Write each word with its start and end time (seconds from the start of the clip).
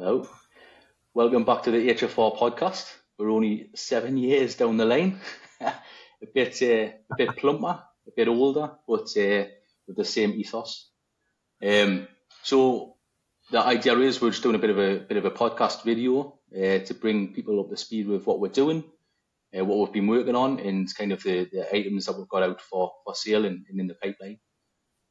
Hello. 0.00 0.28
Welcome 1.12 1.44
back 1.44 1.64
to 1.64 1.72
the 1.72 1.88
HFR 1.88 2.38
podcast. 2.38 2.88
We're 3.18 3.32
only 3.32 3.70
seven 3.74 4.16
years 4.16 4.54
down 4.54 4.76
the 4.76 4.84
line. 4.84 5.18
a 5.60 5.72
bit 6.32 6.62
uh, 6.62 6.92
a 7.10 7.16
bit 7.16 7.36
plumper, 7.36 7.82
a 8.06 8.10
bit 8.14 8.28
older, 8.28 8.70
but 8.86 9.08
uh, 9.16 9.46
with 9.88 9.96
the 9.96 10.04
same 10.04 10.34
ethos. 10.34 10.92
Um, 11.60 12.06
so 12.44 12.94
the 13.50 13.58
idea 13.58 13.98
is 13.98 14.22
we're 14.22 14.30
just 14.30 14.44
doing 14.44 14.54
a 14.54 14.60
bit 14.60 14.70
of 14.70 14.78
a 14.78 15.00
bit 15.00 15.16
of 15.16 15.24
a 15.24 15.32
podcast 15.32 15.82
video 15.82 16.38
uh, 16.56 16.78
to 16.78 16.94
bring 16.94 17.34
people 17.34 17.58
up 17.58 17.70
to 17.70 17.76
speed 17.76 18.06
with 18.06 18.24
what 18.24 18.38
we're 18.38 18.50
doing, 18.50 18.84
uh, 19.58 19.64
what 19.64 19.78
we've 19.78 19.94
been 19.94 20.06
working 20.06 20.36
on, 20.36 20.60
and 20.60 20.94
kind 20.94 21.10
of 21.10 21.24
the, 21.24 21.48
the 21.50 21.74
items 21.74 22.06
that 22.06 22.16
we've 22.16 22.28
got 22.28 22.44
out 22.44 22.60
for, 22.60 22.92
for 23.04 23.16
sale 23.16 23.44
and, 23.44 23.66
and 23.68 23.80
in 23.80 23.88
the 23.88 23.94
pipeline. 23.94 24.38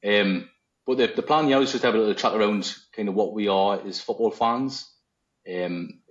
Um, 0.08 0.50
but 0.88 0.98
the, 0.98 1.08
the 1.08 1.22
plan 1.22 1.50
now 1.50 1.60
is 1.60 1.72
just 1.72 1.82
to 1.82 1.88
have 1.88 1.96
a 1.96 2.00
little 2.00 2.14
chat 2.14 2.34
around 2.34 2.74
kind 2.96 3.10
of 3.10 3.16
what 3.16 3.34
we 3.34 3.50
are 3.50 3.86
as 3.86 4.00
football 4.00 4.32
fans, 4.32 4.90
um, 5.54 6.02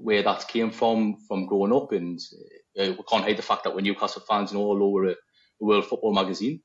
where 0.00 0.22
that 0.22 0.48
came 0.48 0.70
from, 0.70 1.18
from 1.28 1.46
growing 1.46 1.72
up, 1.72 1.92
and 1.92 2.18
uh, 2.80 2.92
we 2.92 3.04
can't 3.08 3.24
hide 3.24 3.36
the 3.36 3.42
fact 3.42 3.64
that 3.64 3.74
we're 3.74 3.82
Newcastle 3.82 4.22
fans 4.26 4.50
and 4.50 4.58
all 4.58 4.82
over 4.82 5.10
a, 5.10 5.10
a 5.12 5.16
World 5.60 5.86
Football 5.86 6.14
magazine. 6.14 6.62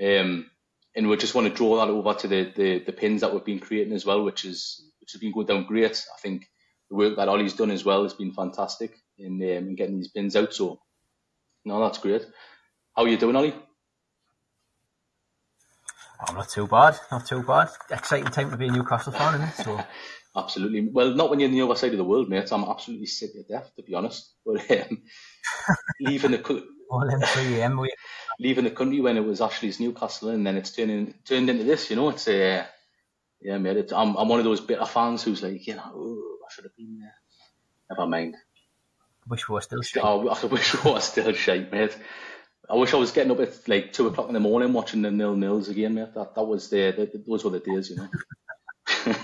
Um, 0.00 0.48
and 0.94 1.08
we 1.08 1.16
just 1.16 1.34
want 1.34 1.48
to 1.48 1.54
draw 1.54 1.76
that 1.76 1.90
over 1.90 2.14
to 2.14 2.28
the, 2.28 2.52
the, 2.56 2.78
the 2.84 2.92
pins 2.92 3.22
that 3.22 3.34
we've 3.34 3.44
been 3.44 3.58
creating 3.58 3.92
as 3.92 4.06
well, 4.06 4.22
which 4.22 4.44
is 4.44 4.86
which 5.00 5.12
has 5.12 5.20
been 5.20 5.32
going 5.32 5.46
down 5.46 5.66
great. 5.66 6.04
I 6.16 6.20
think 6.20 6.46
the 6.90 6.96
work 6.96 7.16
that 7.16 7.28
Ollie's 7.28 7.54
done 7.54 7.70
as 7.70 7.84
well 7.84 8.04
has 8.04 8.14
been 8.14 8.32
fantastic 8.32 8.94
in, 9.18 9.34
um, 9.34 9.68
in 9.68 9.74
getting 9.74 9.96
these 9.96 10.10
pins 10.10 10.36
out. 10.36 10.54
So, 10.54 10.80
no, 11.64 11.80
that's 11.80 11.98
great. 11.98 12.24
How 12.96 13.02
are 13.02 13.08
you 13.08 13.18
doing, 13.18 13.36
Ollie? 13.36 13.54
Oh, 16.28 16.34
not 16.34 16.48
too 16.50 16.66
bad, 16.66 16.98
not 17.10 17.26
too 17.26 17.42
bad. 17.42 17.70
Exciting 17.90 18.26
time 18.26 18.50
to 18.50 18.56
be 18.56 18.68
a 18.68 18.72
Newcastle 18.72 19.12
fan, 19.12 19.34
isn't 19.34 19.48
it? 19.48 19.64
So. 19.64 19.84
absolutely. 20.36 20.88
Well, 20.92 21.14
not 21.14 21.30
when 21.30 21.40
you're 21.40 21.48
on 21.48 21.54
the 21.54 21.62
other 21.62 21.74
side 21.74 21.92
of 21.92 21.98
the 21.98 22.04
world, 22.04 22.28
mate. 22.28 22.52
I'm 22.52 22.64
absolutely 22.64 23.06
sick 23.06 23.30
of 23.38 23.48
death, 23.48 23.70
to 23.76 23.82
be 23.82 23.94
honest. 23.94 24.34
But 24.44 24.70
um, 24.90 25.02
leaving 26.00 26.32
the 26.32 26.66
all 26.90 27.08
in 27.08 27.20
3 27.20 27.60
a.m. 27.60 27.78
We... 27.78 27.92
leaving 28.38 28.64
the 28.64 28.70
country 28.70 29.00
when 29.00 29.16
it 29.16 29.24
was 29.24 29.40
Ashley's 29.40 29.80
Newcastle, 29.80 30.30
and 30.30 30.46
then 30.46 30.56
it's 30.56 30.72
turning 30.72 31.14
turned 31.24 31.48
into 31.48 31.64
this. 31.64 31.88
You 31.88 31.96
know, 31.96 32.10
it's 32.10 32.28
uh, 32.28 32.64
yeah, 33.40 33.58
mate. 33.58 33.78
It's, 33.78 33.92
I'm 33.92 34.16
I'm 34.16 34.28
one 34.28 34.40
of 34.40 34.44
those 34.44 34.60
bitter 34.60 34.86
fans 34.86 35.22
who's 35.22 35.42
like, 35.42 35.66
you 35.66 35.74
know, 35.76 35.92
oh, 35.94 36.38
I 36.46 36.52
should 36.52 36.64
have 36.64 36.76
been 36.76 36.98
there. 36.98 37.14
Never 37.90 38.08
mind. 38.08 38.36
Wish 39.28 39.48
we 39.48 39.54
were 39.54 39.60
still 39.60 39.82
shite. 39.82 40.02
Oh, 40.04 40.28
I 40.28 40.46
wish 40.46 40.84
we 40.84 40.90
were 40.90 41.00
still 41.00 41.32
shite, 41.32 41.72
mate. 41.72 41.96
I 42.70 42.76
wish 42.76 42.94
I 42.94 42.98
was 42.98 43.10
getting 43.10 43.32
up 43.32 43.40
at 43.40 43.68
like 43.68 43.92
two 43.92 44.06
o'clock 44.06 44.28
in 44.28 44.34
the 44.34 44.40
morning 44.40 44.72
watching 44.72 45.02
the 45.02 45.10
nil 45.10 45.34
nils 45.34 45.68
again, 45.68 45.94
mate. 45.94 46.14
That 46.14 46.34
that 46.36 46.44
was 46.44 46.70
the, 46.70 46.92
the 46.96 47.24
those 47.26 47.44
were 47.44 47.50
the 47.50 47.58
days, 47.58 47.90
you 47.90 47.96
know. 47.96 48.08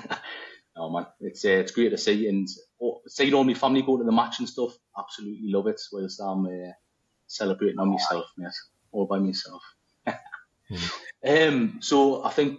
oh 0.77 0.91
man, 0.91 1.07
it's 1.21 1.45
uh, 1.45 1.51
it's 1.51 1.71
great 1.71 1.91
to 1.91 1.99
see 1.99 2.29
and 2.29 2.49
oh, 2.83 3.01
seeing 3.07 3.35
all 3.35 3.45
my 3.45 3.55
family 3.55 3.83
go 3.83 3.99
to 3.99 4.05
the 4.05 4.11
match 4.11 4.41
and 4.41 4.49
stuff. 4.49 4.77
Absolutely 4.99 5.53
love 5.53 5.69
it. 5.69 5.81
Whilst 5.93 6.21
I'm 6.21 6.47
uh, 6.47 6.73
celebrating 7.29 7.79
on 7.79 7.91
myself, 7.91 8.27
mate, 8.37 8.51
all 8.91 9.07
by 9.07 9.19
myself. 9.19 9.63
mm. 10.07 10.93
um, 11.49 11.79
so 11.81 12.25
I 12.25 12.31
think 12.31 12.59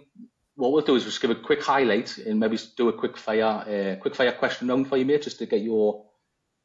what 0.54 0.72
we'll 0.72 0.84
do 0.84 0.96
is 0.96 1.04
just 1.04 1.20
give 1.20 1.30
a 1.30 1.34
quick 1.34 1.62
highlight 1.62 2.16
and 2.18 2.40
maybe 2.40 2.58
do 2.76 2.88
a 2.88 2.92
quick 2.92 3.16
fire, 3.16 3.44
uh, 3.44 4.00
quick 4.00 4.14
fire 4.14 4.32
question 4.32 4.68
round 4.68 4.88
for 4.88 4.96
you, 4.96 5.04
mate, 5.04 5.22
just 5.22 5.38
to 5.38 5.46
get 5.46 5.60
your 5.60 6.06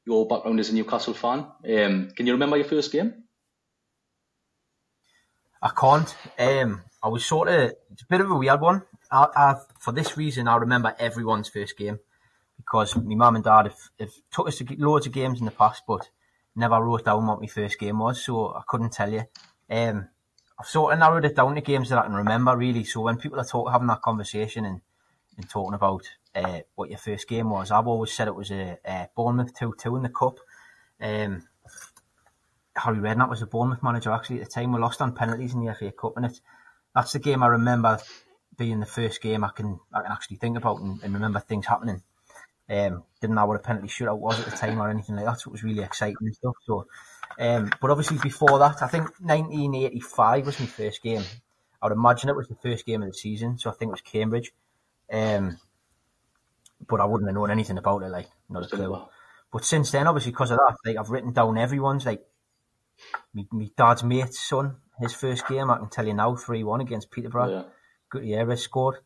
your 0.06 0.28
background 0.28 0.60
as 0.60 0.70
a 0.70 0.76
Newcastle 0.76 1.14
fan. 1.14 1.40
Um, 1.40 2.12
can 2.16 2.26
you 2.26 2.34
remember 2.34 2.58
your 2.58 2.66
first 2.66 2.92
game? 2.92 3.24
I 5.64 5.70
can't. 5.70 6.16
Um, 6.38 6.82
I 7.02 7.08
was 7.08 7.26
sort 7.26 7.48
of 7.48 7.74
it's 7.92 8.02
a 8.02 8.08
bit 8.10 8.20
of 8.20 8.30
a 8.30 8.36
weird 8.36 8.60
one. 8.60 8.84
I, 9.10 9.28
I, 9.34 9.56
for 9.80 9.94
this 9.94 10.18
reason, 10.18 10.50
I 10.50 10.58
remember 10.58 10.94
everyone's 11.00 11.48
first 11.48 11.78
game 11.78 12.00
because 12.58 12.98
my 12.98 13.16
mum 13.16 13.36
and 13.36 13.46
dad 13.46 13.68
have, 13.68 13.78
have 13.98 14.14
took 14.30 14.50
us 14.50 14.58
to 14.58 14.76
loads 14.78 15.08
of 15.08 15.14
games 15.14 15.40
in 15.40 15.46
the 15.46 15.52
past, 15.52 15.84
but 15.88 16.10
never 16.54 16.84
wrote 16.84 17.06
down 17.06 17.26
what 17.26 17.40
my 17.40 17.48
first 17.48 17.80
game 17.80 18.00
was, 18.00 18.22
so 18.22 18.54
I 18.54 18.62
couldn't 18.68 18.92
tell 18.92 19.12
you. 19.12 19.24
Um, 19.70 20.10
I've 20.60 20.68
sort 20.68 20.94
of 20.94 21.00
narrowed 21.00 21.26
it 21.26 21.36
down 21.36 21.56
to 21.56 21.62
games 21.62 21.90
that 21.90 22.00
I 22.00 22.04
can 22.04 22.14
remember 22.14 22.58
really. 22.58 22.84
So 22.84 23.00
when 23.00 23.18
people 23.18 23.40
are 23.40 23.46
talk, 23.46 23.72
having 23.72 23.88
that 23.88 24.02
conversation 24.02 24.66
and, 24.66 24.82
and 25.38 25.50
talking 25.50 25.74
about 25.76 26.04
uh, 26.36 26.60
what 26.76 26.90
your 26.90 27.00
first 27.00 27.28
game 27.30 27.50
was, 27.50 27.72
I've 27.72 27.88
always 27.88 28.12
said 28.12 28.28
it 28.28 28.36
was 28.36 28.52
a, 28.52 28.78
a 28.86 29.08
Bournemouth 29.16 29.58
two 29.58 29.74
two 29.78 29.96
in 29.96 30.04
the 30.04 30.10
cup. 30.10 30.40
Um, 31.02 31.48
Harry 32.76 32.98
Redknapp 32.98 33.30
was 33.30 33.42
a 33.42 33.48
Bournemouth 33.48 33.84
manager 33.84 34.12
actually 34.12 34.42
at 34.42 34.46
the 34.46 34.52
time. 34.52 34.74
We 34.74 34.80
lost 34.80 35.02
on 35.02 35.14
penalties 35.14 35.54
in 35.54 35.64
the 35.64 35.74
FA 35.74 35.92
Cup, 35.92 36.18
and 36.18 36.26
it, 36.26 36.40
that's 36.96 37.14
the 37.14 37.20
game 37.20 37.44
I 37.44 37.48
remember 37.48 38.00
being 38.58 38.80
the 38.80 38.86
first 38.86 39.22
game 39.22 39.44
I 39.44 39.50
can 39.50 39.80
I 39.94 40.02
can 40.02 40.12
actually 40.12 40.38
think 40.38 40.58
about 40.58 40.80
and, 40.80 41.02
and 41.04 41.14
remember 41.14 41.40
things 41.40 41.66
happening. 41.66 42.02
Um, 42.70 43.04
didn't 43.20 43.36
know 43.36 43.46
what 43.46 43.58
a 43.58 43.60
penalty 43.60 43.88
shootout 43.88 44.20
was 44.20 44.40
at 44.40 44.46
the 44.46 44.52
time 44.52 44.82
or 44.82 44.90
anything 44.90 45.16
like 45.16 45.26
that, 45.26 45.40
so 45.40 45.50
it 45.50 45.52
was 45.52 45.64
really 45.64 45.84
exciting 45.84 46.16
and 46.22 46.36
stuff. 46.36 46.56
So, 46.66 46.88
um, 47.38 47.72
but 47.82 47.92
obviously 47.92 48.18
before 48.18 48.58
that, 48.60 48.82
I 48.82 48.88
think 48.88 49.10
1985 49.20 50.46
was 50.46 50.60
my 50.60 50.66
first 50.66 51.04
game. 51.04 51.24
I 51.82 51.88
would 51.88 51.94
imagine 51.94 52.30
it 52.30 52.36
was 52.36 52.48
the 52.48 52.56
first 52.56 52.86
game 52.86 53.04
of 53.04 53.10
the 53.10 53.14
season, 53.14 53.60
so 53.60 53.70
I 53.70 53.74
think 53.74 53.90
it 53.90 53.92
was 53.92 54.02
Cambridge. 54.02 54.54
Um, 55.12 55.58
but 56.88 57.02
I 57.02 57.06
wouldn't 57.06 57.30
have 57.30 57.36
known 57.36 57.52
anything 57.52 57.78
about 57.78 58.04
it, 58.04 58.10
like 58.10 58.30
not 58.50 58.66
a 58.66 58.68
clue. 58.68 59.06
But 59.52 59.66
since 59.66 59.92
then, 59.92 60.08
obviously 60.08 60.32
because 60.32 60.52
of 60.52 60.58
that, 60.58 60.78
like 60.86 60.98
I've 60.98 61.10
written 61.10 61.34
down 61.34 61.58
everyone's 61.58 62.06
like 62.06 62.24
my, 63.34 63.44
my 63.52 63.70
dad's 63.78 64.04
mate's 64.04 64.40
son, 64.40 64.78
his 65.00 65.14
first 65.14 65.48
game, 65.48 65.70
I 65.70 65.78
can 65.78 65.90
tell 65.90 66.06
you 66.06 66.14
now, 66.14 66.36
3 66.36 66.64
1 66.64 66.82
against 66.82 67.12
Peterborough. 67.12 67.50
Yeah. 67.50 67.64
Gutierrez 68.10 68.62
scored. 68.62 68.98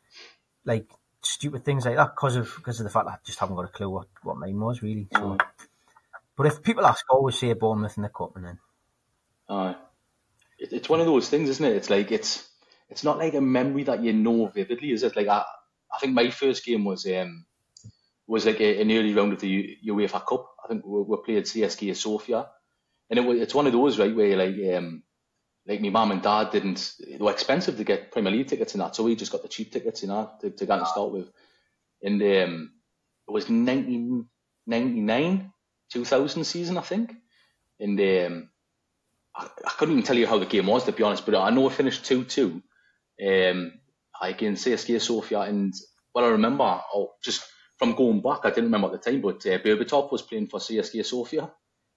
Like, 0.66 0.90
stupid 1.22 1.66
things 1.66 1.86
like 1.86 1.96
that 1.96 2.16
because 2.16 2.36
of 2.36 2.54
because 2.58 2.80
of 2.80 2.86
the 2.86 2.90
fact 2.90 3.06
that 3.06 3.14
I 3.14 3.18
just 3.26 3.40
haven't 3.40 3.56
got 3.56 3.66
a 3.66 3.70
clue 3.70 3.90
what, 3.90 4.08
what 4.24 4.38
mine 4.38 4.60
was, 4.60 4.82
really. 4.82 5.08
So. 5.14 5.20
Mm. 5.20 5.42
But 6.36 6.48
if 6.48 6.62
people 6.62 6.86
ask, 6.86 7.06
I 7.10 7.14
always 7.14 7.38
say 7.38 7.54
Bournemouth 7.54 7.98
in 7.98 8.04
the 8.04 8.10
cup, 8.10 8.36
and 8.36 8.46
then. 8.46 8.60
Aye. 9.50 9.76
It, 10.60 10.74
it's 10.74 10.90
one 10.90 11.00
of 11.00 11.06
those 11.06 11.30
things, 11.30 11.50
isn't 11.50 11.66
it? 11.66 11.76
It's 11.76 11.90
like, 11.90 12.12
it's 12.12 12.48
it's 12.90 13.04
not 13.04 13.18
like 13.18 13.34
a 13.34 13.42
memory 13.42 13.84
that 13.84 14.04
you 14.04 14.14
know 14.14 14.48
vividly, 14.48 14.92
is 14.92 15.04
it? 15.04 15.16
Like, 15.16 15.28
I, 15.28 15.44
I 15.92 15.98
think 16.00 16.14
my 16.14 16.30
first 16.30 16.66
game 16.66 16.86
was 16.86 17.06
um 17.08 17.46
was 18.28 18.46
like 18.46 18.60
a, 18.60 18.82
an 18.82 18.92
early 18.92 19.14
round 19.14 19.34
of 19.34 19.40
the 19.40 19.78
UEFA 19.86 20.26
Cup. 20.26 20.50
I 20.64 20.68
think 20.68 20.86
we, 20.86 21.02
we 21.02 21.18
played 21.24 21.46
CSKA 21.46 21.96
Sofia 21.96 22.48
and 23.10 23.20
it, 23.20 23.42
it's 23.42 23.56
one 23.56 23.68
of 23.68 23.74
those 23.74 24.00
right 24.00 24.16
where 24.16 24.38
like 24.38 24.56
um 24.76 25.04
like 25.68 25.82
my 25.82 25.90
mum 25.90 26.12
and 26.12 26.22
dad 26.22 26.52
didn't 26.52 26.94
they 27.06 27.18
were 27.18 27.32
expensive 27.32 27.78
to 27.78 27.84
get 27.84 28.12
Premier 28.12 28.32
League 28.32 28.48
tickets 28.48 28.74
and 28.74 28.82
that, 28.82 28.96
so 28.96 29.04
we 29.04 29.16
just 29.16 29.32
got 29.32 29.42
the 29.42 29.50
cheap 29.50 29.72
tickets, 29.72 30.02
you 30.02 30.08
know, 30.08 30.32
to, 30.42 30.50
to 30.50 30.66
get 30.66 30.80
and 30.80 30.88
start 30.88 31.12
with. 31.12 31.30
And 32.02 32.22
um, 32.22 32.72
it 33.28 33.32
was 33.32 33.50
1999, 33.50 35.52
2000 35.92 36.44
season, 36.46 36.78
I 36.78 36.82
think. 36.82 37.14
And 37.80 38.00
um, 38.00 38.50
I, 39.36 39.50
I, 39.66 39.70
couldn't 39.72 39.96
even 39.96 40.06
tell 40.06 40.18
you 40.18 40.28
how 40.28 40.40
the 40.40 40.46
game 40.46 40.68
was, 40.68 40.86
to 40.86 40.94
be 40.94 41.04
honest, 41.04 41.26
but 41.26 41.36
I 41.36 41.50
know 41.50 41.68
it 41.68 41.74
finished 41.74 42.06
2 42.06 42.24
2 42.24 42.62
um, 43.28 43.74
against 44.22 44.66
CSKA 44.66 45.02
Sofia. 45.02 45.42
And 45.42 45.74
what 46.14 46.24
I 46.24 46.30
remember, 46.30 46.80
oh, 46.94 47.12
just 47.22 47.44
from 47.78 47.96
going 47.96 48.22
back, 48.22 48.40
I 48.44 48.50
didn't 48.50 48.66
remember 48.66 48.88
at 48.88 49.04
the 49.04 49.12
time, 49.12 49.22
but 49.22 49.46
uh, 49.46 49.60
Berbatov 49.60 50.12
was 50.12 50.22
playing 50.22 50.48
for 50.48 50.60
CSKA 50.60 51.06
Sofia, 51.06 51.52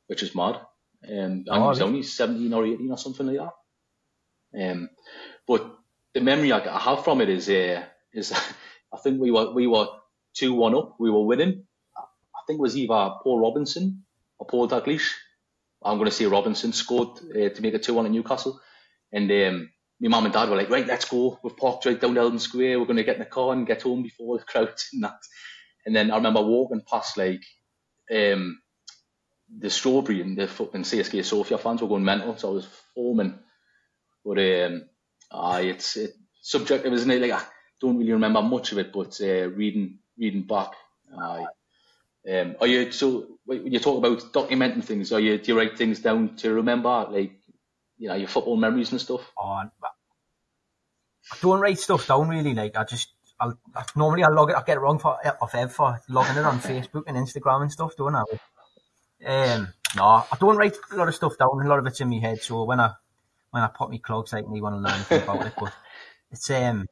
which 0.09 0.25
is 0.25 0.35
mad. 0.35 0.61
Um, 1.09 1.45
I 1.51 1.59
oh, 1.59 1.69
was 1.69 1.81
only 1.81 2.03
17 2.03 2.53
or 2.53 2.67
18 2.67 2.91
or 2.91 2.99
something 2.99 3.27
like 3.27 3.39
that. 3.39 4.71
Um, 4.71 4.91
but 5.47 5.79
the 6.15 6.21
memory 6.21 6.53
I, 6.53 6.79
have 6.79 7.05
from 7.05 7.21
it 7.21 7.29
is, 7.29 7.49
uh, 7.49 7.85
is 8.13 8.33
I 8.93 8.99
think 8.99 9.21
we 9.21 9.31
were 9.31 9.53
we 9.53 9.67
were 9.67 9.87
two 10.35 10.53
one 10.53 10.75
up. 10.75 10.97
We 10.99 11.11
were 11.11 11.25
winning. 11.25 11.65
I 11.97 12.43
think 12.47 12.59
it 12.59 12.63
was 12.63 12.77
either 12.77 13.15
Paul 13.23 13.41
Robinson 13.41 14.05
or 14.39 14.47
Paul 14.47 14.69
Dalglish. 14.69 15.13
I'm 15.83 15.97
going 15.97 16.11
to 16.11 16.15
say 16.15 16.27
Robinson 16.27 16.73
scored 16.73 17.19
uh, 17.31 17.49
to 17.49 17.63
make 17.63 17.75
it 17.75 17.83
two 17.83 17.95
one 17.95 18.07
at 18.07 18.13
Newcastle, 18.13 18.61
and 19.13 19.31
um, 19.31 19.71
my 20.01 20.09
mum 20.09 20.25
and 20.25 20.35
dad 20.35 20.49
were 20.49 20.57
like, 20.57 20.71
right, 20.71 20.87
let's 20.87 21.05
go. 21.05 21.39
We've 21.43 21.57
parked 21.57 21.87
right 21.87 22.01
down 22.01 22.17
Eldon 22.17 22.39
Square. 22.39 22.81
We're 22.81 22.87
going 22.87 22.97
to 22.97 23.05
get 23.05 23.17
in 23.17 23.21
the 23.21 23.27
car 23.27 23.53
and 23.53 23.67
get 23.67 23.83
home 23.83 24.03
before 24.03 24.39
the 24.39 24.45
crowd 24.49 24.75
and 24.93 25.05
that. 25.05 25.19
And 25.85 25.95
then 25.95 26.11
I 26.11 26.17
remember 26.17 26.43
walking 26.43 26.83
past 26.91 27.17
like 27.17 27.43
um, 28.11 28.61
the 29.59 29.71
Strawberry 29.71 30.21
and 30.21 30.37
the 30.37 30.47
fucking 30.47 30.83
CSKA 30.83 31.25
Sofia 31.25 31.59
fans 31.59 31.83
were 31.83 31.89
going 31.89 32.05
mental, 32.05 32.37
so 32.37 32.51
I 32.51 32.55
was 32.55 32.69
foaming. 32.95 33.39
But 34.25 34.39
um, 34.39 34.85
uh, 35.31 35.61
it's 35.63 35.97
it, 35.97 36.15
subjective, 36.41 36.93
isn't 36.93 37.11
it? 37.11 37.23
Like 37.23 37.33
I 37.33 37.43
don't 37.81 37.99
really 37.99 38.13
remember 38.13 38.43
much 38.43 38.73
of 38.73 38.79
it, 38.79 38.93
but 38.93 39.19
uh, 39.21 39.49
reading 39.49 39.99
reading 40.19 40.43
back, 40.43 40.73
uh, 41.17 41.45
um, 42.31 42.57
are 42.61 42.67
you 42.67 42.93
so 42.93 43.27
when 43.45 43.73
you 43.73 43.79
talk 43.79 43.99
about 43.99 44.33
documenting 44.33 44.85
things? 44.85 45.13
Are 45.13 45.21
you 45.21 45.39
do 45.39 45.53
you 45.53 45.59
write 45.59 45.79
things 45.79 46.01
down 46.01 46.37
to 46.37 46.53
remember, 46.53 47.07
like 47.11 47.33
you 47.99 48.09
know 48.09 48.15
your 48.15 48.29
football 48.29 48.57
memories 48.57 48.93
and 48.93 49.01
stuff? 49.01 49.31
Oh, 49.39 49.63
I 51.33 51.37
don't 51.41 51.61
write 51.61 51.79
stuff 51.79 52.07
down 52.07 52.29
really. 52.29 52.55
Like 52.55 52.77
I 52.77 52.85
just 52.85 53.13
I'll, 53.41 53.59
I, 53.75 53.85
normally 53.97 54.25
I 54.25 54.29
log 54.29 54.51
it. 54.51 54.57
I 54.57 54.63
get 54.63 54.77
it 54.77 54.81
wrong 54.81 54.99
for 54.99 55.19
off 55.41 55.55
Ev 55.55 55.73
for 55.73 56.01
logging 56.09 56.37
it 56.37 56.45
on 56.45 56.61
Facebook 56.61 57.05
and 57.07 57.17
Instagram 57.17 57.63
and 57.63 57.73
stuff, 57.73 57.97
don't 57.97 58.15
I? 58.15 58.25
Um, 59.25 59.69
no, 59.97 60.05
I 60.05 60.37
don't 60.39 60.57
write 60.57 60.77
a 60.93 60.97
lot 60.97 61.09
of 61.09 61.15
stuff 61.15 61.37
down. 61.39 61.65
A 61.65 61.69
lot 61.69 61.79
of 61.79 61.87
it's 61.87 62.01
in 62.01 62.09
my 62.09 62.19
head. 62.19 62.43
So 62.43 62.65
when 62.65 62.81
I 62.81 62.93
when 63.51 63.63
I 63.63 63.69
pop 63.69 63.91
my 63.91 63.99
clogs 63.99 64.33
out, 64.33 64.49
me 64.49 64.61
want 64.61 64.75
to 64.75 64.81
learn 64.81 64.95
anything 64.95 65.23
about 65.23 65.47
it. 65.47 65.53
But 65.59 65.73
it's 66.31 66.51
um, 66.51 66.87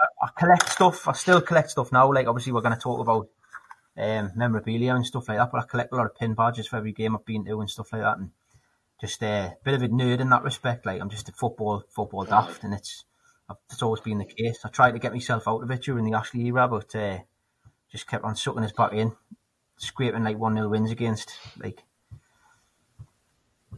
I, 0.00 0.26
I, 0.26 0.28
collect 0.38 0.68
stuff. 0.68 1.08
I 1.08 1.12
still 1.12 1.40
collect 1.40 1.70
stuff 1.70 1.92
now. 1.92 2.12
Like 2.12 2.26
obviously, 2.26 2.52
we're 2.52 2.60
going 2.60 2.74
to 2.74 2.80
talk 2.80 3.00
about 3.00 3.28
um, 3.96 4.32
memorabilia 4.34 4.94
and 4.94 5.06
stuff 5.06 5.28
like 5.28 5.38
that. 5.38 5.50
But 5.52 5.62
I 5.62 5.66
collect 5.66 5.92
a 5.92 5.96
lot 5.96 6.06
of 6.06 6.16
pin 6.16 6.34
badges 6.34 6.66
for 6.66 6.76
every 6.76 6.92
game 6.92 7.16
I've 7.16 7.24
been 7.24 7.44
to 7.44 7.60
and 7.60 7.70
stuff 7.70 7.92
like 7.92 8.02
that. 8.02 8.18
And 8.18 8.30
just 9.00 9.22
a 9.22 9.26
uh, 9.26 9.50
bit 9.64 9.74
of 9.74 9.82
a 9.82 9.88
nerd 9.88 10.20
in 10.20 10.30
that 10.30 10.42
respect. 10.42 10.86
Like 10.86 11.00
I'm 11.00 11.10
just 11.10 11.28
a 11.28 11.32
football 11.32 11.84
football 11.88 12.24
daft, 12.24 12.64
and 12.64 12.74
it's 12.74 13.04
it's 13.70 13.82
always 13.82 14.00
been 14.00 14.18
the 14.18 14.24
case. 14.24 14.58
I 14.64 14.68
tried 14.68 14.92
to 14.92 14.98
get 14.98 15.12
myself 15.12 15.46
out 15.46 15.62
of 15.62 15.70
it 15.70 15.82
during 15.82 16.04
the 16.04 16.16
Ashley 16.16 16.46
era, 16.46 16.66
but 16.68 16.94
uh, 16.96 17.18
just 17.90 18.06
kept 18.06 18.24
on 18.24 18.36
sucking 18.36 18.64
us 18.64 18.72
back 18.72 18.92
in, 18.92 19.12
scraping 19.76 20.24
like 20.24 20.38
one 20.38 20.54
0 20.56 20.68
wins 20.68 20.90
against 20.90 21.32
like 21.58 21.82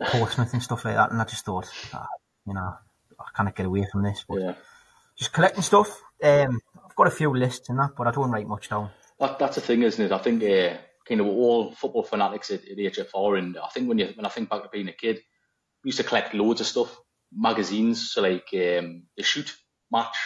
Portsmouth 0.00 0.52
and 0.52 0.62
stuff 0.62 0.84
like 0.84 0.96
that. 0.96 1.10
And 1.10 1.20
I 1.20 1.25
just 1.25 1.44
thought, 1.44 1.69
ah, 1.93 2.06
you 2.46 2.54
know, 2.54 2.75
I 3.19 3.25
can't 3.34 3.54
get 3.54 3.66
away 3.66 3.87
from 3.90 4.02
this. 4.02 4.25
But 4.28 4.40
Yeah. 4.40 4.54
just 5.16 5.32
collecting 5.32 5.62
stuff. 5.62 6.00
Um, 6.22 6.60
I've 6.84 6.94
got 6.96 7.06
a 7.06 7.10
few 7.10 7.34
lists 7.34 7.69
and 7.69 7.78
that, 7.78 7.93
but 7.96 8.06
I 8.06 8.10
don't 8.10 8.31
write 8.31 8.46
much 8.46 8.69
down. 8.69 8.90
That, 9.19 9.38
that's 9.38 9.56
the 9.56 9.60
thing, 9.62 9.82
isn't 9.82 10.04
it? 10.04 10.12
I 10.12 10.19
think 10.19 10.43
uh, 10.43 10.76
kind 11.08 11.20
of 11.20 11.26
all 11.26 11.72
football 11.72 12.02
fanatics 12.02 12.50
at, 12.50 12.66
at 12.69 12.76
HFR, 12.76 13.38
and 13.38 13.56
I 13.58 13.69
think 13.69 13.88
when 13.88 13.98
you 13.98 14.12
when 14.14 14.26
I 14.26 14.28
think 14.28 14.50
back 14.50 14.62
to 14.62 14.69
being 14.69 14.88
a 14.88 14.93
kid, 14.93 15.22
we 15.82 15.88
used 15.88 15.98
to 15.98 16.04
collect 16.04 16.34
loads 16.34 16.60
of 16.60 16.66
stuff, 16.66 16.94
magazines, 17.32 18.10
so 18.10 18.22
like 18.22 18.48
um, 18.52 19.04
the 19.16 19.22
shoot, 19.22 19.54
match, 19.90 20.16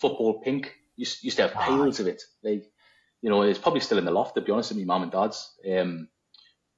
football, 0.00 0.40
pink. 0.40 0.74
Used, 0.96 1.24
used 1.24 1.36
to 1.38 1.44
have 1.44 1.54
piles 1.54 2.00
of 2.00 2.06
it. 2.06 2.22
Like, 2.42 2.64
you 3.22 3.30
know, 3.30 3.42
it's 3.42 3.58
probably 3.58 3.80
still 3.80 3.98
in 3.98 4.04
the 4.04 4.10
loft. 4.10 4.34
To 4.34 4.40
be 4.40 4.52
honest, 4.52 4.70
with 4.70 4.78
me 4.78 4.84
mum 4.84 5.04
and 5.04 5.12
dad's. 5.12 5.54
Um, 5.64 6.08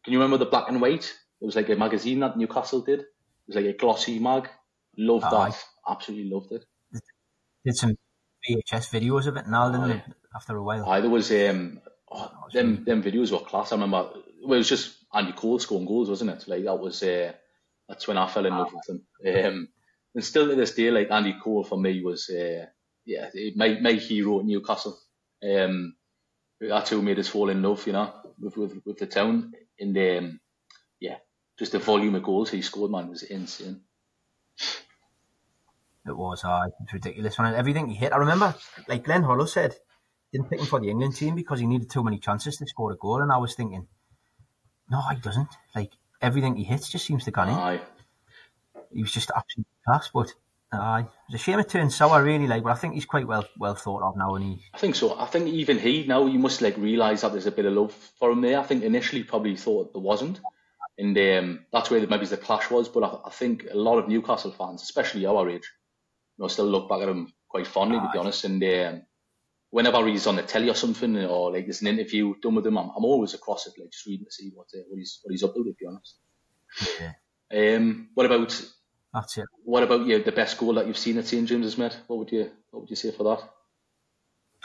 can 0.05 0.13
you 0.13 0.21
remember 0.21 0.37
the 0.37 0.51
black 0.51 0.69
and 0.69 0.81
white? 0.81 1.13
It 1.41 1.45
was 1.45 1.57
like 1.57 1.71
a 1.71 1.77
magazine 1.77 2.21
that 2.21 2.37
Newcastle 2.37 2.83
did. 2.83 3.01
It 3.01 3.07
was 3.49 3.57
like 3.57 3.65
a 3.65 3.73
glossy 3.73 4.19
mag. 4.19 4.49
Loved 4.97 5.25
Aye. 5.25 5.51
that. 5.51 5.65
Absolutely 5.89 6.31
loved 6.31 6.53
it. 6.53 6.65
Did 7.65 7.77
some 7.77 7.97
VHS 8.49 8.91
videos 8.91 9.27
of 9.27 9.37
it 9.37 9.47
and 9.47 9.55
all, 9.55 9.73
didn't 9.73 9.91
Aye. 9.91 10.05
I? 10.07 10.37
After 10.37 10.57
a 10.57 10.63
while. 10.63 10.85
Aye, 10.89 11.01
there 11.01 11.11
was 11.11 11.31
um, 11.31 11.81
oh, 12.11 12.31
them 12.53 12.85
them 12.85 13.03
videos 13.03 13.33
were 13.33 13.39
class. 13.39 13.73
I 13.73 13.77
remember 13.77 14.11
well, 14.43 14.55
it 14.55 14.59
was 14.59 14.69
just 14.69 14.97
Andy 15.15 15.33
Cole 15.33 15.59
scoring 15.59 15.87
goals, 15.87 16.11
wasn't 16.11 16.31
it? 16.31 16.47
Like 16.47 16.65
that 16.65 16.79
was 16.79 17.03
uh, 17.03 17.33
that's 17.89 18.07
when 18.07 18.19
I 18.19 18.29
fell 18.29 18.45
in 18.45 18.53
love 18.53 18.73
with 18.73 18.89
him. 18.89 19.47
Um, 19.47 19.69
and 20.15 20.25
still 20.25 20.49
to 20.49 20.57
this 20.57 20.75
day, 20.75 20.91
like 20.91 21.11
Andy 21.11 21.37
Cole 21.43 21.65
for 21.65 21.79
me 21.79 22.03
was 22.03 22.29
uh, 22.29 22.67
yeah 23.07 23.31
my 23.57 23.79
my 23.81 23.93
hero 23.93 24.41
at 24.41 24.47
Newcastle. 24.47 24.99
Um, 25.43 25.95
that's 26.69 26.91
who 26.91 27.03
made 27.03 27.19
us 27.19 27.29
fall 27.29 27.51
in 27.51 27.63
love, 27.63 27.87
you 27.87 27.93
know, 27.93 28.13
with 28.39 28.57
with, 28.57 28.81
with 28.85 28.99
the 28.99 29.07
town. 29.07 29.53
And 29.79 29.97
um, 29.97 30.41
yeah, 31.01 31.17
just 31.59 31.73
the 31.73 31.79
volume 31.79 32.15
of 32.15 32.23
goals 32.23 32.51
he 32.51 32.63
scored, 32.63 32.91
man, 32.91 33.09
was 33.09 33.23
insane. 33.23 33.81
It 36.07 36.17
was, 36.17 36.45
aye. 36.45 36.69
It's 36.83 36.93
ridiculous. 36.93 37.39
When 37.39 37.55
everything 37.55 37.89
he 37.89 37.97
hit, 37.97 38.13
I 38.13 38.19
remember, 38.19 38.55
like 38.89 39.05
Glenn 39.05 39.23
Hoddle 39.23 39.49
said, 39.49 39.75
didn't 40.33 40.51
pick 40.51 40.61
him 40.61 40.67
for 40.67 40.81
the 40.81 40.91
England 40.91 41.17
team 41.17 41.35
because 41.35 41.61
he 41.61 41.67
needed 41.67 41.91
too 41.91 42.05
many 42.05 42.19
chances 42.19 42.59
to 42.59 42.67
score 42.67 42.93
a 42.93 42.97
goal. 42.97 43.23
And 43.23 43.33
I 43.33 43.39
was 43.39 43.55
thinking, 43.55 43.87
no, 44.91 45.01
he 45.09 45.17
doesn't. 45.17 45.49
Like 45.75 45.93
everything 46.21 46.57
he 46.57 46.65
hits 46.65 46.91
just 46.91 47.07
seems 47.07 47.25
to 47.25 47.31
go 47.31 47.43
in. 47.43 47.49
Aye. 47.49 47.81
He 48.93 49.01
was 49.03 49.13
just 49.13 49.31
absolute 49.35 49.67
class. 49.87 50.11
But 50.13 50.35
aye, 50.81 51.07
it's 51.29 51.43
a 51.43 51.45
shame 51.45 51.59
it 51.59 51.69
turned 51.69 51.93
sour, 51.93 52.23
really. 52.23 52.47
Like, 52.47 52.63
but 52.63 52.73
I 52.73 52.75
think 52.77 52.95
he's 52.95 53.05
quite 53.05 53.27
well 53.27 53.47
well 53.59 53.75
thought 53.75 54.03
of 54.03 54.17
now. 54.17 54.35
And 54.35 54.45
he, 54.45 54.65
I 54.73 54.79
think 54.79 54.95
so. 54.95 55.19
I 55.19 55.27
think 55.27 55.49
even 55.49 55.79
he 55.79 56.07
now 56.07 56.27
you 56.27 56.39
must 56.39 56.61
like 56.61 56.77
realise 56.77 57.23
that 57.23 57.33
there's 57.33 57.47
a 57.47 57.53
bit 57.53 57.67
of 57.67 57.73
love 57.73 57.93
for 58.19 58.31
him 58.31 58.41
there. 58.41 58.59
I 58.59 58.63
think 58.63 58.83
initially 58.83 59.23
probably 59.23 59.57
thought 59.57 59.93
there 59.93 60.03
wasn't, 60.03 60.41
and 60.99 61.17
um, 61.19 61.67
that's 61.73 61.91
where 61.91 62.01
the, 62.01 62.07
maybe 62.07 62.27
the 62.27 62.37
clash 62.37 62.71
was. 62.71 62.89
But 62.89 63.05
I, 63.05 63.29
I 63.29 63.31
think 63.31 63.67
a 63.71 63.77
lot 63.77 63.99
of 63.99 64.09
Newcastle 64.09 64.53
fans, 64.53 64.83
especially 64.83 65.27
our 65.27 65.49
age, 65.49 65.71
you 66.37 66.43
know, 66.43 66.49
still 66.49 66.67
look 66.67 66.89
back 66.89 67.03
at 67.03 67.09
him 67.09 67.33
quite 67.49 67.67
fondly, 67.67 67.99
to 67.99 68.11
be 68.13 68.19
honest. 68.19 68.45
And 68.45 68.63
um, 68.63 69.03
whenever 69.71 70.07
he's 70.07 70.27
on 70.27 70.37
the 70.37 70.43
telly 70.43 70.71
or 70.71 70.75
something, 70.75 71.17
or 71.25 71.53
like 71.53 71.67
there's 71.67 71.81
an 71.83 71.89
interview 71.89 72.35
done 72.41 72.55
with 72.55 72.67
him, 72.67 72.79
I'm, 72.79 72.91
I'm 72.97 73.05
always 73.05 73.35
across 73.35 73.67
it, 73.67 73.75
like 73.79 73.91
just 73.91 74.07
reading 74.07 74.27
to 74.27 74.33
see 74.33 74.51
what 74.55 74.67
uh, 74.75 74.83
what 74.89 74.99
he's 74.99 75.21
what 75.23 75.33
he's 75.33 75.43
up 75.43 75.55
to, 75.55 75.65
to 75.65 75.75
be 75.79 75.87
honest. 75.87 76.17
yeah, 77.01 77.77
Um, 77.77 78.09
what 78.15 78.27
about 78.27 78.65
that's 79.15 79.39
it. 79.39 79.47
what 79.65 79.85
about 79.85 80.07
you? 80.07 80.23
The 80.23 80.33
best 80.33 80.59
goal 80.59 80.75
that 80.75 80.87
you've 80.87 80.99
seen 80.99 81.19
at 81.19 81.27
St 81.27 81.49
James's, 81.49 81.79
mate? 81.79 81.97
What 82.09 82.19
would 82.19 82.33
you 82.33 82.51
what 82.71 82.81
would 82.81 82.91
you 82.91 82.97
say 82.97 83.13
for 83.13 83.23
that? 83.25 83.49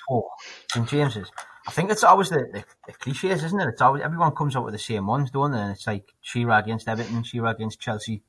Oh, 0.10 0.28
St 0.72 0.90
James's. 0.90 1.32
I 1.68 1.72
think 1.72 1.92
it's 1.92 2.04
always 2.04 2.30
the, 2.30 2.48
the, 2.52 2.64
the 2.88 2.94
cliches, 2.94 3.44
isn't 3.44 3.60
it? 3.60 3.68
It's 3.68 3.82
always 3.82 4.02
everyone 4.02 4.36
comes 4.36 4.56
up 4.56 4.66
with 4.66 4.74
the 4.74 4.80
same 4.80 5.06
ones, 5.06 5.30
don't 5.30 5.52
they? 5.52 5.60
And 5.60 5.72
it's 5.72 5.86
like 5.86 6.12
Shearer 6.22 6.58
against 6.58 6.88
Everton, 6.88 7.24
Shearer 7.24 7.50
against 7.50 7.80
Chelsea, 7.80 8.24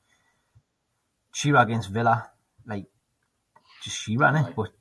Shearer 1.32 1.60
against 1.60 1.88
Villa, 1.88 2.30
like 2.66 2.84
just 3.82 3.96
Shearer, 3.96 4.26
innit? 4.26 4.54
But 4.54 4.72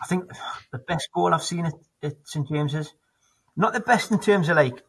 I 0.00 0.06
think 0.06 0.30
the 0.70 0.78
best 0.78 1.08
goal 1.12 1.34
I've 1.34 1.42
seen 1.42 1.66
at, 1.66 1.74
at 2.00 2.14
St 2.24 2.48
James's, 2.48 2.94
not 3.56 3.72
the 3.72 3.80
best 3.80 4.12
in 4.12 4.20
terms 4.20 4.48
of 4.48 4.56
like 4.56 4.84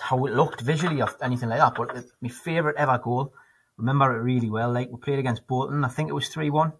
how 0.00 0.24
it 0.26 0.34
looked 0.34 0.62
visually 0.62 1.00
or 1.00 1.10
anything 1.22 1.48
like 1.48 1.60
that, 1.60 1.74
but 1.76 2.04
my 2.20 2.28
favourite 2.28 2.76
ever 2.76 2.98
goal. 2.98 3.32
Remember 3.80 4.16
it 4.16 4.22
really 4.22 4.50
well. 4.50 4.72
Like 4.72 4.90
we 4.90 4.98
played 4.98 5.18
against 5.18 5.46
Bolton, 5.46 5.84
I 5.84 5.88
think 5.88 6.08
it 6.08 6.14
was 6.14 6.28
three 6.28 6.50
one. 6.50 6.72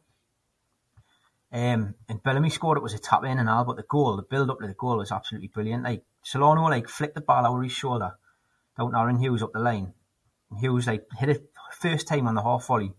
Um, 1.53 1.95
and 2.09 2.23
Bellamy 2.23 2.51
scored. 2.51 2.79
It 2.79 2.83
was 2.83 2.95
a 2.95 2.99
tap 2.99 3.25
in 3.25 3.39
and 3.39 3.49
all, 3.49 3.65
but 3.65 3.77
the 3.77 3.83
goal, 3.83 4.17
the 4.17 4.23
build 4.23 4.51
up 4.51 4.61
to 4.61 4.67
the 4.69 4.75
goal 4.75 4.99
was 4.99 5.11
absolutely 5.11 5.49
brilliant. 5.49 5.83
Like 5.83 6.05
Solano, 6.23 6.63
like 6.63 6.89
flicked 6.89 7.17
the 7.17 7.21
ball 7.21 7.47
over 7.47 7.63
his 7.63 7.73
shoulder 7.73 8.13
down 8.79 8.95
Aaron 8.95 9.19
Hughes 9.19 9.43
up 9.43 9.53
the 9.53 9.59
line. 9.59 9.93
And 10.51 10.61
Hughes 10.61 10.87
like 10.87 11.07
hit 11.19 11.29
it 11.29 11.51
first 11.73 12.07
time 12.07 12.29
on 12.29 12.35
the 12.35 12.43
half 12.43 12.67
volley, 12.67 12.93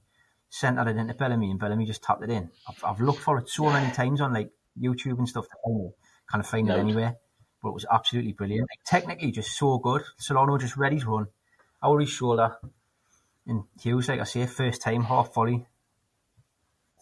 centered 0.49 0.87
it 0.87 0.97
into 0.97 1.13
Bellamy, 1.13 1.51
and 1.51 1.59
Bellamy 1.59 1.85
just 1.85 2.03
tapped 2.03 2.23
it 2.23 2.29
in. 2.29 2.49
I've, 2.67 2.83
I've 2.83 3.01
looked 3.01 3.21
for 3.21 3.37
it 3.37 3.49
so 3.49 3.69
many 3.69 3.93
times 3.93 4.19
on 4.19 4.33
like 4.33 4.51
YouTube 4.79 5.17
and 5.19 5.29
stuff 5.29 5.47
to 5.47 5.55
find 5.63 5.85
it, 5.85 5.95
kind 6.29 6.43
of 6.43 6.49
find 6.49 6.69
it 6.69 6.77
anywhere. 6.77 7.15
But 7.61 7.69
it 7.69 7.73
was 7.73 7.85
absolutely 7.91 8.33
brilliant. 8.33 8.63
Like, 8.63 8.83
technically, 8.85 9.31
just 9.31 9.57
so 9.57 9.77
good. 9.77 10.01
Solano 10.17 10.57
just 10.57 10.77
read 10.77 10.93
his 10.93 11.05
run, 11.05 11.27
over 11.83 11.99
his 11.99 12.09
shoulder, 12.09 12.57
and 13.47 13.63
Hughes, 13.81 14.07
like 14.07 14.19
I 14.19 14.23
say, 14.25 14.45
first 14.45 14.81
time 14.81 15.03
half 15.03 15.33
volley, 15.33 15.65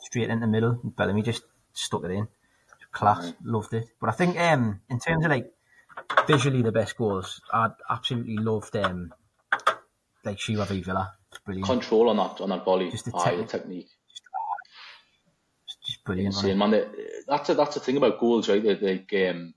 straight 0.02 0.30
in 0.30 0.40
the 0.40 0.48
middle. 0.48 0.80
And 0.84 0.96
Bellamy 0.96 1.22
just 1.22 1.44
stuck 1.74 2.04
it 2.06 2.12
in. 2.12 2.28
Class, 2.92 3.34
loved 3.44 3.74
it. 3.74 3.88
But 4.00 4.10
I 4.10 4.14
think 4.14 4.40
um, 4.40 4.82
in 4.90 5.00
terms 5.00 5.24
of 5.24 5.30
like 5.32 5.52
visually 6.28 6.64
the 6.64 6.72
best 6.72 6.98
goals, 6.98 7.40
I 7.54 7.70
absolutely 7.90 8.38
loved 8.38 8.76
um, 8.76 9.14
like 10.24 10.40
v 10.42 10.56
Villa. 10.56 11.14
It's 11.32 11.40
brilliant. 11.40 11.66
Control 11.68 12.10
on 12.10 12.18
that 12.18 12.42
on 12.42 12.50
that 12.50 12.66
volley, 12.66 12.90
Just 12.90 13.06
the 13.06 13.12
Aye, 13.16 13.36
the 13.36 13.44
technique. 13.44 13.50
technique. 13.50 13.90
It's 15.66 15.78
just 15.86 16.04
brilliant. 16.04 16.36
Insane, 16.36 16.58
man. 16.58 16.72
The- 16.72 17.24
That's 17.28 17.50
a, 17.50 17.54
that's 17.54 17.76
the 17.76 17.80
thing 17.80 17.98
about 17.98 18.20
goals, 18.20 18.50
right? 18.50 18.64
That, 18.64 18.82
Like, 18.82 19.14
um, 19.30 19.54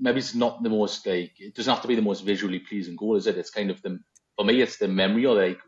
maybe 0.00 0.18
it's 0.20 0.34
not 0.34 0.62
the 0.62 0.70
most 0.70 1.06
like 1.06 1.32
it 1.38 1.54
doesn't 1.54 1.72
have 1.72 1.82
to 1.82 1.88
be 1.88 1.96
the 1.96 2.02
most 2.02 2.22
visually 2.24 2.60
pleasing 2.60 2.96
goal, 2.96 3.16
is 3.16 3.26
it? 3.26 3.36
It's 3.36 3.50
kind 3.50 3.70
of 3.70 3.82
the 3.82 4.00
for 4.36 4.44
me, 4.46 4.62
it's 4.62 4.78
the 4.78 4.88
memory 4.88 5.26
or 5.26 5.34
like. 5.34 5.58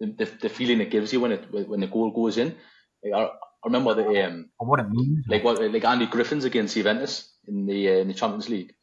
The, 0.00 0.24
the, 0.40 0.48
feeling 0.48 0.80
it 0.80 0.90
gives 0.90 1.12
you 1.12 1.20
when 1.20 1.32
it 1.32 1.44
when 1.50 1.80
the 1.80 1.86
goal 1.86 2.10
goes 2.10 2.38
in. 2.38 2.56
Like, 3.04 3.12
I, 3.14 3.24
I 3.24 3.66
remember 3.66 3.94
the 3.94 4.26
um, 4.26 4.50
what 4.58 4.80
it 4.80 4.88
means. 4.88 5.26
like 5.28 5.44
what 5.44 5.60
like 5.60 5.84
Andy 5.84 6.06
Griffin's 6.06 6.44
against 6.44 6.74
Juventus 6.74 7.32
in 7.46 7.66
the 7.66 7.88
uh, 7.88 7.98
in 7.98 8.08
the 8.08 8.14
Champions 8.14 8.48
League. 8.48 8.74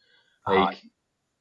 Like 0.47 0.75
Aye. 0.75 0.81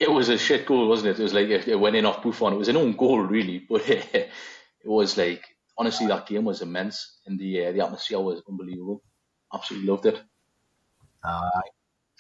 it 0.01 0.11
was 0.11 0.29
a 0.29 0.39
shit 0.39 0.67
goal, 0.67 0.89
wasn't 0.89 1.11
it? 1.11 1.21
It 1.21 1.23
was 1.23 1.35
like 1.35 1.49
it, 1.49 1.69
it 1.69 1.79
went 1.79 1.97
in 1.97 2.07
off 2.07 2.23
Buffon. 2.23 2.55
It 2.55 2.59
was 2.59 2.69
an 2.69 2.77
own 2.77 2.93
goal, 2.97 3.21
really, 3.21 3.59
but 3.69 3.89
it 3.89 4.31
was 4.85 5.17
like 5.19 5.45
honestly 5.77 6.07
that 6.07 6.27
game 6.27 6.45
was 6.45 6.63
immense, 6.63 7.19
and 7.27 7.39
the 7.39 7.67
uh, 7.67 7.73
the 7.73 7.85
atmosphere 7.85 8.21
was 8.21 8.43
unbelievable. 8.49 9.03
Absolutely 9.53 9.89
loved 9.89 10.07
it. 10.07 10.23
Aye. 11.23 11.71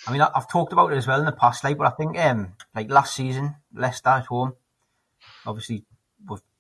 I 0.07 0.13
mean, 0.13 0.21
I've 0.21 0.51
talked 0.51 0.73
about 0.73 0.93
it 0.93 0.97
as 0.97 1.07
well 1.07 1.21
in 1.21 1.25
the 1.25 1.33
past, 1.33 1.65
like, 1.65 1.79
but 1.79 1.87
I 1.87 1.91
think, 1.91 2.19
um, 2.19 2.53
like 2.75 2.91
last 2.91 3.15
season, 3.15 3.57
Leicester 3.73 4.11
at 4.11 4.27
home, 4.27 4.53
obviously, 5.47 5.85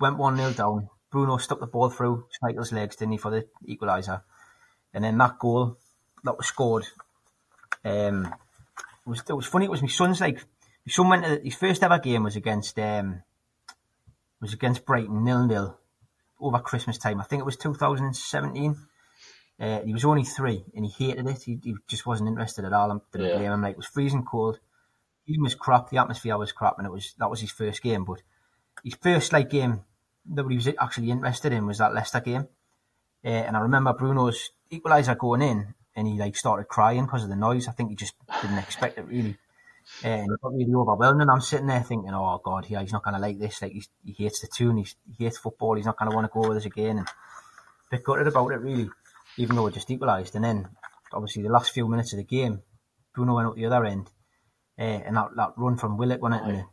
went 0.00 0.18
1 0.18 0.36
0 0.36 0.52
down. 0.52 0.88
Bruno 1.10 1.36
stuck 1.38 1.60
the 1.60 1.66
ball 1.66 1.90
through 1.90 2.26
Schmeichel's 2.32 2.72
legs, 2.72 2.96
didn't 2.96 3.12
he, 3.12 3.18
for 3.18 3.30
the 3.30 3.46
equaliser? 3.68 4.22
And 4.92 5.04
then 5.04 5.18
that 5.18 5.38
goal 5.38 5.78
that 6.24 6.36
was 6.36 6.46
scored, 6.46 6.86
um, 7.84 8.26
it 8.26 9.08
was, 9.08 9.22
it 9.28 9.32
was 9.32 9.46
funny. 9.46 9.66
It 9.66 9.70
was 9.70 9.82
my 9.82 9.88
son's, 9.88 10.20
like, 10.20 10.36
my 10.84 10.90
son 10.90 11.08
went 11.08 11.24
to 11.24 11.40
his 11.42 11.54
first 11.54 11.82
ever 11.82 11.98
game 11.98 12.24
was 12.24 12.36
against, 12.36 12.78
um, 12.78 13.22
was 14.40 14.52
against 14.52 14.84
Brighton, 14.84 15.24
nil 15.24 15.46
nil, 15.46 15.78
over 16.40 16.58
Christmas 16.58 16.98
time. 16.98 17.20
I 17.20 17.24
think 17.24 17.40
it 17.40 17.46
was 17.46 17.56
2017. 17.56 18.76
Uh, 19.58 19.80
he 19.80 19.92
was 19.94 20.04
only 20.04 20.22
three 20.24 20.64
and 20.74 20.84
he 20.84 20.90
hated 21.06 21.26
it. 21.26 21.42
He, 21.44 21.58
he 21.62 21.74
just 21.88 22.04
wasn't 22.04 22.28
interested 22.28 22.64
at 22.66 22.74
all. 22.74 22.92
I 22.92 22.96
didn't 23.12 23.28
Yeah. 23.30 23.36
blame 23.38 23.52
him. 23.52 23.62
Like 23.62 23.72
it 23.72 23.76
was 23.78 23.86
freezing 23.86 24.24
cold. 24.24 24.58
He 25.24 25.38
was 25.40 25.54
crap. 25.54 25.88
The 25.88 25.96
atmosphere 25.98 26.36
was 26.36 26.52
crap, 26.52 26.74
and 26.78 26.86
it 26.86 26.92
was 26.92 27.14
that 27.18 27.30
was 27.30 27.40
his 27.40 27.50
first 27.50 27.82
game. 27.82 28.04
But 28.04 28.22
his 28.84 28.94
first 28.94 29.32
like 29.32 29.50
game 29.50 29.82
that 30.34 30.46
he 30.48 30.56
was 30.56 30.68
actually 30.78 31.10
interested 31.10 31.52
in 31.52 31.66
was 31.66 31.78
that 31.78 31.94
Leicester 31.94 32.20
game. 32.20 32.48
Uh, 33.24 33.28
and 33.28 33.56
I 33.56 33.60
remember 33.60 33.92
Bruno's 33.92 34.50
equaliser 34.70 35.18
going 35.18 35.42
in, 35.42 35.74
and 35.94 36.06
he 36.06 36.18
like 36.18 36.36
started 36.36 36.68
crying 36.68 37.04
because 37.04 37.24
of 37.24 37.28
the 37.28 37.36
noise. 37.36 37.68
I 37.68 37.72
think 37.72 37.90
he 37.90 37.96
just 37.96 38.14
didn't 38.42 38.58
expect 38.58 38.98
it 38.98 39.06
really. 39.06 39.38
Uh, 40.04 40.08
and 40.08 40.32
it 40.32 40.40
got 40.40 40.52
really 40.52 40.74
overwhelming. 40.74 41.22
And 41.22 41.30
I'm 41.30 41.40
sitting 41.40 41.66
there 41.66 41.82
thinking, 41.82 42.12
oh 42.12 42.40
god, 42.44 42.66
yeah, 42.68 42.80
he's 42.80 42.92
not 42.92 43.04
going 43.04 43.14
to 43.14 43.20
like 43.20 43.38
this. 43.38 43.62
Like 43.62 43.72
he's, 43.72 43.88
he 44.04 44.24
hates 44.24 44.40
the 44.40 44.48
tune. 44.48 44.78
He's, 44.78 44.96
he 45.16 45.24
hates 45.24 45.38
football. 45.38 45.74
He's 45.74 45.86
not 45.86 45.98
going 45.98 46.10
to 46.10 46.14
want 46.14 46.30
to 46.30 46.32
go 46.32 46.48
with 46.48 46.58
us 46.58 46.66
again. 46.66 46.98
And 46.98 47.08
a 47.08 47.12
bit 47.90 48.04
gutted 48.04 48.26
about 48.26 48.52
it 48.52 48.60
really, 48.60 48.90
even 49.36 49.56
though 49.56 49.66
it 49.68 49.74
just 49.74 49.90
equalised. 49.90 50.34
And 50.34 50.44
then 50.44 50.68
obviously 51.12 51.42
the 51.42 51.48
last 51.48 51.72
few 51.72 51.88
minutes 51.88 52.12
of 52.12 52.18
the 52.18 52.24
game, 52.24 52.62
Bruno 53.14 53.34
went 53.34 53.48
up 53.48 53.54
the 53.54 53.66
other 53.66 53.84
end, 53.84 54.10
uh, 54.78 54.82
and 54.82 55.16
that, 55.16 55.28
that 55.36 55.52
run 55.56 55.76
from 55.76 55.96
Willock 55.96 56.22
on 56.22 56.34
it, 56.34 56.44
the, 56.44 56.64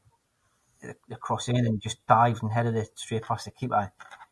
the, 1.10 1.16
cross 1.16 1.48
in, 1.48 1.56
and 1.56 1.82
just 1.82 2.06
dived 2.08 2.44
and 2.44 2.52
headed 2.52 2.76
it 2.76 2.90
straight 2.96 3.24
past 3.24 3.46
the 3.46 3.52
keeper, 3.52 3.92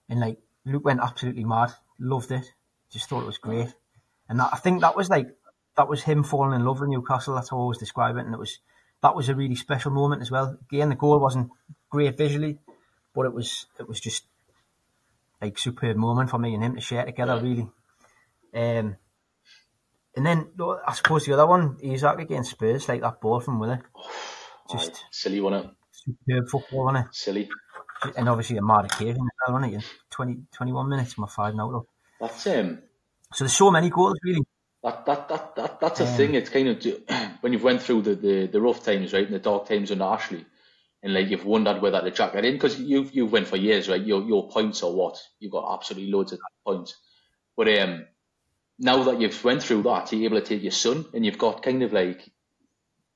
and 0.10 0.20
like 0.20 0.40
Luke 0.66 0.86
went 0.86 1.02
absolutely 1.02 1.44
mad, 1.44 1.72
loved 2.00 2.32
it, 2.32 2.46
just 2.92 3.10
thought 3.10 3.24
it 3.24 3.28
was 3.28 3.38
great, 3.38 3.74
and 4.30 4.40
that, 4.40 4.50
I 4.54 4.58
think 4.58 4.82
that 4.82 4.96
was 4.96 5.10
like 5.10 5.28
that 5.78 5.88
was 5.88 6.04
him 6.04 6.24
falling 6.24 6.60
in 6.60 6.66
love 6.66 6.80
with 6.80 6.90
Newcastle. 6.90 7.36
That's 7.36 7.50
how 7.50 7.58
I 7.58 7.62
always 7.62 7.78
describe 7.78 8.18
it, 8.18 8.26
and 8.26 8.34
it 8.34 8.40
was 8.40 8.60
that 9.02 9.16
was 9.16 9.30
a 9.30 9.36
really 9.36 9.56
special 9.56 9.92
moment 9.92 10.22
as 10.22 10.32
well. 10.32 10.58
Again, 10.70 10.90
the 10.90 10.96
goal 10.96 11.20
wasn't 11.20 11.50
great 11.90 12.18
visually, 12.18 12.60
but 13.14 13.26
it 13.26 13.34
was 13.34 13.66
it 13.80 13.88
was 13.88 14.00
just 14.00 14.26
like 15.42 15.58
superb 15.58 15.98
moment 15.98 16.30
for 16.30 16.38
me 16.38 16.54
and 16.54 16.64
him 16.64 16.76
to 16.76 16.82
share 16.82 17.06
together, 17.06 17.40
really. 17.42 17.68
Um, 18.54 18.98
and 20.16 20.26
then 20.26 20.52
I 20.86 20.94
suppose 20.94 21.26
the 21.26 21.34
other 21.34 21.48
one, 21.48 21.78
Isak 21.82 22.20
against 22.20 22.52
Spurs, 22.52 22.88
like 22.88 23.02
that 23.02 23.22
ball 23.22 23.40
from 23.40 23.60
Willock. 23.60 23.90
Just 24.72 24.92
Aye, 24.92 25.08
silly, 25.12 25.38
it? 25.40 25.70
Superb 26.06 26.50
football, 26.50 26.86
wasn't 26.86 27.06
it? 27.06 27.16
Silly. 27.16 27.50
And 28.18 28.28
obviously 28.28 28.58
a 28.58 28.62
mad 28.62 28.86
occasion 28.86 29.22
as 29.22 29.48
well, 29.48 29.62
wasn't 29.62 29.76
it? 29.76 29.86
20, 30.10 30.38
21 30.52 30.90
minutes, 30.90 31.18
my 31.18 31.28
five 31.28 31.56
now. 31.56 31.70
Look. 31.70 31.88
That's 32.20 32.48
um. 32.48 32.80
So 33.34 33.46
there's 33.46 33.56
so 33.56 33.72
many 33.72 33.90
goals, 33.90 34.18
really. 34.24 34.44
That 34.84 35.06
that 35.06 35.30
that, 35.30 35.56
that 35.56 35.80
that's 35.80 36.00
a 36.00 36.08
um, 36.08 36.18
thing. 36.18 36.36
It's 36.36 36.50
kind 36.50 36.70
of 36.70 36.86
when 37.42 37.54
you've 37.54 37.64
went 37.64 37.84
through 37.84 38.02
the, 38.02 38.16
the, 38.16 38.48
the 38.48 38.62
rough 38.62 38.84
times, 38.84 39.14
right, 39.14 39.26
and 39.26 39.34
the 39.34 39.40
dark 39.40 39.68
times 39.68 39.92
under 39.92 40.06
Ashley, 40.06 40.44
and 41.04 41.14
like 41.14 41.30
you've 41.30 41.46
wondered 41.46 41.82
whether 41.82 42.02
to 42.02 42.12
jack 42.12 42.34
that 42.34 42.46
in 42.46 42.54
because 42.54 42.80
you've 42.80 43.14
you've 43.14 43.32
went 43.32 43.48
for 43.48 43.58
years, 43.58 43.88
right? 43.88 44.02
Your 44.02 44.24
your 44.24 44.50
points 44.50 44.82
are 44.82 44.92
what 44.92 45.22
you've 45.40 45.52
got 45.52 45.72
absolutely 45.74 46.12
loads 46.12 46.34
of 46.34 46.40
points, 46.66 46.98
but 47.56 47.68
um 47.80 48.06
now 48.80 49.04
that 49.04 49.22
you've 49.22 49.44
went 49.44 49.62
through 49.62 49.84
that, 49.84 50.12
you're 50.12 50.26
able 50.26 50.42
to 50.42 50.46
take 50.46 50.64
your 50.64 50.72
son, 50.72 51.06
and 51.14 51.24
you've 51.24 51.38
got 51.38 51.62
kind 51.62 51.84
of 51.84 51.94
like 51.94 52.28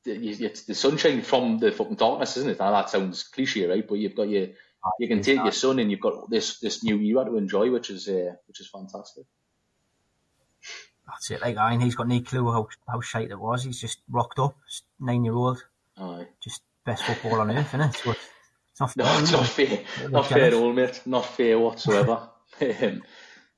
it's 0.06 0.64
the 0.64 0.76
sunshine 0.76 1.22
from 1.22 1.58
the 1.58 1.72
fucking 1.72 1.96
darkness, 1.96 2.38
isn't 2.38 2.52
it? 2.52 2.60
Now 2.60 2.72
that 2.72 2.90
sounds 2.90 3.24
cliche, 3.24 3.68
right? 3.68 3.88
But 3.88 3.96
you've 3.96 4.16
got 4.16 4.30
your 4.30 4.48
you 5.00 5.08
can 5.08 5.22
take 5.22 5.38
your 5.38 5.52
son, 5.52 5.80
and 5.80 5.90
you've 5.90 6.00
got 6.00 6.30
this 6.30 6.60
this 6.60 6.84
new 6.84 7.00
era 7.00 7.26
to 7.26 7.38
enjoy, 7.38 7.72
which 7.72 7.90
is 7.90 8.08
uh, 8.08 8.36
which 8.48 8.60
is 8.60 8.70
fantastic. 8.70 9.26
That's 11.08 11.32
it. 11.32 11.42
Like, 11.42 11.58
I 11.58 11.72
mean, 11.72 11.82
he's 11.82 11.96
got 11.96 12.08
no 12.08 12.20
clue 12.22 12.52
how 12.52 12.68
how 12.88 13.02
shite 13.02 13.32
it 13.32 13.40
was. 13.40 13.64
He's 13.64 13.80
just 13.80 14.00
rocked 14.10 14.40
up, 14.40 14.56
nine 15.00 15.24
year 15.24 15.34
old. 15.34 15.64
Aye. 15.98 16.28
Just 16.44 16.62
best 16.86 17.04
football 17.04 17.42
on 17.42 17.52
earth, 17.52 17.74
isn't 17.74 17.82
it? 17.82 17.96
So 17.96 18.12
it's 18.12 18.80
not 18.80 18.92
fair. 18.94 19.06
No, 19.06 19.20
it's 19.20 19.32
not 19.32 19.48
fair. 19.48 20.10
Not 20.10 20.28
fair 20.28 20.46
at 20.46 20.54
all, 20.54 20.74
mate. 20.74 21.02
Not 21.06 21.26
fair 21.26 21.60
whatsoever. 21.60 22.30
Um, 22.62 23.04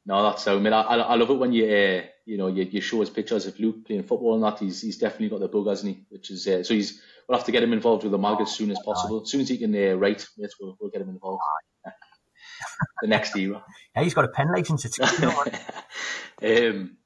no, 0.08 0.24
that's 0.24 0.44
so. 0.44 0.58
I 0.58 0.60
mean, 0.60 0.74
I, 0.74 0.82
I 0.82 1.16
love 1.16 1.30
it 1.30 1.38
when 1.38 1.54
you 1.54 1.66
uh, 1.66 2.02
you 2.28 2.38
know 2.38 2.48
you, 2.48 2.64
you 2.64 2.82
show 2.82 3.02
us 3.02 3.10
pictures 3.10 3.46
of 3.46 3.60
Luke 3.60 3.86
playing 3.86 4.04
football 4.04 4.36
and 4.36 4.44
that. 4.44 4.60
He's 4.60 4.82
he's 4.82 4.98
definitely 4.98 5.30
got 5.30 5.40
the 5.40 5.48
bug, 5.48 5.68
hasn't 5.68 5.96
he? 5.96 6.06
Which 6.10 6.30
is 6.30 6.48
uh, 6.48 6.64
so 6.64 6.74
he's 6.74 7.02
we'll 7.28 7.38
have 7.38 7.46
to 7.46 7.52
get 7.52 7.64
him 7.64 7.74
involved 7.74 8.04
with 8.04 8.12
the 8.12 8.18
mag 8.18 8.42
as 8.42 8.52
soon 8.52 8.70
as 8.70 8.80
possible. 8.84 9.22
As 9.22 9.32
soon 9.32 9.42
as 9.42 9.50
he 9.50 9.58
can 9.58 9.74
uh, 9.74 9.96
write, 9.96 10.28
yes, 10.38 10.52
we'll, 10.60 10.78
we'll 10.80 10.92
get 10.92 11.02
him 11.02 11.10
involved. 11.10 11.42
the 13.02 13.08
next 13.08 13.36
era. 13.36 13.64
Yeah, 13.96 14.04
he's 14.04 14.14
got 14.14 14.26
a 14.26 14.30
pen 14.30 14.52
license. 14.52 15.00
um, 16.44 16.98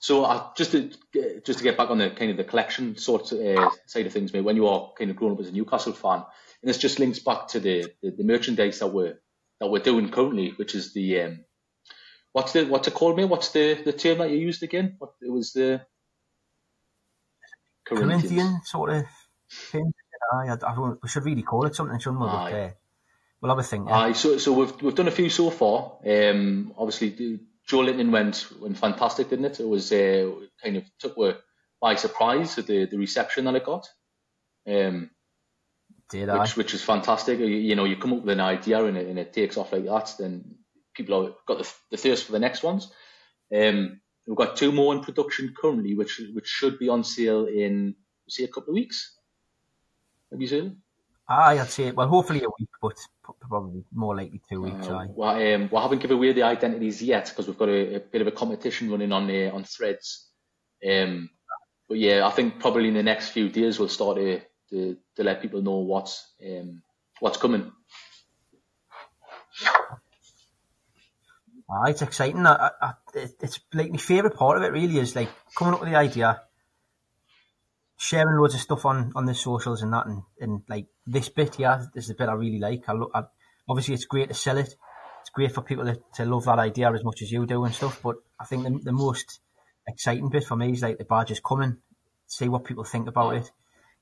so 0.00 0.24
uh, 0.24 0.48
just 0.56 0.72
to 0.72 0.90
just 1.44 1.58
to 1.58 1.64
get 1.64 1.76
back 1.76 1.90
on 1.90 1.98
the 1.98 2.10
kind 2.10 2.30
of 2.30 2.36
the 2.36 2.44
collection 2.44 2.96
sort 2.96 3.32
of, 3.32 3.40
uh, 3.40 3.70
side 3.86 4.06
of 4.06 4.12
things, 4.12 4.32
mate. 4.32 4.42
When 4.42 4.56
you 4.56 4.66
are 4.66 4.92
kind 4.98 5.10
of 5.10 5.16
growing 5.16 5.34
up 5.34 5.40
as 5.40 5.48
a 5.48 5.52
Newcastle 5.52 5.92
fan, 5.92 6.24
and 6.62 6.68
this 6.68 6.78
just 6.78 6.98
links 6.98 7.20
back 7.20 7.48
to 7.48 7.60
the, 7.60 7.92
the, 8.02 8.10
the 8.10 8.24
merchandise 8.24 8.80
that 8.80 8.88
we're 8.88 9.18
that 9.60 9.68
we're 9.68 9.82
doing 9.82 10.10
currently, 10.10 10.50
which 10.56 10.74
is 10.74 10.92
the 10.92 11.20
um, 11.20 11.44
What's 12.32 12.52
the 12.52 12.64
what's 12.64 12.88
it 12.88 12.94
called, 12.94 13.16
mate? 13.16 13.24
What's 13.24 13.50
the, 13.50 13.74
the 13.84 13.92
term 13.92 14.18
that 14.18 14.30
you 14.30 14.36
used 14.36 14.62
again? 14.62 14.96
What 14.98 15.14
it 15.20 15.30
was 15.30 15.52
the 15.52 15.80
Corinthian 17.84 18.60
sort 18.64 18.90
of 18.90 19.04
thing. 19.50 19.92
I, 20.32 20.56
I, 20.62 20.94
we 21.02 21.08
should 21.08 21.24
really 21.24 21.42
call 21.42 21.64
it 21.64 21.74
something, 21.74 21.98
shouldn't 21.98 22.20
we? 22.20 22.26
But, 22.26 22.52
uh, 22.52 22.70
we'll 23.40 23.50
have 23.50 23.58
a 23.58 23.62
think. 23.62 23.88
Aye, 23.90 24.12
so 24.12 24.38
so 24.38 24.52
we've 24.52 24.82
we've 24.82 24.94
done 24.94 25.08
a 25.08 25.12
few 25.12 25.30
so 25.30 25.50
far. 25.50 25.98
Um, 26.06 26.74
obviously 26.76 27.40
Joelinton 27.68 28.10
went 28.10 28.46
went 28.60 28.78
fantastic, 28.78 29.30
didn't 29.30 29.46
it? 29.46 29.60
It 29.60 29.68
was 29.68 29.92
uh, 29.92 30.30
kind 30.62 30.76
of 30.76 30.84
took 30.98 31.16
we 31.16 31.34
by 31.80 31.94
surprise 31.94 32.58
at 32.58 32.66
the, 32.66 32.86
the 32.86 32.98
reception 32.98 33.44
that 33.44 33.54
it 33.54 33.64
got. 33.64 33.88
Um, 34.66 35.10
Did 36.10 36.28
which, 36.32 36.56
which 36.56 36.74
is 36.74 36.82
fantastic. 36.82 37.38
You, 37.38 37.46
you, 37.46 37.76
know, 37.76 37.84
you 37.84 37.96
come 37.96 38.12
up 38.12 38.22
with 38.22 38.30
an 38.30 38.40
idea 38.40 38.84
and 38.84 38.96
it, 38.96 39.06
and 39.06 39.18
it 39.18 39.32
takes 39.32 39.56
off 39.56 39.72
like 39.72 39.84
that, 39.84 40.14
then 40.18 40.56
people 40.98 41.24
have 41.24 41.34
got 41.46 41.58
the, 41.58 41.72
the 41.90 41.96
thirst 41.96 42.26
for 42.26 42.32
the 42.32 42.38
next 42.38 42.62
ones. 42.62 42.92
Um, 43.54 44.00
we've 44.26 44.36
got 44.36 44.56
two 44.56 44.72
more 44.72 44.92
in 44.94 45.00
production 45.00 45.54
currently, 45.58 45.94
which 45.94 46.20
which 46.34 46.46
should 46.46 46.78
be 46.78 46.90
on 46.90 47.04
sale 47.04 47.46
in 47.46 47.94
say 48.28 48.44
a 48.44 48.48
couple 48.48 48.70
of 48.70 48.74
weeks. 48.74 49.16
You 50.36 50.46
seen? 50.46 50.82
Aye, 51.30 51.58
I'd 51.60 51.70
say 51.70 51.90
well, 51.90 52.08
hopefully 52.08 52.42
a 52.42 52.48
week, 52.58 52.68
but 52.80 52.96
probably 53.48 53.84
more 53.92 54.16
likely 54.16 54.40
two 54.50 54.62
weeks. 54.62 54.86
Uh, 54.86 55.06
well, 55.10 55.36
um, 55.36 55.68
we 55.70 55.78
haven't 55.78 56.00
given 56.00 56.16
away 56.16 56.32
the 56.32 56.42
identities 56.42 57.02
yet 57.02 57.28
because 57.28 57.46
we've 57.46 57.58
got 57.58 57.68
a, 57.68 57.96
a, 57.96 58.00
bit 58.00 58.22
of 58.22 58.26
a 58.26 58.32
competition 58.32 58.90
running 58.90 59.12
on 59.12 59.30
uh, 59.30 59.50
on 59.52 59.64
Threads. 59.64 60.28
Um, 60.88 61.30
but 61.88 61.98
yeah, 61.98 62.26
I 62.26 62.30
think 62.30 62.60
probably 62.60 62.88
in 62.88 62.94
the 62.94 63.02
next 63.02 63.30
few 63.30 63.48
days 63.48 63.78
we'll 63.78 63.88
start 63.88 64.16
to 64.16 64.40
to, 64.70 64.96
to 65.16 65.24
let 65.24 65.42
people 65.42 65.62
know 65.62 65.78
what's 65.78 66.34
um, 66.46 66.82
what's 67.20 67.38
coming. 67.38 67.72
Ah, 71.70 71.84
it's 71.88 72.02
exciting. 72.02 72.46
I, 72.46 72.70
I, 72.80 72.92
it's 73.14 73.60
like 73.74 73.90
my 73.90 73.98
favourite 73.98 74.36
part 74.36 74.56
of 74.56 74.62
it 74.62 74.72
really 74.72 74.98
is 74.98 75.14
like 75.14 75.28
coming 75.54 75.74
up 75.74 75.80
with 75.80 75.90
the 75.90 75.96
idea, 75.96 76.40
sharing 77.98 78.38
loads 78.38 78.54
of 78.54 78.60
stuff 78.60 78.86
on, 78.86 79.12
on 79.14 79.26
the 79.26 79.34
socials 79.34 79.82
and 79.82 79.92
that, 79.92 80.06
and, 80.06 80.22
and 80.40 80.62
like 80.68 80.86
this 81.06 81.28
bit, 81.28 81.56
here 81.56 81.90
this 81.94 82.04
is 82.04 82.08
the 82.08 82.14
bit 82.14 82.30
I 82.30 82.32
really 82.32 82.58
like. 82.58 82.88
I, 82.88 82.92
look, 82.94 83.10
I 83.14 83.24
obviously 83.68 83.94
it's 83.94 84.06
great 84.06 84.28
to 84.28 84.34
sell 84.34 84.56
it. 84.56 84.74
It's 85.20 85.30
great 85.30 85.52
for 85.52 85.60
people 85.60 85.84
to, 85.84 86.00
to 86.14 86.24
love 86.24 86.46
that 86.46 86.58
idea 86.58 86.90
as 86.90 87.04
much 87.04 87.20
as 87.20 87.30
you 87.30 87.44
do 87.44 87.64
and 87.64 87.74
stuff. 87.74 88.00
But 88.02 88.16
I 88.40 88.46
think 88.46 88.64
the, 88.64 88.78
the 88.84 88.92
most 88.92 89.40
exciting 89.86 90.30
bit 90.30 90.44
for 90.44 90.56
me 90.56 90.72
is 90.72 90.82
like 90.82 90.96
the 90.96 91.04
badges 91.04 91.40
coming, 91.40 91.76
see 92.26 92.48
what 92.48 92.64
people 92.64 92.84
think 92.84 93.08
about 93.08 93.34
it, 93.34 93.50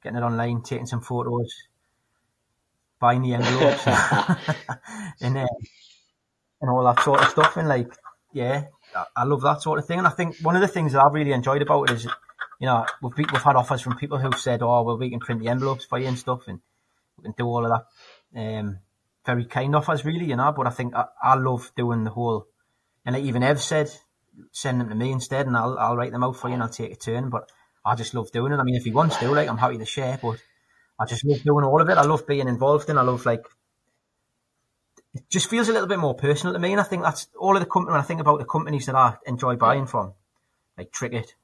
getting 0.05 0.19
it 0.19 0.23
online, 0.23 0.63
taking 0.63 0.87
some 0.87 1.01
photos, 1.01 1.53
buying 3.01 3.23
the 3.23 3.35
envelopes, 3.35 3.87
and 5.21 5.39
uh, 5.39 5.47
and 6.67 6.75
all 6.75 6.85
that 6.85 7.03
sort 7.03 7.23
of 7.23 7.29
stuff. 7.29 7.57
And 7.57 7.69
like, 7.69 7.93
yeah, 8.33 8.65
I 9.17 9.25
love 9.25 9.43
that 9.43 9.63
sort 9.63 9.79
of 9.79 9.87
thing. 9.87 9.99
And 9.99 10.07
I 10.07 10.11
think 10.11 10.37
one 10.43 10.57
of 10.57 10.63
the 10.63 10.69
things 10.69 10.93
that 10.93 11.03
I've 11.03 11.13
really 11.13 11.33
enjoyed 11.33 11.63
about 11.63 11.91
it 11.91 11.97
is, 11.97 12.05
you 12.61 12.67
know, 12.67 12.85
we've 13.03 13.17
we've 13.17 13.43
had 13.43 13.57
offers 13.57 13.83
from 13.83 13.97
people 13.97 14.19
who've 14.19 14.39
said, 14.39 14.63
"Oh, 14.63 14.83
well, 14.83 14.99
we 14.99 15.11
can 15.11 15.21
print 15.21 15.41
the 15.43 15.49
envelopes 15.49 15.85
for 15.85 15.99
you 15.99 16.09
and 16.09 16.19
stuff, 16.19 16.43
and 16.49 16.61
we 17.17 17.25
can 17.25 17.35
do 17.37 17.45
all 17.45 17.65
of 17.65 17.71
that." 17.71 18.41
Um, 18.41 18.81
very 19.25 19.45
kind 19.45 19.75
offers, 19.77 20.05
really, 20.05 20.27
you 20.27 20.37
know. 20.37 20.53
But 20.53 20.67
I 20.67 20.71
think 20.71 20.95
I, 20.95 21.07
I 21.23 21.35
love 21.35 21.71
doing 21.77 22.05
the 22.05 22.11
whole, 22.11 22.47
and 23.05 23.15
like 23.15 23.25
even 23.25 23.43
Ev 23.43 23.61
said, 23.61 23.91
send 24.53 24.81
them 24.81 24.89
to 24.89 24.95
me 24.95 25.13
instead, 25.13 25.47
and 25.47 25.57
I'll 25.57 25.79
I'll 25.79 25.97
write 25.97 26.13
them 26.13 26.25
out 26.25 26.37
for 26.37 26.49
you, 26.49 26.55
and 26.55 26.63
I'll 26.63 26.69
take 26.69 26.93
a 26.93 26.97
turn. 26.97 27.31
But 27.31 27.51
I 27.85 27.95
just 27.95 28.15
love 28.15 28.33
doing 28.33 28.53
it. 28.53 28.59
I 28.59 28.63
mean, 28.63 28.77
if 28.77 28.85
he 28.85 28.91
wants 28.91 29.17
to, 29.19 29.31
like, 29.31 29.49
I'm 29.49 29.59
happy 29.59 29.79
to 29.79 29.87
share, 29.87 30.19
but 30.21 30.39
I 30.99 31.05
just 31.05 31.25
love 31.25 31.43
doing 31.43 31.65
all 31.65 31.81
of 31.81 31.89
it. 31.89 31.99
I 31.99 32.05
love 32.05 32.27
being 32.27 32.49
involved 32.49 32.89
in. 32.89 32.99
I 32.99 33.03
love 33.03 33.27
like 33.27 33.45
it 35.17 35.31
just 35.31 35.49
feels 35.49 35.69
a 35.69 35.73
little 35.73 35.89
bit 35.89 35.99
more 35.99 36.15
personal 36.15 36.53
to 36.53 36.59
me. 36.59 36.73
And 36.73 36.81
I 36.81 36.85
think 36.85 37.03
that's 37.03 37.29
all 37.39 37.57
of 37.57 37.61
the 37.61 37.69
company. 37.69 37.93
When 37.93 38.01
I 38.01 38.05
think 38.05 38.21
about 38.21 38.39
the 38.39 38.45
companies 38.45 38.87
that 38.87 38.95
I 38.95 39.17
enjoy 39.27 39.57
buying 39.57 39.87
from, 39.87 40.13
like 40.77 40.93
Trickett 40.93 41.35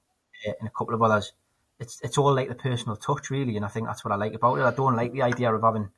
uh, 0.46 0.52
and 0.58 0.68
a 0.68 0.72
couple 0.76 0.94
of 0.94 1.02
others, 1.02 1.32
it's 1.78 2.00
it's 2.02 2.18
all 2.18 2.34
like 2.34 2.48
the 2.48 2.54
personal 2.54 2.96
touch, 2.96 3.30
really. 3.30 3.56
And 3.56 3.64
I 3.64 3.68
think 3.68 3.86
that's 3.86 4.04
what 4.04 4.12
I 4.12 4.16
like 4.16 4.34
about 4.34 4.56
it. 4.56 4.64
I 4.64 4.70
don't 4.72 4.96
like 4.96 5.12
the 5.12 5.22
idea 5.22 5.52
of 5.54 5.62
having 5.62 5.88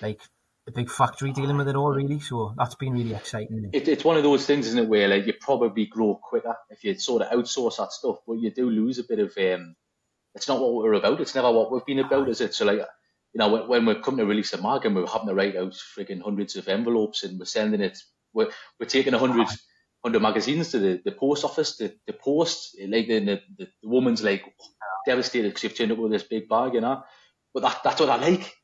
like 0.00 0.20
a 0.68 0.72
big 0.72 0.90
factory 0.90 1.32
dealing 1.32 1.56
with 1.56 1.68
it 1.68 1.76
all, 1.76 1.90
really. 1.90 2.20
So 2.20 2.54
that's 2.56 2.74
been 2.74 2.92
really 2.92 3.14
exciting. 3.14 3.70
It, 3.72 3.88
it's 3.88 4.04
one 4.04 4.16
of 4.16 4.22
those 4.22 4.46
things, 4.46 4.66
isn't 4.68 4.84
it, 4.84 4.88
where 4.88 5.08
like 5.08 5.26
you 5.26 5.34
probably 5.40 5.86
grow 5.86 6.20
quicker 6.22 6.56
if 6.70 6.84
you 6.84 6.98
sort 6.98 7.22
of 7.22 7.30
outsource 7.30 7.76
that 7.78 7.92
stuff, 7.92 8.18
but 8.26 8.34
you 8.34 8.50
do 8.50 8.70
lose 8.70 8.98
a 8.98 9.04
bit 9.04 9.18
of. 9.18 9.36
um 9.38 9.76
It's 10.34 10.48
not 10.48 10.60
what 10.60 10.74
we're 10.74 10.92
about. 10.94 11.20
It's 11.20 11.34
never 11.34 11.50
what 11.50 11.72
we've 11.72 11.86
been 11.86 12.00
about, 12.00 12.28
is 12.28 12.40
it? 12.40 12.54
So 12.54 12.64
like 12.64 12.80
you 13.36 13.38
know, 13.38 13.48
when, 13.52 13.68
when 13.68 13.84
we're 13.84 14.00
coming 14.00 14.20
to 14.20 14.24
release 14.24 14.54
a 14.54 14.62
mag 14.62 14.86
and 14.86 14.96
we're 14.96 15.06
having 15.06 15.28
to 15.28 15.34
write 15.34 15.56
out 15.56 15.74
frigging 15.94 16.22
hundreds 16.22 16.56
of 16.56 16.68
envelopes 16.68 17.22
and 17.22 17.38
we're 17.38 17.44
sending 17.44 17.82
it, 17.82 17.98
we're, 18.32 18.48
we're 18.80 18.86
taking 18.86 19.12
a 19.12 19.18
hundred, 19.18 19.46
hundred 20.02 20.22
magazines 20.22 20.70
to 20.70 20.78
the, 20.78 21.02
the 21.04 21.12
post 21.12 21.44
office, 21.44 21.76
the, 21.76 21.94
the 22.06 22.14
post, 22.14 22.74
like 22.88 23.08
the, 23.08 23.20
the, 23.20 23.40
the 23.58 23.68
woman's 23.82 24.22
like 24.22 24.42
devastated 25.04 25.48
because 25.48 25.64
you've 25.64 25.76
turned 25.76 25.92
up 25.92 25.98
with 25.98 26.12
this 26.12 26.22
big 26.22 26.48
bag, 26.48 26.72
you 26.72 26.80
know. 26.80 27.02
But 27.52 27.64
that, 27.64 27.80
that's 27.84 28.00
what 28.00 28.08
I 28.08 28.16
like. 28.16 28.56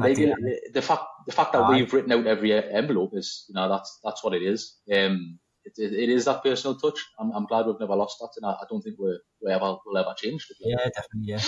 like 0.00 0.16
the, 0.16 0.70
the, 0.72 0.82
fact, 0.82 1.02
the 1.26 1.32
fact 1.32 1.52
that 1.52 1.68
we've 1.68 1.92
written 1.92 2.12
out 2.12 2.26
every 2.26 2.54
envelope 2.54 3.10
is, 3.12 3.44
you 3.50 3.56
know, 3.56 3.68
that's 3.68 4.00
that's 4.02 4.24
what 4.24 4.32
it 4.32 4.42
is. 4.42 4.74
Um, 4.90 5.38
it, 5.66 5.74
it, 5.76 5.92
it 5.92 6.08
is 6.08 6.24
that 6.24 6.42
personal 6.42 6.78
touch. 6.78 6.98
I'm, 7.20 7.30
I'm 7.32 7.44
glad 7.44 7.66
we've 7.66 7.78
never 7.78 7.94
lost 7.94 8.20
that, 8.20 8.30
and 8.38 8.46
I, 8.46 8.52
I 8.52 8.64
don't 8.70 8.80
think 8.80 8.96
we're, 8.98 9.18
we 9.42 9.52
ever 9.52 9.76
will 9.84 9.98
ever 9.98 10.14
change. 10.16 10.46
Yeah, 10.60 10.76
definitely. 10.76 11.32
Yeah. 11.32 11.42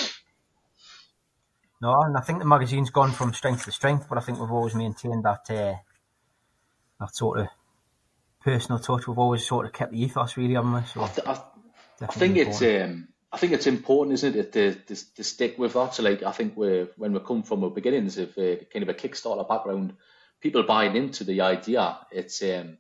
No, 1.82 2.02
and 2.02 2.16
I 2.16 2.20
think 2.20 2.40
the 2.40 2.44
magazine's 2.44 2.90
gone 2.90 3.12
from 3.12 3.32
strength 3.32 3.64
to 3.64 3.72
strength, 3.72 4.06
but 4.08 4.18
I 4.18 4.20
think 4.20 4.38
we've 4.38 4.50
always 4.50 4.74
maintained 4.74 5.24
that 5.24 5.50
uh, 5.50 5.76
that 7.00 7.14
sort 7.14 7.40
of 7.40 7.48
personal 8.42 8.78
touch. 8.78 9.06
We've 9.06 9.18
always 9.18 9.46
sort 9.46 9.66
of 9.66 9.72
kept 9.72 9.92
the 9.92 10.02
ethos, 10.02 10.36
really, 10.36 10.54
haven't 10.54 10.74
we? 10.74 10.80
So 10.82 11.02
I, 11.02 11.08
th- 11.08 11.26
I, 11.26 11.42
I 12.02 12.06
think 12.06 12.36
it's 12.36 12.60
um, 12.60 13.08
I 13.32 13.38
think 13.38 13.52
it's 13.52 13.66
important, 13.66 14.14
isn't 14.14 14.36
it, 14.36 14.52
to, 14.52 14.74
to, 14.74 15.14
to 15.14 15.24
stick 15.24 15.56
with 15.56 15.74
that. 15.74 15.94
So, 15.94 16.02
like, 16.02 16.22
I 16.22 16.32
think 16.32 16.56
we're, 16.56 16.88
when 16.96 17.12
we 17.12 17.20
come 17.20 17.42
from 17.44 17.62
our 17.64 17.70
beginnings 17.70 18.18
of 18.18 18.36
uh, 18.36 18.56
kind 18.72 18.82
of 18.82 18.88
a 18.88 18.94
Kickstarter 18.94 19.48
background, 19.48 19.94
people 20.40 20.64
buying 20.64 20.96
into 20.96 21.24
the 21.24 21.42
idea, 21.42 21.98
it's 22.10 22.42
um, 22.42 22.78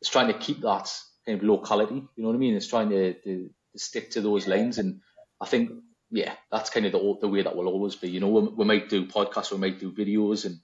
it's 0.00 0.10
trying 0.10 0.28
to 0.28 0.38
keep 0.38 0.60
that 0.60 0.92
kind 1.24 1.38
of 1.38 1.44
locality. 1.44 1.94
You 1.94 2.22
know 2.22 2.28
what 2.28 2.34
I 2.34 2.38
mean? 2.38 2.54
It's 2.54 2.68
trying 2.68 2.90
to, 2.90 3.14
to, 3.14 3.50
to 3.72 3.78
stick 3.78 4.12
to 4.12 4.20
those 4.20 4.46
lines, 4.46 4.78
and 4.78 5.00
I 5.40 5.46
think 5.46 5.70
yeah, 6.10 6.34
that's 6.50 6.70
kind 6.70 6.86
of 6.86 6.92
the 6.92 7.16
the 7.20 7.28
way 7.28 7.42
that 7.42 7.56
will 7.56 7.68
always 7.68 7.96
be. 7.96 8.10
You 8.10 8.20
know, 8.20 8.28
we, 8.28 8.48
we 8.48 8.64
might 8.64 8.88
do 8.88 9.06
podcasts, 9.06 9.52
we 9.52 9.58
might 9.58 9.80
do 9.80 9.92
videos, 9.92 10.44
and 10.44 10.58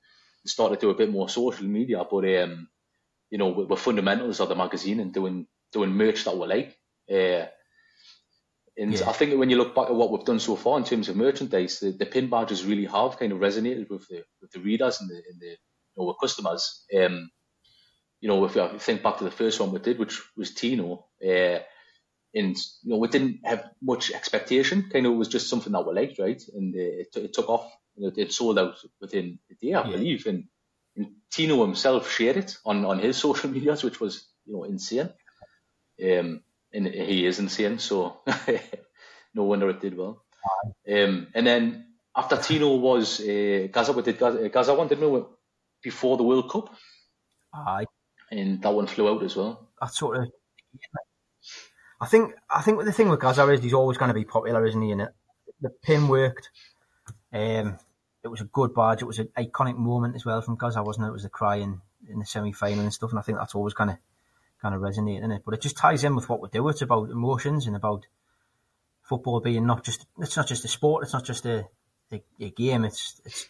start 0.47 0.73
to 0.73 0.79
do 0.79 0.91
a 0.91 0.95
bit 0.95 1.11
more 1.11 1.29
social 1.29 1.67
media, 1.67 2.05
but 2.09 2.25
um, 2.37 2.69
you 3.31 3.39
know, 3.39 3.49
we're, 3.49 3.67
we're 3.67 3.77
fundamentals 3.77 4.41
of 4.41 4.49
the 4.49 4.55
magazine 4.55 5.01
and 5.01 5.13
doing 5.13 5.47
doing 5.73 5.91
merch 5.91 6.25
that 6.25 6.37
we 6.37 6.47
like. 6.47 6.79
Uh, 7.11 7.47
and 8.77 8.95
yeah. 8.95 9.09
I 9.09 9.13
think 9.13 9.39
when 9.39 9.51
you 9.51 9.59
look 9.59 9.75
back 9.75 9.87
at 9.87 9.95
what 9.95 10.11
we've 10.11 10.25
done 10.25 10.41
so 10.41 10.57
far 10.57 10.79
in 10.79 10.85
terms 10.85 11.09
of 11.09 11.17
merchandise, 11.17 11.81
the, 11.81 11.91
the 11.91 12.07
pin 12.07 12.31
badges 12.31 12.65
really 12.65 12.87
have 12.87 13.19
kind 13.19 13.33
of 13.33 13.39
resonated 13.39 13.91
with 13.91 14.07
the 14.09 14.25
with 14.41 14.51
the 14.53 14.61
readers 14.61 15.01
and 15.01 15.11
the, 15.11 15.15
and 15.15 15.41
the 15.41 15.47
you 15.47 15.57
know, 15.97 16.15
customers. 16.15 16.85
Um, 16.97 17.31
you 18.21 18.29
know, 18.29 18.45
if 18.45 18.55
you 18.55 18.79
think 18.79 19.03
back 19.03 19.19
to 19.19 19.25
the 19.25 19.31
first 19.31 19.59
one 19.61 19.73
we 19.73 19.81
did, 19.81 19.99
which 19.99 20.21
was 20.37 20.55
Tino, 20.55 21.07
uh, 21.27 21.59
and 22.35 22.57
you 22.83 22.91
know, 22.91 22.97
we 22.97 23.09
didn't 23.09 23.41
have 23.45 23.71
much 23.83 24.11
expectation. 24.11 24.89
Kind 24.91 25.07
of, 25.07 25.13
it 25.13 25.17
was 25.17 25.29
just 25.29 25.49
something 25.49 25.73
that 25.73 25.87
we 25.87 25.95
liked, 25.95 26.19
right? 26.19 26.43
And 26.55 26.75
uh, 26.75 26.79
it, 26.79 27.17
it 27.17 27.33
took 27.33 27.49
off. 27.49 27.71
You 27.97 28.07
know, 28.07 28.13
it 28.17 28.33
sold 28.33 28.59
out 28.59 28.77
within 29.01 29.39
a 29.51 29.55
day, 29.55 29.75
I 29.75 29.85
yeah. 29.85 29.91
believe. 29.91 30.27
And, 30.27 30.45
and 30.97 31.09
Tino 31.31 31.63
himself 31.63 32.11
shared 32.11 32.39
it 32.39 32.57
on 32.65 32.85
on 32.85 32.99
his 32.99 33.17
social 33.27 33.51
medias, 33.51 33.83
which 33.83 34.01
was 34.01 34.27
you 34.47 34.55
know 34.55 34.65
insane. 34.65 35.11
Um, 36.03 36.43
and 36.73 36.87
he 36.87 37.27
is 37.27 37.39
insane. 37.39 37.79
So 37.79 38.21
no 39.35 39.45
wonder 39.45 39.69
it 39.69 39.81
did 39.81 39.97
well. 39.97 40.25
Um, 40.91 41.29
and 41.35 41.47
then 41.47 41.87
after 42.17 42.37
Tino 42.37 42.77
was 42.77 43.21
uh, 43.21 43.69
Gaza, 43.71 43.93
we 43.93 44.03
did 44.03 44.19
Gaza, 44.19 44.49
Gaza 44.49 44.75
one, 44.75 44.89
didn't 44.89 45.11
we? 45.11 45.23
Before 45.83 46.17
the 46.17 46.23
World 46.23 46.51
Cup. 46.51 46.75
Aye. 47.55 47.87
And 48.31 48.63
that 48.63 48.71
one 48.71 48.87
flew 48.87 49.09
out 49.09 49.23
as 49.23 49.37
well. 49.37 49.69
That 49.81 49.93
sort 49.93 50.17
of. 50.17 50.29
I 52.03 52.07
think 52.07 52.35
I 52.51 52.63
think 52.63 52.85
the 52.85 52.93
thing 52.93 53.09
with 53.09 53.21
Gaza 53.21 53.49
is 53.49 53.63
he's 53.63 53.73
always 53.73 53.97
going 53.97 54.09
to 54.09 54.15
be 54.15 54.25
popular, 54.25 54.67
isn't 54.67 54.83
he? 54.83 54.91
And 54.91 55.09
the 55.61 55.71
pin 55.71 56.09
worked. 56.09 56.51
Um, 57.33 57.79
it 58.25 58.29
was 58.29 58.41
a 58.41 58.45
good 58.45 58.75
badge. 58.75 59.03
It 59.03 59.07
was 59.07 59.21
an 59.21 59.29
iconic 59.39 59.77
moment 59.77 60.17
as 60.17 60.25
well 60.25 60.43
from 60.43 60.57
Gaza, 60.57 60.83
wasn't 60.83 61.07
it? 61.07 61.11
It 61.11 61.13
was 61.13 61.23
the 61.23 61.29
cry 61.29 61.57
in, 61.57 61.81
in 62.09 62.19
the 62.19 62.27
semi 62.27 62.53
final 62.53 62.81
and 62.81 62.93
stuff. 62.93 63.11
And 63.11 63.21
I 63.21 63.23
think 63.23 63.39
that's 63.39 63.55
always 63.55 63.75
going 63.75 63.91
to 63.91 63.99
kind 64.61 64.75
of 64.75 64.81
resonate 64.81 65.23
in 65.23 65.31
it. 65.31 65.43
But 65.45 65.55
it 65.55 65.61
just 65.61 65.77
ties 65.77 66.03
in 66.03 66.17
with 66.17 66.29
what 66.29 66.43
we 66.43 66.49
do. 66.49 66.69
It's 66.69 66.83
about 66.83 67.09
emotions 67.09 67.69
and 67.69 67.77
about 67.77 68.07
football 69.03 69.39
being 69.39 69.65
not 69.65 69.85
just 69.85 70.05
it's 70.19 70.37
not 70.37 70.49
just 70.49 70.65
a 70.65 70.69
sport. 70.69 71.05
It's 71.05 71.13
not 71.13 71.25
just 71.25 71.47
a, 71.47 71.67
a, 72.13 72.21
a 72.41 72.51
game. 72.51 72.85
It's 72.85 73.21
it's 73.25 73.47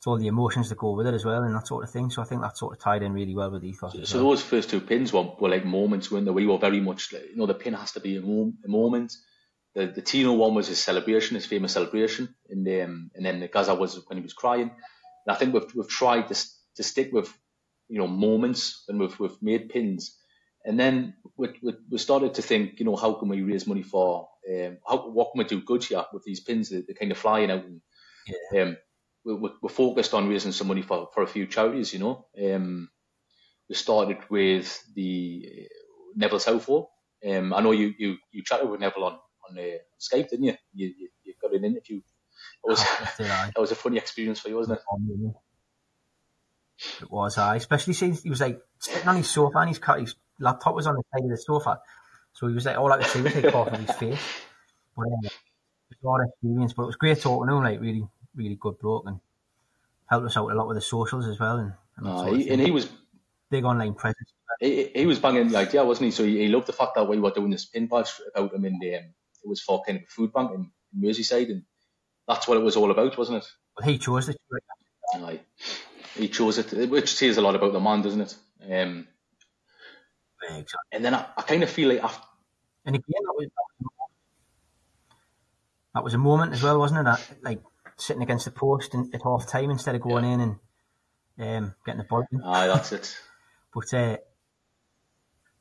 it's 0.00 0.06
all 0.06 0.16
the 0.16 0.28
emotions 0.28 0.70
that 0.70 0.78
go 0.78 0.92
with 0.92 1.06
it 1.06 1.12
as 1.12 1.26
well 1.26 1.42
and 1.42 1.54
that 1.54 1.66
sort 1.66 1.84
of 1.84 1.90
thing. 1.90 2.08
So 2.08 2.22
I 2.22 2.24
think 2.24 2.40
that 2.40 2.56
sort 2.56 2.72
of 2.72 2.82
tied 2.82 3.02
in 3.02 3.12
really 3.12 3.34
well 3.34 3.50
with 3.50 3.62
ethos. 3.62 3.92
So, 3.92 4.04
so 4.04 4.18
those 4.20 4.40
first 4.40 4.70
two 4.70 4.80
pins 4.80 5.12
were, 5.12 5.30
were 5.38 5.50
like 5.50 5.66
moments 5.66 6.10
when 6.10 6.32
we 6.32 6.46
were 6.46 6.56
very 6.56 6.80
much 6.80 7.12
like, 7.12 7.28
you 7.28 7.36
know 7.36 7.44
the 7.44 7.52
pin 7.52 7.74
has 7.74 7.92
to 7.92 8.00
be 8.00 8.16
a, 8.16 8.20
a 8.20 8.68
moment. 8.68 9.14
The 9.74 9.88
the 9.88 10.00
Tino 10.00 10.32
one 10.32 10.54
was 10.54 10.68
his 10.68 10.78
celebration, 10.78 11.34
his 11.34 11.44
famous 11.44 11.74
celebration, 11.74 12.34
and 12.48 12.66
um, 12.66 13.10
and 13.14 13.26
then 13.26 13.40
the 13.40 13.48
Gaza 13.48 13.74
was 13.74 14.02
when 14.08 14.16
he 14.16 14.22
was 14.22 14.32
crying. 14.32 14.70
And 14.70 15.28
I 15.28 15.34
think 15.34 15.52
we've 15.52 15.74
we've 15.74 15.86
tried 15.86 16.28
to 16.28 16.34
to 16.76 16.82
stick 16.82 17.12
with 17.12 17.30
you 17.90 17.98
know 17.98 18.06
moments 18.06 18.84
when 18.86 18.98
we've 18.98 19.20
we've 19.20 19.42
made 19.42 19.68
pins 19.68 20.16
and 20.64 20.80
then 20.80 21.14
we, 21.36 21.48
we, 21.62 21.74
we, 21.90 21.98
started 21.98 22.34
to 22.34 22.42
think, 22.42 22.78
you 22.78 22.84
know, 22.84 22.96
how 22.96 23.14
can 23.14 23.28
we 23.28 23.40
raise 23.40 23.66
money 23.66 23.82
for, 23.82 24.28
um, 24.46 24.76
how, 24.86 25.08
what 25.08 25.32
can 25.32 25.38
we 25.38 25.44
do 25.44 25.62
good 25.62 25.82
here 25.82 26.04
with 26.12 26.22
these 26.22 26.40
pins? 26.40 26.68
They're, 26.68 26.82
they're 26.86 26.94
kind 26.94 27.10
of 27.10 27.16
flying 27.16 27.50
out. 27.50 27.64
And, 27.64 27.80
yeah. 28.52 28.62
um, 28.62 28.76
we, 29.24 29.34
we, 29.34 29.50
we're 29.62 29.68
focused 29.68 30.14
on 30.14 30.28
raising 30.28 30.52
some 30.52 30.68
money 30.68 30.82
for, 30.82 31.08
for 31.12 31.22
a 31.22 31.26
few 31.26 31.46
charities, 31.46 31.92
you 31.92 31.98
know. 31.98 32.26
Um, 32.42 32.88
we 33.68 33.74
started 33.74 34.18
with 34.28 34.82
the 34.94 35.44
uh, 35.46 35.68
Neville 36.16 36.40
Southall. 36.40 36.90
Um, 37.28 37.52
I 37.52 37.60
know 37.60 37.72
you, 37.72 37.94
you, 37.98 38.16
you 38.32 38.42
chatted 38.44 38.68
with 38.68 38.80
Neville 38.80 39.04
on, 39.04 39.18
on 39.48 39.58
uh, 39.58 39.78
Skype, 40.00 40.30
didn't 40.30 40.46
you? 40.46 40.54
You, 40.74 40.86
you? 40.98 41.08
you 41.24 41.34
got 41.40 41.54
an 41.54 41.64
interview. 41.64 41.98
It 41.98 42.68
was, 42.68 42.78
that 43.18 43.52
was 43.58 43.72
a 43.72 43.76
funny 43.76 43.98
experience 43.98 44.40
for 44.40 44.48
you, 44.48 44.56
wasn't 44.56 44.78
it? 44.78 45.34
It 47.02 47.10
was, 47.10 47.36
I 47.36 47.56
especially 47.56 47.92
since 47.92 48.22
he 48.22 48.30
was 48.30 48.40
like 48.40 48.58
sitting 48.78 49.06
on 49.06 49.16
his 49.16 49.28
sofa 49.28 49.58
and 49.58 49.68
his, 49.68 49.80
his 49.98 50.14
laptop 50.38 50.74
was 50.74 50.86
on 50.86 50.94
the 50.94 51.02
side 51.12 51.24
of 51.24 51.30
the 51.30 51.36
sofa, 51.36 51.78
so 52.32 52.48
he 52.48 52.54
was 52.54 52.64
like 52.64 52.78
all 52.78 52.90
I 52.90 52.96
could 52.98 53.06
see 53.06 53.20
was 53.20 53.34
like 53.34 53.52
half 53.52 53.68
of 53.68 53.80
his 53.86 53.96
face. 53.96 54.20
But 54.96 55.02
um, 55.02 55.24
it 55.24 55.96
was 56.02 56.20
a 56.20 56.28
experience, 56.28 56.72
but 56.72 56.84
it 56.84 56.86
was 56.86 56.96
great 56.96 57.20
talking 57.20 57.48
to 57.48 57.56
him, 57.56 57.62
like 57.62 57.80
really, 57.80 58.08
really 58.34 58.56
good 58.60 58.78
bloke, 58.78 59.04
and 59.06 59.20
helped 60.06 60.26
us 60.26 60.36
out 60.36 60.50
a 60.50 60.54
lot 60.54 60.68
with 60.68 60.76
the 60.76 60.82
socials 60.82 61.26
as 61.26 61.38
well. 61.38 61.58
And 61.58 61.72
and, 61.96 62.06
oh, 62.06 62.34
he, 62.34 62.48
and 62.50 62.60
he 62.60 62.70
was 62.70 62.88
big 63.50 63.64
online 63.64 63.94
presence. 63.94 64.32
He, 64.58 64.90
he 64.94 65.06
was 65.06 65.18
banging 65.18 65.48
the 65.48 65.58
idea, 65.58 65.84
wasn't 65.84 66.06
he? 66.06 66.10
So 66.10 66.24
he, 66.24 66.38
he 66.38 66.48
loved 66.48 66.66
the 66.66 66.72
fact 66.72 66.94
that 66.94 67.08
we 67.08 67.18
were 67.18 67.30
doing 67.30 67.50
this 67.50 67.64
pin 67.64 67.86
badge 67.86 68.12
about 68.34 68.54
him, 68.54 68.64
and 68.64 68.76
um, 68.76 68.82
it 68.82 69.46
was 69.46 69.60
for 69.60 69.82
kind 69.84 69.98
of 69.98 70.04
a 70.04 70.06
food 70.06 70.32
bank 70.32 70.52
in, 70.52 70.70
in 70.94 71.00
Merseyside, 71.02 71.50
and 71.50 71.62
that's 72.26 72.46
what 72.46 72.58
it 72.58 72.64
was 72.64 72.76
all 72.76 72.90
about, 72.90 73.16
wasn't 73.16 73.42
it? 73.42 73.50
But 73.76 73.86
he 73.86 73.98
chose 73.98 74.28
it. 74.28 74.36
Aye. 75.14 75.40
He 76.16 76.28
chose 76.28 76.58
it, 76.58 76.90
which 76.90 77.14
says 77.14 77.36
a 77.36 77.40
lot 77.40 77.54
about 77.54 77.72
the 77.72 77.80
man, 77.80 78.02
doesn't 78.02 78.20
it? 78.20 78.36
Um, 78.64 79.06
exactly. 80.42 80.90
And 80.92 81.04
then 81.04 81.14
I, 81.14 81.26
I 81.36 81.42
kind 81.42 81.62
of 81.62 81.70
feel 81.70 81.88
like 81.88 82.02
after. 82.02 82.26
And 82.84 82.96
again, 82.96 83.04
that 83.08 83.34
was, 83.36 83.48
that 85.94 86.04
was 86.04 86.14
a 86.14 86.18
moment 86.18 86.52
as 86.52 86.62
well, 86.62 86.78
wasn't 86.78 87.00
it? 87.00 87.04
That, 87.04 87.26
like 87.42 87.60
sitting 88.00 88.22
against 88.22 88.44
the 88.44 88.50
post 88.50 88.94
in, 88.94 89.10
at 89.14 89.22
half 89.22 89.46
time 89.46 89.70
instead 89.70 89.94
of 89.94 90.00
going 90.00 90.24
yeah. 90.24 90.32
in 90.32 90.40
and 90.40 90.56
um, 91.64 91.74
getting 91.84 91.98
the 92.00 92.04
ball. 92.04 92.24
Aye, 92.44 92.66
that's 92.66 92.92
it. 92.92 93.16
but 93.74 93.94
uh, 93.94 94.16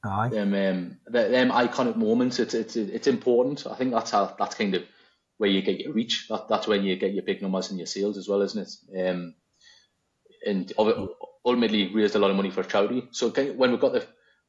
aye, 0.04 0.30
them, 0.30 0.54
um, 0.54 0.98
them 1.08 1.50
iconic 1.52 1.96
moments. 1.96 2.40
It's 2.40 2.54
it's 2.54 2.76
it's 2.76 3.08
important. 3.08 3.66
I 3.68 3.76
think 3.76 3.92
that's 3.92 4.12
how 4.12 4.36
that's 4.38 4.56
kind 4.56 4.76
of 4.76 4.84
where 5.38 5.50
you 5.50 5.62
get 5.62 5.80
your 5.80 5.94
reach. 5.94 6.28
That 6.30 6.48
that's 6.50 6.68
when 6.68 6.84
you 6.84 6.96
get 6.96 7.14
your 7.14 7.24
big 7.24 7.42
numbers 7.42 7.70
and 7.70 7.80
your 7.80 7.88
sales 7.88 8.18
as 8.18 8.28
well, 8.28 8.42
isn't 8.42 8.68
it? 8.94 9.10
Um, 9.10 9.36
and 10.46 10.72
ultimately 11.46 11.94
raised 11.94 12.16
a 12.16 12.20
lot 12.20 12.32
of 12.32 12.38
money 12.38 12.50
for 12.50 12.64
charity. 12.64 13.08
So 13.12 13.30
when 13.30 13.72
we 13.72 13.78
got 13.78 13.94
the 13.94 14.06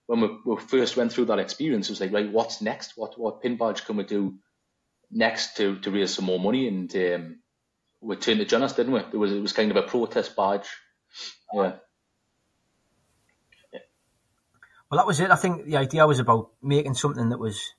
when 0.07 0.21
we, 0.21 0.29
we, 0.45 0.57
first 0.57 0.97
went 0.97 1.13
through 1.13 1.27
that 1.27 1.39
experience, 1.39 1.89
it 1.89 1.93
was 1.93 2.01
like, 2.01 2.13
right, 2.13 2.31
what's 2.31 2.61
next? 2.61 2.97
What 2.97 3.19
what 3.19 3.43
pin 3.43 3.57
badge 3.57 3.85
can 3.85 3.97
we 3.97 4.05
do 4.05 4.35
next 5.11 5.57
to, 5.57 5.79
to 5.81 5.91
raise 5.91 6.15
some 6.15 6.25
more 6.25 6.41
money? 6.41 6.67
And 6.67 6.95
um, 6.97 7.39
we 8.01 8.17
turned 8.17 8.41
to 8.41 8.45
Jonas, 8.45 8.73
didn't 8.73 8.93
we? 8.93 9.01
It 9.01 9.17
was 9.17 9.33
it 9.33 9.41
was 9.41 9.53
kind 9.53 9.71
of 9.71 9.77
a 9.77 9.83
protest 9.83 10.37
badge. 10.37 10.69
Yeah. 11.53 11.75
Well, 14.91 14.99
that 14.99 15.07
was 15.07 15.21
it. 15.21 15.31
I 15.31 15.37
think 15.37 15.67
the 15.67 15.77
idea 15.77 16.07
was 16.07 16.19
about 16.19 16.51
making 16.63 16.95
something 16.95 17.29
that 17.29 17.39
was 17.39 17.75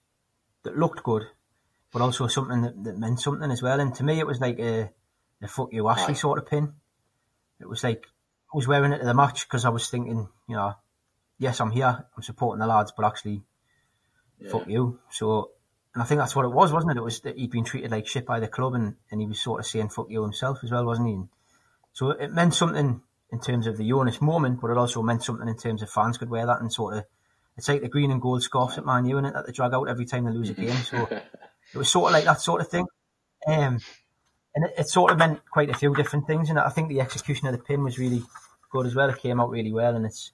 that 0.63 0.77
looked 0.77 1.03
good, 1.03 1.23
but 1.91 2.01
also 2.01 2.27
something 2.27 2.61
that, 2.61 2.83
that 2.83 2.97
meant 2.97 3.19
something 3.19 3.51
as 3.51 3.61
well. 3.61 3.79
And 3.79 3.93
to 3.95 4.03
me, 4.03 4.19
it 4.19 4.27
was 4.27 4.39
like 4.39 4.59
a, 4.59 4.91
a 5.41 5.47
fuck 5.47 5.69
you 5.73 5.89
Ashley 5.89 6.15
sort 6.15 6.39
of 6.39 6.45
pin. 6.45 6.73
It 7.59 7.67
was 7.67 7.83
like 7.83 8.05
I 8.53 8.57
was 8.57 8.67
wearing 8.67 8.93
it 8.93 8.99
to 8.99 9.05
the 9.05 9.13
match 9.13 9.47
because 9.47 9.65
I 9.65 9.69
was 9.69 9.89
thinking, 9.89 10.27
you 10.47 10.55
know, 10.55 10.73
yes, 11.37 11.59
I'm 11.59 11.71
here, 11.71 12.05
I'm 12.15 12.23
supporting 12.23 12.59
the 12.59 12.67
lads, 12.67 12.93
but 12.95 13.05
actually, 13.05 13.43
yeah. 14.39 14.49
fuck 14.49 14.67
you. 14.67 14.99
So, 15.09 15.51
and 15.93 16.01
I 16.01 16.05
think 16.05 16.19
that's 16.19 16.35
what 16.35 16.45
it 16.45 16.53
was, 16.53 16.71
wasn't 16.71 16.91
it? 16.91 16.97
It 16.97 17.03
was 17.03 17.19
that 17.21 17.37
he'd 17.37 17.51
been 17.51 17.65
treated 17.65 17.91
like 17.91 18.07
shit 18.07 18.25
by 18.25 18.39
the 18.39 18.47
club, 18.47 18.75
and, 18.75 18.95
and 19.11 19.19
he 19.19 19.27
was 19.27 19.41
sort 19.41 19.59
of 19.59 19.65
saying 19.65 19.89
fuck 19.89 20.09
you 20.09 20.21
himself 20.21 20.59
as 20.63 20.71
well, 20.71 20.85
wasn't 20.85 21.09
he? 21.09 21.13
And 21.15 21.29
so 21.91 22.11
it 22.11 22.31
meant 22.31 22.53
something 22.53 23.01
in 23.31 23.39
terms 23.39 23.67
of 23.67 23.77
the 23.77 23.91
honest 23.91 24.21
moment, 24.21 24.61
but 24.61 24.71
it 24.71 24.77
also 24.77 25.01
meant 25.01 25.23
something 25.23 25.47
in 25.47 25.57
terms 25.57 25.81
of 25.81 25.89
fans 25.89 26.17
could 26.17 26.29
wear 26.29 26.45
that 26.45 26.61
and 26.61 26.71
sort 26.71 26.97
of. 26.97 27.05
It's 27.57 27.67
like 27.67 27.81
the 27.81 27.89
green 27.89 28.11
and 28.11 28.21
gold 28.21 28.41
scarves 28.41 28.77
at 28.77 28.85
Man 28.85 29.05
U, 29.05 29.17
and 29.17 29.27
it 29.27 29.33
that 29.33 29.45
they 29.45 29.51
drag 29.51 29.73
out 29.73 29.89
every 29.89 30.05
time 30.05 30.23
they 30.23 30.31
lose 30.31 30.49
a 30.49 30.53
game. 30.53 30.77
So 30.77 31.07
it 31.73 31.77
was 31.77 31.91
sort 31.91 32.09
of 32.09 32.13
like 32.13 32.23
that 32.23 32.41
sort 32.41 32.61
of 32.61 32.69
thing. 32.69 32.85
Um, 33.45 33.79
and 34.55 34.65
it, 34.65 34.73
it, 34.77 34.87
sort 34.87 35.11
of 35.11 35.17
meant 35.17 35.41
quite 35.51 35.69
a 35.69 35.73
few 35.73 35.93
different 35.93 36.27
things. 36.27 36.49
And 36.49 36.57
I 36.57 36.69
think 36.69 36.87
the 36.87 37.01
execution 37.01 37.47
of 37.47 37.53
the 37.53 37.63
pin 37.63 37.83
was 37.83 37.99
really 37.99 38.23
good 38.71 38.85
as 38.85 38.95
well. 38.95 39.09
It 39.09 39.19
came 39.19 39.41
out 39.41 39.49
really 39.49 39.73
well, 39.73 39.95
and 39.95 40.05
it's 40.05 40.31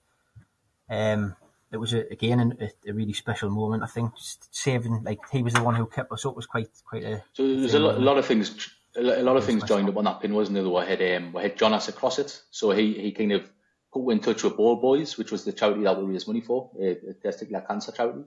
um, 0.90 1.36
it 1.72 1.78
was 1.78 1.94
a, 1.94 2.00
again 2.12 2.58
a, 2.60 2.90
a, 2.90 2.94
really 2.94 3.14
special 3.14 3.50
moment. 3.50 3.84
I 3.84 3.88
think 3.88 4.12
saving 4.52 5.04
like 5.04 5.20
he 5.32 5.44
was 5.44 5.54
the 5.54 5.64
one 5.64 5.76
who 5.76 5.86
kept 5.86 6.12
us 6.12 6.26
up 6.26 6.36
was 6.36 6.46
quite 6.46 6.70
quite 6.88 7.04
a. 7.04 7.24
So 7.34 7.44
there's 7.44 7.74
a 7.74 7.80
lot, 7.80 7.96
a 7.96 8.00
lot, 8.00 8.18
of 8.18 8.26
things. 8.26 8.70
A 8.96 9.22
lot 9.22 9.38
of 9.38 9.46
things 9.46 9.64
joined 9.64 9.90
up 9.90 9.98
on 9.98 10.06
that 10.06 10.22
pin, 10.22 10.34
wasn't 10.34 10.56
there? 10.56 10.68
We 10.68 10.86
had 10.86 11.02
um, 11.16 11.34
we 11.34 11.44
had 11.44 11.58
Jonas 11.58 11.88
across 11.88 12.20
it, 12.20 12.42
so 12.52 12.72
he 12.72 12.94
he 12.94 13.12
kind 13.12 13.34
of 13.34 13.50
put 13.94 14.10
in 14.10 14.20
touch 14.20 14.44
with 14.44 14.58
Ball 14.58 14.78
Boys, 14.78 15.18
which 15.18 15.32
was 15.32 15.44
the 15.44 15.54
charity 15.54 15.84
that 15.84 16.00
we 16.00 16.12
raised 16.12 16.28
money 16.28 16.42
for, 16.42 16.72
uh, 16.76 16.96
the 17.04 17.16
testicular 17.24 17.66
cancer 17.66 17.92
charity. 17.92 18.24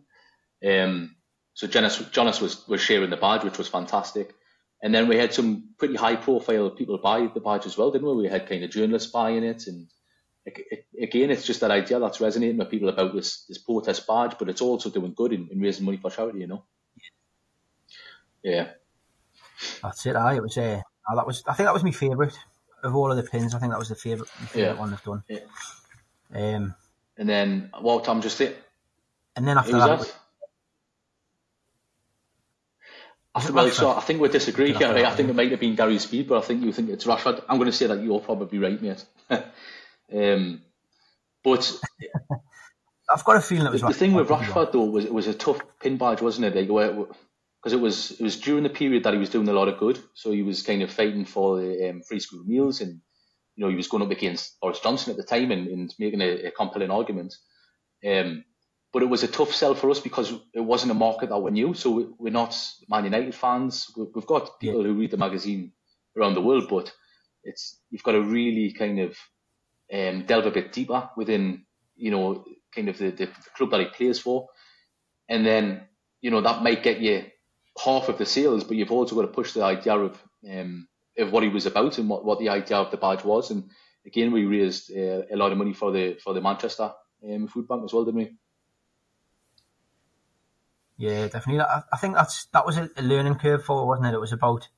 Um, 0.66 1.16
so 1.54 1.66
Jonas 1.66 1.98
Jonas 2.10 2.40
was 2.40 2.68
was 2.68 2.80
sharing 2.80 3.10
the 3.10 3.16
badge, 3.16 3.44
which 3.44 3.58
was 3.58 3.68
fantastic. 3.68 4.34
And 4.82 4.94
then 4.94 5.08
we 5.08 5.16
had 5.16 5.34
some 5.34 5.74
pretty 5.78 5.96
high 5.96 6.16
profile 6.16 6.70
people 6.70 6.96
buy 6.98 7.26
the 7.26 7.40
badge 7.40 7.66
as 7.66 7.76
well, 7.76 7.90
didn't 7.90 8.08
we? 8.08 8.22
We 8.22 8.28
had 8.28 8.48
kind 8.48 8.64
of 8.64 8.70
journalists 8.70 9.10
buying 9.10 9.44
it. 9.44 9.66
And 9.66 9.88
again, 10.46 11.30
it's 11.30 11.44
just 11.46 11.60
that 11.60 11.70
idea 11.70 11.98
that's 12.00 12.20
resonating 12.20 12.56
with 12.58 12.70
people 12.70 12.88
about 12.88 13.14
this, 13.14 13.44
this 13.48 13.58
protest 13.58 14.06
badge, 14.06 14.36
but 14.38 14.48
it's 14.48 14.62
also 14.62 14.90
doing 14.90 15.14
good 15.14 15.32
in, 15.32 15.48
in 15.50 15.60
raising 15.60 15.84
money 15.84 15.98
for 15.98 16.10
charity, 16.10 16.40
you 16.40 16.46
know? 16.46 16.64
Yeah. 18.42 18.70
That's 19.82 20.06
it. 20.06 20.16
I 20.16 20.36
it 20.36 20.42
was 20.42 20.56
uh, 20.56 20.80
that 21.14 21.26
was 21.26 21.42
I 21.46 21.52
think 21.52 21.66
that 21.66 21.74
was 21.74 21.84
my 21.84 21.90
favourite 21.90 22.32
of 22.82 22.96
all 22.96 23.10
of 23.10 23.16
the 23.18 23.22
pins. 23.22 23.54
I 23.54 23.58
think 23.58 23.72
that 23.72 23.78
was 23.78 23.90
the 23.90 23.94
favourite 23.94 24.30
favourite 24.30 24.74
Yeah. 24.74 24.80
one 24.80 24.90
they've 24.90 25.02
done. 25.02 25.22
Yeah. 25.28 25.40
Um, 26.56 26.74
And 27.18 27.28
then 27.28 27.70
well, 27.82 28.00
Tom 28.00 28.22
just 28.22 28.40
it? 28.40 28.56
and 29.36 29.46
then 29.46 29.58
after 29.58 29.72
that, 29.72 30.10
I 33.34 33.40
think, 33.42 33.54
well, 33.54 33.70
so 33.70 33.90
I 33.90 34.00
think 34.00 34.20
we 34.20 34.28
disagree 34.28 34.72
here. 34.72 34.92
Right? 34.92 35.04
I 35.04 35.14
think 35.14 35.28
it 35.28 35.36
might 35.36 35.50
have 35.50 35.60
been 35.60 35.76
Gary 35.76 35.98
Speed, 35.98 36.26
but 36.28 36.38
I 36.38 36.46
think 36.46 36.64
you 36.64 36.72
think 36.72 36.88
it's 36.90 37.04
Rashford. 37.04 37.44
I'm 37.48 37.58
going 37.58 37.70
to 37.70 37.76
say 37.76 37.86
that 37.86 38.02
you're 38.02 38.18
probably 38.20 38.58
right, 38.58 38.80
mate. 38.82 39.04
um, 40.14 40.62
but 41.44 41.72
I've 43.12 43.24
got 43.24 43.36
a 43.36 43.40
feeling 43.40 43.66
it 43.66 43.72
was 43.72 43.82
the, 43.82 43.88
the 43.88 43.94
thing 43.94 44.14
with 44.14 44.30
I 44.30 44.36
could 44.36 44.40
be 44.40 44.46
wrong. 44.46 44.66
Rashford 44.66 44.72
though 44.72 44.84
was 44.84 45.04
it 45.04 45.14
was 45.14 45.26
a 45.26 45.34
tough 45.34 45.60
pin 45.80 45.96
badge, 45.98 46.22
wasn't 46.22 46.46
it? 46.54 46.68
Because 46.68 47.72
it 47.72 47.80
was 47.80 48.12
it 48.12 48.20
was 48.20 48.40
during 48.40 48.62
the 48.64 48.70
period 48.70 49.04
that 49.04 49.14
he 49.14 49.20
was 49.20 49.30
doing 49.30 49.48
a 49.48 49.52
lot 49.52 49.68
of 49.68 49.78
good. 49.78 49.98
So 50.14 50.32
he 50.32 50.42
was 50.42 50.62
kind 50.62 50.82
of 50.82 50.90
fighting 50.92 51.24
for 51.24 51.60
the 51.60 51.90
um, 51.90 52.02
free 52.02 52.20
school 52.20 52.44
meals, 52.44 52.80
and 52.80 53.00
you 53.56 53.64
know 53.64 53.68
he 53.70 53.76
was 53.76 53.88
going 53.88 54.02
up 54.02 54.10
against 54.10 54.60
Boris 54.60 54.80
Johnson 54.80 55.10
at 55.12 55.16
the 55.16 55.24
time 55.24 55.50
and, 55.50 55.68
and 55.68 55.94
making 55.98 56.20
a, 56.20 56.44
a 56.46 56.50
compelling 56.52 56.90
argument. 56.90 57.34
Um, 58.06 58.44
but 58.92 59.02
it 59.02 59.10
was 59.10 59.22
a 59.22 59.28
tough 59.28 59.52
sell 59.54 59.74
for 59.74 59.90
us 59.90 60.00
because 60.00 60.32
it 60.54 60.60
wasn't 60.60 60.92
a 60.92 60.94
market 60.96 61.28
that 61.30 61.38
we 61.38 61.50
knew. 61.52 61.74
So 61.74 61.90
we, 61.90 62.06
we're 62.18 62.32
not 62.32 62.56
Man 62.88 63.04
United 63.04 63.34
fans. 63.34 63.88
We- 63.96 64.06
We've 64.14 64.26
got 64.26 64.60
people 64.60 64.82
who 64.84 64.94
read 64.94 65.10
the 65.12 65.16
magazine 65.16 65.72
around 66.16 66.34
the 66.34 66.40
world, 66.42 66.68
but 66.68 66.92
it's 67.44 67.80
you've 67.90 68.02
got 68.02 68.12
to 68.12 68.22
really 68.22 68.72
kind 68.72 69.00
of 69.00 69.16
um, 69.92 70.24
delve 70.26 70.46
a 70.46 70.50
bit 70.50 70.72
deeper 70.72 71.10
within, 71.16 71.64
you 71.96 72.10
know, 72.10 72.44
kind 72.74 72.88
of 72.88 72.98
the, 72.98 73.10
the, 73.10 73.26
the 73.26 73.50
club 73.56 73.70
that 73.70 73.80
he 73.80 73.86
plays 73.86 74.18
for, 74.18 74.48
and 75.28 75.44
then 75.44 75.82
you 76.20 76.30
know 76.30 76.40
that 76.40 76.62
might 76.62 76.82
get 76.82 77.00
you 77.00 77.24
half 77.82 78.08
of 78.08 78.18
the 78.18 78.26
sales, 78.26 78.64
but 78.64 78.76
you've 78.76 78.92
also 78.92 79.14
got 79.14 79.22
to 79.22 79.28
push 79.28 79.52
the 79.52 79.62
idea 79.62 79.96
of 79.96 80.22
um, 80.48 80.88
of 81.18 81.32
what 81.32 81.42
he 81.42 81.48
was 81.48 81.66
about 81.66 81.98
and 81.98 82.08
what, 82.08 82.24
what 82.24 82.38
the 82.38 82.48
idea 82.48 82.76
of 82.76 82.90
the 82.90 82.96
badge 82.96 83.24
was. 83.24 83.50
And 83.50 83.70
again, 84.06 84.32
we 84.32 84.44
raised 84.46 84.90
uh, 84.90 85.22
a 85.32 85.36
lot 85.36 85.52
of 85.52 85.58
money 85.58 85.72
for 85.72 85.92
the 85.92 86.14
for 86.22 86.34
the 86.34 86.40
Manchester 86.40 86.92
um, 87.24 87.48
food 87.48 87.68
bank 87.68 87.84
as 87.84 87.92
well, 87.92 88.04
didn't 88.04 88.20
we? 88.20 88.32
Yeah, 90.96 91.28
definitely. 91.28 91.62
I, 91.62 91.82
I 91.92 91.96
think 91.96 92.14
that's 92.14 92.46
that 92.46 92.66
was 92.66 92.76
a, 92.76 92.90
a 92.96 93.02
learning 93.02 93.36
curve 93.36 93.64
for, 93.64 93.86
wasn't 93.86 94.08
it? 94.08 94.14
It 94.14 94.20
was 94.20 94.32
about 94.32 94.68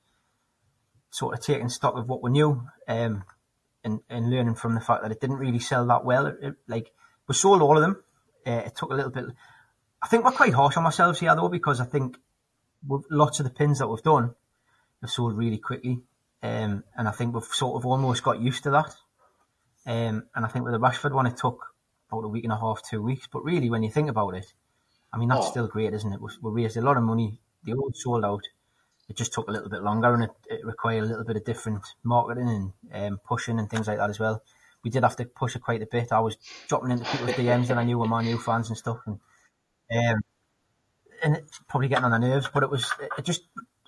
sort 1.11 1.35
of 1.35 1.45
taking 1.45 1.69
stock 1.69 1.97
of 1.97 2.09
what 2.09 2.23
we 2.23 2.31
knew, 2.31 2.63
um, 2.89 3.25
and 3.85 4.01
and 4.09 4.31
learning 4.31 4.55
from 4.55 4.75
the 4.75 4.81
fact 4.81 5.03
that 5.03 5.13
it 5.13 5.21
didn't 5.21 5.37
really 5.39 5.59
sell 5.59 5.87
that 5.87 6.05
well. 6.05 6.27
It, 6.27 6.37
it- 6.43 6.55
like 6.69 6.93
we 7.29 7.35
sold 7.35 7.63
all 7.63 7.77
of 7.77 7.83
them. 7.83 8.03
Uh, 8.47 8.63
it 8.67 8.75
took 8.77 8.91
a 8.91 8.95
little 8.95 9.11
bit. 9.11 9.25
I 10.03 10.09
think 10.09 10.25
we're 10.25 10.33
quite 10.33 10.53
harsh 10.55 10.77
on 10.77 10.85
ourselves 10.85 11.21
here 11.21 11.35
though, 11.37 11.49
because 11.49 11.81
I 11.81 11.85
think 11.85 12.17
with 12.87 13.05
lots 13.11 13.39
of 13.41 13.45
the 13.45 13.51
pins 13.51 13.79
that 13.79 13.87
we've 13.89 14.03
done 14.03 14.35
have 15.01 15.11
sold 15.11 15.37
really 15.37 15.59
quickly, 15.59 16.01
um, 16.43 16.83
and 16.97 17.07
I 17.09 17.13
think 17.13 17.35
we've 17.35 17.45
sort 17.45 17.77
of 17.77 17.87
almost 17.87 18.23
got 18.25 18.41
used 18.41 18.65
to 18.65 18.71
that. 18.73 18.95
Um, 19.87 20.25
and 20.35 20.45
I 20.45 20.49
think 20.49 20.65
with 20.65 20.75
the 20.75 20.81
Rashford 20.81 21.13
one, 21.13 21.27
it 21.27 21.37
took 21.37 21.61
about 22.11 22.25
a 22.25 22.29
week 22.29 22.45
and 22.45 22.53
a 22.53 22.59
half, 22.59 22.83
two 22.89 23.03
weeks. 23.03 23.27
But 23.33 23.45
really, 23.45 23.71
when 23.71 23.83
you 23.83 23.91
think 23.91 24.09
about 24.09 24.35
it, 24.35 24.53
I 25.13 25.19
mean, 25.19 25.29
that's 25.29 25.47
Oh. 25.47 25.51
still 25.51 25.67
great, 25.69 25.93
isn't 25.93 26.13
it? 26.13 26.21
We, 26.21 26.29
we 26.41 26.63
raised 26.63 26.77
a 26.77 26.81
lot 26.83 26.97
of 26.97 27.03
money. 27.03 27.41
They 27.65 27.73
all 27.73 27.91
sold 27.95 28.25
out. 28.25 28.43
It 29.13 29.19
just 29.19 29.35
took 29.35 29.47
a 29.47 29.51
little 29.51 29.69
bit 29.69 29.83
longer 29.83 30.15
and 30.15 30.25
it, 30.25 30.31
it 30.49 30.65
required 30.65 31.05
a 31.05 31.07
little 31.07 31.25
bit 31.25 31.37
of 31.37 31.45
different 31.45 31.83
marketing 32.03 32.73
and 32.91 33.13
um, 33.13 33.21
pushing 33.27 33.59
and 33.59 33.69
things 33.69 33.87
like 33.87 33.99
that 33.99 34.09
as 34.09 34.19
well. 34.19 34.43
We 34.83 34.91
did 34.91 35.03
have 35.03 35.17
to 35.17 35.27
push 35.27 35.55
it 35.55 35.61
quite 35.61 35.83
a 35.83 35.87
bit. 35.87 36.13
I 36.13 36.21
was 36.21 36.39
dropping 36.67 36.93
into 36.93 37.05
people's 37.05 37.33
DMs 37.33 37.67
that 37.67 37.77
I 37.77 37.85
knew 37.85 37.99
were 37.99 38.09
Man 38.09 38.27
U 38.27 38.39
fans 38.39 38.71
and 38.71 38.79
stuff. 38.79 39.01
And, 39.05 39.21
um, 39.95 40.23
and 41.23 41.37
it's 41.37 41.61
probably 41.69 41.89
getting 41.89 42.07
on 42.07 42.11
their 42.13 42.31
nerves, 42.31 42.49
but 42.55 42.63
it 42.63 42.71
was, 42.71 42.91
it 43.19 43.23
just, 43.27 43.43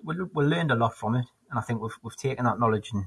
we, 0.04 0.14
we 0.34 0.44
learned 0.44 0.70
a 0.70 0.74
lot 0.74 0.94
from 0.94 1.14
it. 1.14 1.24
And 1.48 1.58
I 1.58 1.62
think 1.62 1.80
we've, 1.80 1.96
we've 2.02 2.16
taken 2.18 2.44
that 2.44 2.60
knowledge 2.60 2.90
and, 2.92 3.06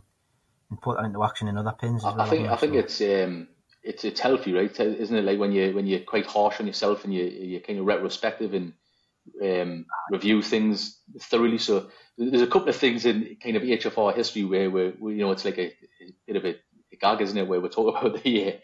and 0.72 0.82
put 0.82 0.98
that 0.98 1.06
into 1.06 1.24
action 1.24 1.48
in 1.48 1.56
other 1.56 1.76
pins 1.80 2.04
as 2.04 2.14
I, 2.14 2.18
well. 2.18 2.22
I 2.22 2.30
think 2.32 2.48
I 2.48 2.56
think 2.56 2.74
it's 2.74 3.00
um, 3.00 3.48
it's 3.84 4.04
it's 4.06 4.20
healthy, 4.20 4.54
right? 4.54 4.80
Isn't 4.80 5.16
it? 5.16 5.24
Like 5.24 5.38
when 5.38 5.52
you 5.52 5.76
when 5.76 5.86
you're 5.86 6.00
quite 6.00 6.26
harsh 6.26 6.60
on 6.60 6.66
yourself 6.66 7.04
and 7.04 7.14
you 7.14 7.26
you're 7.26 7.62
kind 7.62 7.78
of 7.78 7.86
retrospective 7.86 8.56
and 8.56 8.74
um, 9.44 9.86
review 10.12 10.42
things 10.42 11.00
thoroughly. 11.20 11.58
So 11.58 11.90
there's 12.18 12.42
a 12.42 12.48
couple 12.48 12.70
of 12.70 12.76
things 12.76 13.06
in 13.06 13.38
kind 13.42 13.56
of 13.56 13.64
HFR 13.64 14.16
history 14.16 14.44
where 14.44 14.70
where 14.70 14.94
you 15.14 15.20
know 15.20 15.32
it's 15.32 15.46
like 15.46 15.58
a, 15.58 15.68
a 15.68 16.14
bit 16.26 16.36
of 16.36 16.46
a, 16.46 16.56
a 16.94 16.96
gag, 17.00 17.22
isn't 17.22 17.38
it? 17.38 17.48
Where 17.48 17.62
we're 17.62 17.70
talking 17.70 17.98
about 18.08 18.24
the 18.24 18.48
uh, 18.48 18.58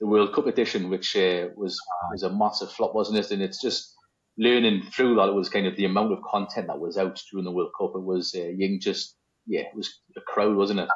the 0.00 0.06
World 0.06 0.34
Cup 0.34 0.46
edition, 0.46 0.90
which 0.90 1.16
uh, 1.16 1.48
was 1.56 1.78
was 2.10 2.22
a 2.22 2.30
massive 2.30 2.70
flop, 2.70 2.94
wasn't 2.94 3.18
it? 3.18 3.30
And 3.30 3.42
it's 3.42 3.60
just 3.60 3.94
learning 4.36 4.84
through 4.92 5.16
that. 5.16 5.28
It 5.28 5.34
was 5.34 5.48
kind 5.48 5.66
of 5.66 5.76
the 5.76 5.86
amount 5.86 6.12
of 6.12 6.22
content 6.22 6.68
that 6.68 6.78
was 6.78 6.96
out 6.96 7.20
during 7.30 7.44
the 7.44 7.52
World 7.52 7.72
Cup. 7.78 7.92
It 7.94 8.02
was 8.02 8.34
uh, 8.34 8.52
can 8.58 8.80
just 8.80 9.16
yeah, 9.46 9.60
it 9.60 9.74
was 9.74 10.00
a 10.16 10.20
crowd, 10.20 10.56
wasn't 10.56 10.80
it? 10.80 10.88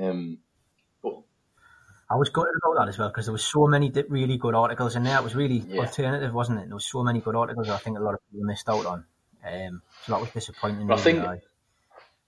Um, 0.00 0.38
I 2.08 2.14
was 2.16 2.28
gutted 2.30 2.52
about 2.62 2.76
that 2.78 2.88
as 2.88 2.98
well 2.98 3.08
because 3.08 3.26
there 3.26 3.32
was 3.32 3.44
so 3.44 3.66
many 3.66 3.90
really 4.08 4.36
good 4.38 4.54
articles 4.54 4.94
in 4.94 5.02
there. 5.02 5.18
It 5.18 5.24
was 5.24 5.34
really 5.34 5.58
Yeah. 5.58 5.80
alternative, 5.80 6.32
wasn't 6.32 6.60
it? 6.60 6.66
There 6.66 6.74
was 6.74 6.86
so 6.86 7.02
many 7.02 7.20
good 7.20 7.34
articles 7.34 7.66
that 7.66 7.74
I 7.74 7.78
think 7.78 7.98
a 7.98 8.00
lot 8.02 8.14
of 8.14 8.20
people 8.30 8.46
missed 8.46 8.68
out 8.68 8.86
on. 8.86 9.04
Um, 9.44 9.82
so 10.04 10.12
that 10.12 10.20
was 10.20 10.30
disappointing. 10.30 10.86
But 10.86 10.98
I 10.98 11.02
think- 11.02 11.24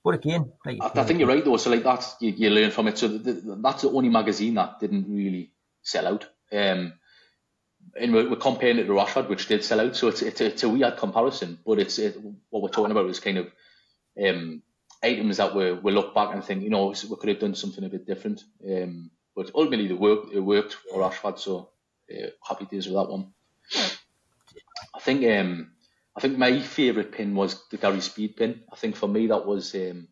but 0.04 0.14
again, 0.14 0.52
like 0.64 0.78
I, 0.80 1.00
I 1.00 1.04
think 1.04 1.18
you're 1.18 1.28
right 1.28 1.44
though. 1.44 1.56
So 1.58 1.70
like 1.70 1.82
that's 1.82 2.16
you, 2.20 2.30
you 2.30 2.50
learn 2.50 2.70
from 2.70 2.88
it. 2.88 2.98
So 2.98 3.08
the, 3.08 3.32
the, 3.32 3.56
that's 3.56 3.82
the 3.82 3.90
only 3.90 4.08
magazine 4.08 4.54
that 4.54 4.80
didn't 4.80 5.06
really 5.08 5.52
sell 5.82 6.06
out. 6.06 6.26
Um, 6.52 6.94
and 8.00 8.12
we're, 8.12 8.30
we're 8.30 8.36
comparing 8.36 8.78
it 8.78 8.84
to 8.84 8.92
Rashford, 8.92 9.28
which 9.28 9.48
did 9.48 9.64
sell 9.64 9.80
out. 9.80 9.96
So 9.96 10.08
it's 10.08 10.22
it's, 10.22 10.40
it's 10.40 10.62
a 10.62 10.68
weird 10.68 10.96
comparison, 10.96 11.58
but 11.66 11.78
it's 11.78 11.98
it, 11.98 12.16
what 12.50 12.62
we're 12.62 12.68
talking 12.68 12.92
about 12.92 13.10
is 13.10 13.20
kind 13.20 13.38
of 13.38 13.50
um, 14.24 14.62
items 15.02 15.36
that 15.38 15.54
we 15.54 15.72
we 15.72 15.92
look 15.92 16.14
back 16.14 16.32
and 16.34 16.42
think, 16.44 16.62
you 16.62 16.70
know, 16.70 16.88
we 16.88 17.16
could 17.16 17.28
have 17.28 17.40
done 17.40 17.54
something 17.54 17.84
a 17.84 17.88
bit 17.88 18.06
different. 18.06 18.42
Um, 18.64 19.10
but 19.38 19.52
ultimately, 19.54 19.86
the 19.86 19.94
work 19.94 20.32
it 20.32 20.40
worked 20.40 20.74
for 20.74 21.00
Rashford, 21.00 21.38
so 21.38 21.70
uh, 22.12 22.30
happy 22.42 22.64
days 22.64 22.88
with 22.88 22.96
that 22.96 23.08
one. 23.08 23.32
I 24.92 24.98
think 24.98 25.24
um, 25.32 25.70
I 26.16 26.20
think 26.20 26.36
my 26.36 26.58
favourite 26.60 27.12
pin 27.12 27.36
was 27.36 27.68
the 27.68 27.76
Gary 27.76 28.00
Speed 28.00 28.36
pin. 28.36 28.64
I 28.72 28.74
think 28.74 28.96
for 28.96 29.06
me 29.06 29.28
that 29.28 29.46
was 29.46 29.76
um, 29.76 30.08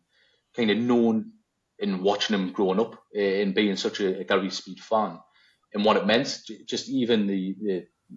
kind 0.55 0.71
of 0.71 0.77
known 0.77 1.33
in 1.77 2.03
watching 2.03 2.35
him 2.35 2.53
growing 2.53 2.79
up 2.79 2.93
uh, 3.13 3.19
and 3.41 3.53
being 3.53 3.75
such 3.75 3.99
a, 3.99 4.21
a 4.21 4.23
Gary 4.23 4.49
Speed 4.49 4.79
fan 4.79 5.19
and 5.73 5.83
what 5.83 5.97
it 5.97 6.05
meant. 6.05 6.43
Just 6.65 6.87
even 6.87 7.27
the, 7.27 7.57
the 7.61 7.73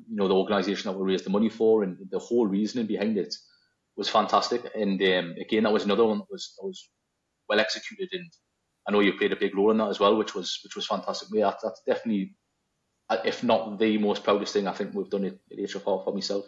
you 0.09 0.17
know 0.17 0.29
the 0.29 0.37
organisation 0.37 0.93
that 0.93 0.97
we 0.97 1.11
raised 1.11 1.25
the 1.25 1.31
money 1.31 1.49
for 1.49 1.83
and 1.83 1.99
the 2.09 2.21
whole 2.21 2.47
reasoning 2.47 2.87
behind 2.87 3.19
it 3.19 3.35
was 3.97 4.09
fantastic. 4.09 4.63
And 4.77 5.03
um, 5.03 5.35
again, 5.41 5.65
that 5.65 5.73
was 5.73 5.83
another 5.83 6.05
one 6.05 6.19
that 6.19 6.31
was 6.31 6.55
that 6.57 6.65
was 6.69 6.89
well 7.49 7.59
executed 7.59 8.11
and 8.13 8.31
I 8.87 8.93
know 8.93 9.01
you 9.01 9.13
played 9.15 9.33
a 9.33 9.37
big 9.37 9.55
role 9.55 9.71
in 9.71 9.79
that 9.79 9.89
as 9.89 10.01
well, 10.01 10.17
which 10.17 10.35
was 10.35 10.61
which 10.65 10.77
was 10.77 10.87
fantastic. 10.87 11.29
Yeah, 11.33 11.53
that's, 11.63 11.83
definitely, 11.87 12.35
uh, 13.09 13.19
if 13.25 13.45
not 13.45 13.79
the 13.79 13.99
most 13.99 14.25
proudest 14.25 14.53
thing 14.53 14.67
I 14.67 14.73
think 14.73 14.95
we've 14.95 15.11
done 15.11 15.25
at, 15.25 15.35
at 15.51 15.59
HFR 15.59 16.05
for 16.05 16.13
myself. 16.15 16.45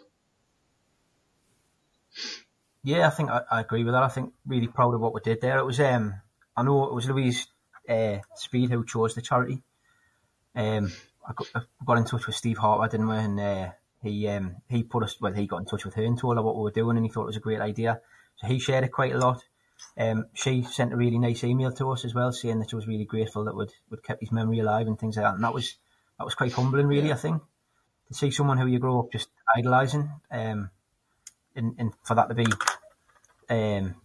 yeah, 2.83 3.07
I 3.07 3.11
think 3.11 3.29
I, 3.29 3.41
I 3.49 3.61
agree 3.61 3.83
with 3.83 3.93
that. 3.93 4.03
I 4.03 4.09
think 4.09 4.33
really 4.45 4.67
proud 4.67 4.93
of 4.93 5.01
what 5.01 5.13
we 5.13 5.21
did 5.21 5.41
there. 5.41 5.59
It 5.59 5.65
was 5.65 5.79
um, 5.79 6.15
I 6.55 6.63
know 6.63 6.85
it 6.85 6.93
was 6.93 7.07
Louise 7.07 7.47
uh, 7.87 8.17
Speed 8.35 8.71
who 8.71 8.85
chose 8.85 9.15
the 9.15 9.21
charity. 9.21 9.61
Um, 10.55 10.91
I 11.27 11.33
got, 11.33 11.47
I 11.55 11.61
got 11.85 11.97
in 11.97 12.05
touch 12.05 12.27
with 12.27 12.35
Steve 12.35 12.57
Harper, 12.57 12.89
didn't 12.89 13.09
we? 13.09 13.15
And 13.15 13.39
uh, 13.39 13.69
he 14.01 14.27
um, 14.27 14.57
he 14.69 14.83
put 14.83 15.03
us 15.03 15.19
well, 15.19 15.33
he 15.33 15.47
got 15.47 15.57
in 15.57 15.65
touch 15.65 15.85
with 15.85 15.93
her 15.95 16.03
and 16.03 16.17
told 16.17 16.37
her 16.37 16.43
what 16.43 16.55
we 16.55 16.63
were 16.63 16.71
doing, 16.71 16.97
and 16.97 17.05
he 17.05 17.11
thought 17.11 17.23
it 17.23 17.27
was 17.27 17.37
a 17.37 17.41
great 17.41 17.61
idea. 17.61 18.01
So 18.35 18.47
he 18.47 18.59
shared 18.59 18.83
it 18.83 18.91
quite 18.91 19.13
a 19.13 19.17
lot. 19.17 19.43
Um, 19.97 20.25
she 20.33 20.63
sent 20.63 20.93
a 20.93 20.97
really 20.97 21.19
nice 21.19 21.43
email 21.43 21.71
to 21.73 21.91
us 21.91 22.03
as 22.03 22.15
well, 22.15 22.31
saying 22.31 22.59
that 22.59 22.69
she 22.69 22.75
was 22.75 22.87
really 22.87 23.05
grateful 23.05 23.45
that 23.45 23.55
we'd, 23.55 23.71
we'd 23.89 24.03
kept 24.03 24.21
his 24.21 24.31
memory 24.31 24.59
alive 24.59 24.87
and 24.87 24.97
things 24.97 25.17
like 25.17 25.25
that. 25.25 25.35
And 25.35 25.43
that 25.43 25.53
was 25.53 25.75
that 26.17 26.25
was 26.25 26.35
quite 26.35 26.53
humbling, 26.53 26.87
really. 26.87 27.11
I 27.11 27.15
think 27.15 27.41
to 28.07 28.13
see 28.13 28.31
someone 28.31 28.57
who 28.57 28.67
you 28.67 28.79
grow 28.79 28.99
up 28.99 29.11
just 29.11 29.29
idolising, 29.55 30.09
um, 30.31 30.69
and, 31.55 31.75
and 31.77 31.93
for 32.03 32.15
that 32.15 32.29
to 32.29 32.35
be 32.35 32.45
um, 33.49 33.95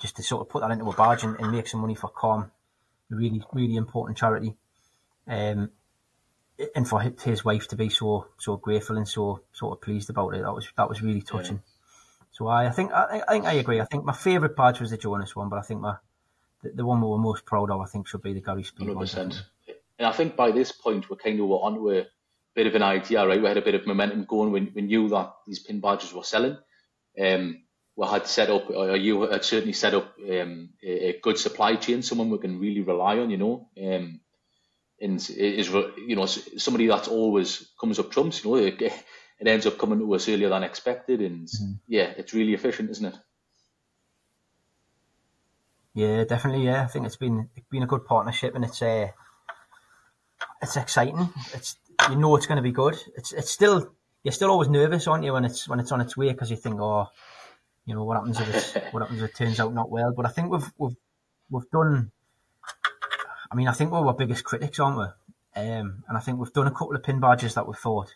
just 0.00 0.16
to 0.16 0.22
sort 0.22 0.42
of 0.42 0.48
put 0.48 0.60
that 0.62 0.70
into 0.70 0.90
a 0.90 0.94
badge 0.94 1.24
and, 1.24 1.38
and 1.38 1.52
make 1.52 1.68
some 1.68 1.80
money 1.80 1.94
for 1.94 2.10
CALM, 2.10 2.50
a 3.12 3.14
really 3.14 3.42
really 3.52 3.76
important 3.76 4.18
charity. 4.18 4.56
Um, 5.26 5.70
and 6.74 6.88
for 6.88 7.00
his 7.00 7.44
wife 7.44 7.68
to 7.68 7.76
be 7.76 7.88
so 7.88 8.26
so 8.38 8.56
grateful 8.56 8.96
and 8.96 9.08
so 9.08 9.42
sort 9.52 9.76
of 9.76 9.82
pleased 9.82 10.10
about 10.10 10.34
it, 10.34 10.42
that 10.42 10.52
was 10.52 10.68
that 10.76 10.88
was 10.88 11.02
really 11.02 11.22
touching. 11.22 11.62
So 12.38 12.46
I, 12.46 12.68
I 12.68 12.70
think 12.70 12.92
I, 12.92 13.20
I 13.26 13.32
think 13.32 13.46
I 13.46 13.54
agree. 13.54 13.80
I 13.80 13.84
think 13.84 14.04
my 14.04 14.12
favourite 14.12 14.54
badge 14.54 14.80
was 14.80 14.90
the 14.90 14.96
Jonas 14.96 15.34
one, 15.34 15.48
but 15.48 15.58
I 15.58 15.62
think 15.62 15.80
my 15.80 15.96
the, 16.62 16.70
the 16.70 16.86
one 16.86 17.00
we 17.00 17.08
were 17.08 17.18
most 17.18 17.44
proud 17.44 17.68
of, 17.68 17.80
I 17.80 17.86
think, 17.86 18.06
should 18.06 18.22
be 18.22 18.32
the 18.32 18.40
Gary 18.40 18.62
Speed 18.62 18.84
Hundred 18.84 18.94
one. 18.94 19.04
percent. 19.04 19.42
And 19.98 20.06
I 20.06 20.12
think 20.12 20.36
by 20.36 20.52
this 20.52 20.70
point 20.70 21.10
we're 21.10 21.16
kind 21.16 21.40
of 21.40 21.50
onto 21.50 21.90
a 21.90 22.06
bit 22.54 22.68
of 22.68 22.76
an 22.76 22.84
idea, 22.84 23.26
right? 23.26 23.42
We 23.42 23.48
had 23.48 23.56
a 23.56 23.62
bit 23.62 23.74
of 23.74 23.88
momentum 23.88 24.24
going. 24.24 24.52
We, 24.52 24.70
we 24.72 24.82
knew 24.82 25.08
that 25.08 25.34
these 25.48 25.58
pin 25.58 25.80
badges 25.80 26.14
were 26.14 26.22
selling. 26.22 26.56
Um, 27.20 27.62
we 27.96 28.06
had 28.06 28.28
set 28.28 28.50
up, 28.50 28.70
or 28.70 28.96
you 28.96 29.22
had 29.22 29.44
certainly 29.44 29.72
set 29.72 29.94
up 29.94 30.14
um, 30.30 30.70
a, 30.80 31.08
a 31.08 31.20
good 31.20 31.38
supply 31.38 31.74
chain, 31.74 32.02
someone 32.02 32.30
we 32.30 32.38
can 32.38 32.60
really 32.60 32.82
rely 32.82 33.18
on, 33.18 33.30
you 33.30 33.38
know. 33.38 33.68
Um, 33.82 34.20
and 35.00 35.16
is 35.30 35.68
you 35.70 36.14
know 36.14 36.26
somebody 36.26 36.86
that 36.86 37.08
always 37.08 37.68
comes 37.80 37.98
up 37.98 38.12
trumps, 38.12 38.44
you 38.44 38.50
know. 38.50 38.90
It, 39.40 39.46
ends 39.46 39.66
up 39.66 39.78
coming 39.78 39.98
to 40.00 40.14
us 40.14 40.28
earlier 40.28 40.48
than 40.48 40.64
expected, 40.64 41.20
and 41.20 41.48
yeah, 41.86 42.12
it's 42.16 42.34
really 42.34 42.54
efficient, 42.54 42.90
isn't 42.90 43.06
it? 43.06 43.16
Yeah, 45.94 46.24
definitely. 46.24 46.64
Yeah, 46.64 46.82
I 46.82 46.86
think 46.86 47.06
it's 47.06 47.16
been 47.16 47.48
it's 47.56 47.68
been 47.68 47.82
a 47.82 47.86
good 47.86 48.04
partnership, 48.04 48.54
and 48.54 48.64
it's 48.64 48.82
uh, 48.82 49.08
it's 50.62 50.76
exciting. 50.76 51.32
It's 51.54 51.76
you 52.10 52.16
know 52.16 52.36
it's 52.36 52.46
going 52.46 52.56
to 52.56 52.62
be 52.62 52.72
good. 52.72 52.96
It's 53.16 53.32
it's 53.32 53.50
still 53.50 53.94
you're 54.22 54.32
still 54.32 54.50
always 54.50 54.68
nervous, 54.68 55.06
aren't 55.06 55.24
you, 55.24 55.32
when 55.32 55.44
it's 55.44 55.68
when 55.68 55.80
it's 55.80 55.92
on 55.92 56.00
its 56.00 56.16
way 56.16 56.32
because 56.32 56.50
you 56.50 56.56
think, 56.56 56.80
oh, 56.80 57.06
you 57.84 57.94
know, 57.94 58.04
what 58.04 58.16
happens 58.16 58.40
if 58.40 58.54
it's, 58.54 58.74
what 58.92 59.00
happens 59.00 59.22
if 59.22 59.30
it 59.30 59.36
turns 59.36 59.60
out 59.60 59.74
not 59.74 59.90
well? 59.90 60.12
But 60.12 60.26
I 60.26 60.30
think 60.30 60.50
we've 60.50 60.70
we've 60.78 60.96
we've 61.50 61.70
done. 61.70 62.12
I 63.50 63.54
mean, 63.54 63.68
I 63.68 63.72
think 63.72 63.90
we're 63.90 64.06
our 64.06 64.14
biggest 64.14 64.44
critics, 64.44 64.78
aren't 64.78 64.98
we? 64.98 65.60
Um, 65.60 66.04
and 66.06 66.16
I 66.16 66.20
think 66.20 66.38
we've 66.38 66.52
done 66.52 66.66
a 66.66 66.70
couple 66.70 66.94
of 66.94 67.02
pin 67.02 67.18
badges 67.18 67.54
that 67.54 67.66
we 67.66 67.74
thought 67.74 68.14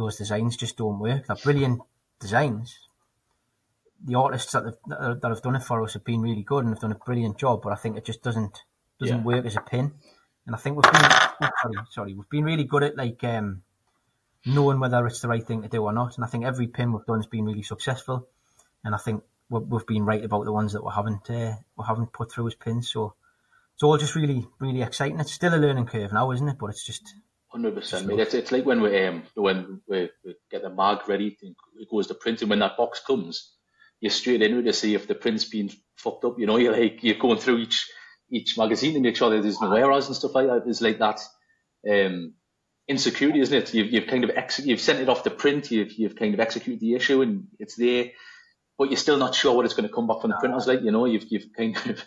those 0.00 0.16
designs 0.16 0.56
just 0.56 0.76
don't 0.76 0.98
work. 0.98 1.26
They're 1.26 1.36
brilliant 1.36 1.82
designs. 2.18 2.78
The 4.02 4.14
artists 4.14 4.52
that 4.52 4.64
have, 4.64 5.20
that 5.20 5.28
have 5.28 5.42
done 5.42 5.56
it 5.56 5.62
for 5.62 5.82
us 5.82 5.92
have 5.92 6.04
been 6.04 6.22
really 6.22 6.42
good 6.42 6.64
and 6.64 6.72
have 6.72 6.80
done 6.80 6.92
a 6.92 7.04
brilliant 7.06 7.38
job, 7.38 7.60
but 7.62 7.72
I 7.72 7.76
think 7.76 7.96
it 7.96 8.04
just 8.04 8.22
doesn't 8.22 8.62
doesn't 8.98 9.18
yeah. 9.18 9.24
work 9.24 9.46
as 9.46 9.56
a 9.56 9.60
pin. 9.60 9.92
And 10.46 10.56
I 10.56 10.58
think 10.58 10.76
we've 10.76 10.92
been 10.92 11.02
oh, 11.02 11.50
sorry, 11.62 11.74
sorry, 11.90 12.14
we've 12.14 12.30
been 12.30 12.44
really 12.44 12.64
good 12.64 12.82
at 12.82 12.96
like 12.96 13.22
um, 13.24 13.62
knowing 14.46 14.80
whether 14.80 15.06
it's 15.06 15.20
the 15.20 15.28
right 15.28 15.46
thing 15.46 15.62
to 15.62 15.68
do 15.68 15.82
or 15.82 15.92
not. 15.92 16.16
And 16.16 16.24
I 16.24 16.28
think 16.28 16.44
every 16.44 16.66
pin 16.66 16.92
we've 16.92 17.06
done 17.06 17.18
has 17.18 17.26
been 17.26 17.44
really 17.44 17.62
successful. 17.62 18.26
And 18.82 18.94
I 18.94 18.98
think 18.98 19.22
we've 19.50 19.86
been 19.86 20.06
right 20.06 20.24
about 20.24 20.44
the 20.44 20.52
ones 20.52 20.72
that 20.72 20.84
we 20.84 20.90
haven't 20.94 21.28
uh, 21.28 21.56
we 21.76 21.84
haven't 21.86 22.12
put 22.12 22.32
through 22.32 22.48
as 22.48 22.54
pins. 22.54 22.90
So 22.90 23.14
it's 23.74 23.82
all 23.82 23.98
just 23.98 24.14
really 24.14 24.46
really 24.58 24.82
exciting. 24.82 25.20
It's 25.20 25.32
still 25.32 25.54
a 25.54 25.56
learning 25.56 25.86
curve 25.86 26.12
now, 26.12 26.30
isn't 26.30 26.48
it? 26.48 26.56
But 26.58 26.70
it's 26.70 26.86
just 26.86 27.14
hundred 27.50 27.74
percent. 27.74 28.10
It's 28.12 28.34
it's 28.34 28.52
like 28.52 28.64
when 28.64 28.80
we 28.80 29.06
um 29.06 29.22
when 29.34 29.80
we, 29.88 30.10
we 30.24 30.34
get 30.50 30.62
the 30.62 30.70
mag 30.70 31.08
ready, 31.08 31.36
it 31.42 31.90
goes 31.90 32.06
to 32.08 32.14
print, 32.14 32.40
and 32.40 32.50
when 32.50 32.60
that 32.60 32.76
box 32.76 33.00
comes, 33.06 33.52
you're 34.00 34.10
straight 34.10 34.42
into 34.42 34.58
it 34.58 34.62
to 34.62 34.72
see 34.72 34.94
if 34.94 35.06
the 35.06 35.14
print's 35.14 35.44
been 35.44 35.70
fucked 35.96 36.24
up. 36.24 36.38
You 36.38 36.46
know, 36.46 36.56
you're 36.58 36.72
like 36.76 37.02
you're 37.02 37.18
going 37.18 37.38
through 37.38 37.58
each 37.58 37.90
each 38.30 38.56
magazine 38.56 38.94
to 38.94 39.00
make 39.00 39.16
sure 39.16 39.30
that 39.30 39.42
there's 39.42 39.60
no 39.60 39.72
errors 39.72 40.06
and 40.06 40.16
stuff 40.16 40.34
like 40.34 40.46
that. 40.46 40.64
There's 40.64 40.80
like 40.80 40.98
that 40.98 41.20
um, 41.88 42.34
insecurity, 42.88 43.40
isn't 43.40 43.56
it? 43.56 43.74
You've, 43.74 43.92
you've 43.92 44.06
kind 44.06 44.24
of 44.24 44.30
ex- 44.30 44.64
you've 44.64 44.80
sent 44.80 45.00
it 45.00 45.08
off 45.08 45.24
to 45.24 45.30
print, 45.30 45.70
you've 45.70 45.92
you've 45.92 46.16
kind 46.16 46.34
of 46.34 46.40
executed 46.40 46.80
the 46.80 46.94
issue, 46.94 47.22
and 47.22 47.48
it's 47.58 47.76
there, 47.76 48.10
but 48.78 48.90
you're 48.90 48.96
still 48.96 49.16
not 49.16 49.34
sure 49.34 49.54
what 49.54 49.64
it's 49.64 49.74
going 49.74 49.88
to 49.88 49.94
come 49.94 50.06
back 50.06 50.20
from 50.20 50.30
the 50.30 50.36
printers. 50.36 50.66
Like 50.66 50.82
you 50.82 50.92
know, 50.92 51.06
you've 51.06 51.26
you've 51.30 51.52
kind 51.56 51.76
of 51.76 52.04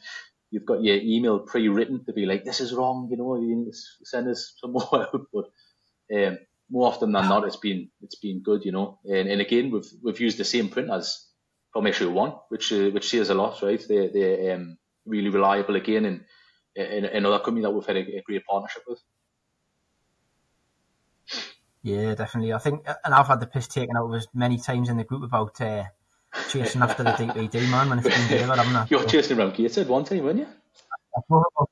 you've 0.54 0.66
got 0.66 0.84
your 0.84 0.98
email 0.98 1.40
pre-written 1.40 2.06
to 2.06 2.14
be 2.14 2.28
like, 2.28 2.46
this 2.46 2.62
is 2.62 2.74
wrong, 2.74 3.08
you 3.10 3.18
know, 3.18 3.36
you 3.36 3.72
send 4.04 4.28
us 4.28 4.54
some 4.62 4.74
more 4.74 4.88
out. 4.94 5.28
But 5.34 5.46
um, 6.16 6.38
more 6.70 6.88
often 6.88 7.12
than 7.12 7.28
not, 7.28 7.46
it's 7.46 7.58
been 7.58 7.90
it's 8.02 8.16
been 8.16 8.42
good, 8.44 8.64
you 8.64 8.72
know. 8.72 9.00
And, 9.04 9.28
and 9.28 9.42
again, 9.42 9.72
we've 9.72 9.90
we've 10.04 10.20
used 10.20 10.38
the 10.38 10.46
same 10.46 10.70
print 10.70 10.92
as 10.92 11.28
from 11.72 11.88
issue 11.88 12.12
one, 12.12 12.34
which 12.50 12.72
uh, 12.72 12.90
which 12.92 13.10
says 13.10 13.32
a 13.32 13.34
lot, 13.34 13.62
right? 13.64 13.84
They 13.88 14.08
they 14.10 14.52
um, 14.52 14.78
really 15.06 15.30
reliable 15.30 15.76
again, 15.76 16.06
and, 16.06 16.22
and 16.76 17.06
another 17.06 17.40
company 17.40 17.64
that 17.64 17.72
we've 17.72 17.86
had 17.86 17.98
a, 17.98 18.18
a 18.18 18.22
great 18.22 18.46
partnership 18.46 18.84
with. 18.88 19.00
Yeah, 21.82 22.16
definitely. 22.16 22.54
I 22.54 22.60
think, 22.60 22.88
and 23.04 23.14
I've 23.14 23.28
had 23.28 23.42
the 23.42 23.48
piss 23.48 23.68
taken 23.68 23.98
out 23.98 24.06
of 24.06 24.14
us 24.14 24.28
many 24.34 24.58
times 24.58 24.88
in 24.88 24.98
the 24.98 25.04
group 25.04 25.24
about 25.24 25.60
uh, 25.60 25.84
chasing 26.50 26.82
after 26.82 27.04
the 27.04 27.12
DPD 27.12 27.70
man 27.70 27.90
when 27.90 28.00
it's 28.00 28.08
been 28.08 28.28
delivered, 28.28 28.58
haven't 28.58 28.76
I? 28.76 28.88
You're 28.90 29.06
chasing 29.06 29.38
around 29.38 29.54
Gateshead 29.56 29.88
one 29.88 30.04
time, 30.04 30.24
weren't 30.24 30.40
you? 30.40 30.48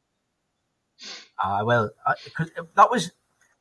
Ah, 1.43 1.63
well, 1.63 1.89
I, 2.05 2.13
that 2.75 2.91
was 2.91 3.11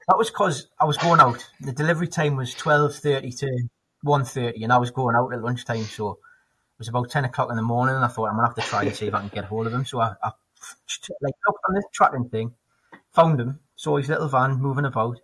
that 0.07 0.19
was 0.19 0.29
because 0.29 0.69
I 0.79 0.85
was 0.85 0.99
going 0.99 1.21
out. 1.21 1.49
The 1.61 1.73
delivery 1.73 2.09
time 2.09 2.37
was 2.37 2.53
twelve 2.53 2.95
thirty 2.95 3.31
to 3.33 3.69
one 4.03 4.25
thirty, 4.25 4.63
and 4.65 4.73
I 4.73 4.77
was 4.77 4.91
going 4.91 5.17
out 5.17 5.33
at 5.33 5.43
lunchtime. 5.43 5.85
So 5.85 6.13
it 6.13 6.19
was 6.79 6.89
about 6.89 7.09
ten 7.09 7.25
o'clock 7.25 7.49
in 7.49 7.57
the 7.57 7.63
morning, 7.63 7.95
and 7.95 8.05
I 8.05 8.09
thought 8.09 8.29
I'm 8.29 8.37
gonna 8.37 8.49
have 8.49 8.57
to 8.57 8.63
try 8.63 8.83
and 8.83 8.95
see 8.95 9.07
if 9.07 9.15
I 9.15 9.21
can 9.21 9.31
get 9.31 9.47
hold 9.47 9.67
of 9.67 9.73
him. 9.73 9.87
So 9.87 9.99
I, 10.01 10.13
I 10.23 10.33
like 11.23 11.35
looked 11.47 11.65
on 11.69 11.75
this 11.75 11.85
tracking 11.93 12.29
thing, 12.29 12.53
found 13.13 13.41
him, 13.41 13.61
saw 13.77 13.97
his 13.97 14.11
little 14.11 14.29
van 14.29 14.61
moving 14.61 14.85
about. 14.85 15.19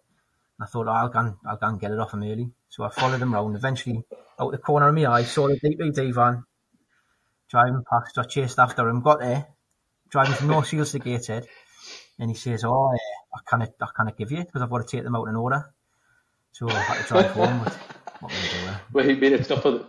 I 0.60 0.66
thought, 0.66 0.86
oh, 0.86 0.90
I'll 0.90 1.08
go 1.08 1.18
and, 1.18 1.34
I'll 1.46 1.56
go 1.56 1.66
and 1.66 1.80
get 1.80 1.90
it 1.90 1.98
off 1.98 2.14
him 2.14 2.22
early. 2.22 2.50
So 2.68 2.84
I 2.84 2.90
followed 2.90 3.20
him 3.20 3.34
round. 3.34 3.56
Eventually, 3.56 4.04
out 4.40 4.52
the 4.52 4.58
corner 4.58 4.88
of 4.88 4.94
my 4.94 5.06
eye, 5.06 5.24
saw 5.24 5.48
the 5.48 5.60
DPD 5.60 6.14
van 6.14 6.44
driving 7.50 7.82
past. 7.90 8.18
I 8.18 8.22
chased 8.24 8.58
after 8.58 8.88
him, 8.88 9.02
got 9.02 9.20
there, 9.20 9.46
driving 10.10 10.34
from 10.34 10.48
North 10.48 10.68
Shields 10.68 10.92
to 10.92 10.98
Gateshead. 10.98 11.46
And 12.18 12.30
he 12.30 12.36
says, 12.36 12.64
oh, 12.64 12.92
I 13.34 13.38
can't, 13.48 13.70
I 13.80 13.86
can't 13.96 14.16
give 14.16 14.32
you 14.32 14.38
because 14.44 14.62
I've 14.62 14.70
got 14.70 14.78
to 14.78 14.96
take 14.96 15.04
them 15.04 15.14
out 15.14 15.28
in 15.28 15.36
order. 15.36 15.72
So 16.52 16.68
I 16.70 16.80
had 16.80 17.02
to 17.02 17.08
drive 17.08 17.30
home. 17.32 17.60
But 17.62 17.74
what 18.20 18.32
can 18.32 18.60
do? 18.64 18.68
Eh? 18.68 18.76
Well, 18.92 19.04
he 19.04 19.14
made 19.14 19.32
it's 19.34 19.50
not 19.50 19.62
for 19.62 19.70
the, 19.72 19.86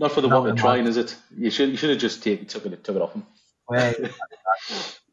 not 0.00 0.12
for 0.12 0.20
the 0.20 0.28
not 0.28 0.42
one 0.42 0.56
trying, 0.56 0.86
is 0.86 0.96
it? 0.96 1.16
You 1.36 1.50
should, 1.50 1.70
you 1.70 1.76
should 1.76 1.90
have 1.90 1.98
just 1.98 2.22
taken, 2.22 2.46
took 2.46 2.66
it, 2.66 2.82
took 2.82 2.96
it 2.96 3.02
off 3.02 3.12
him. 3.12 3.24
Well, 3.68 3.94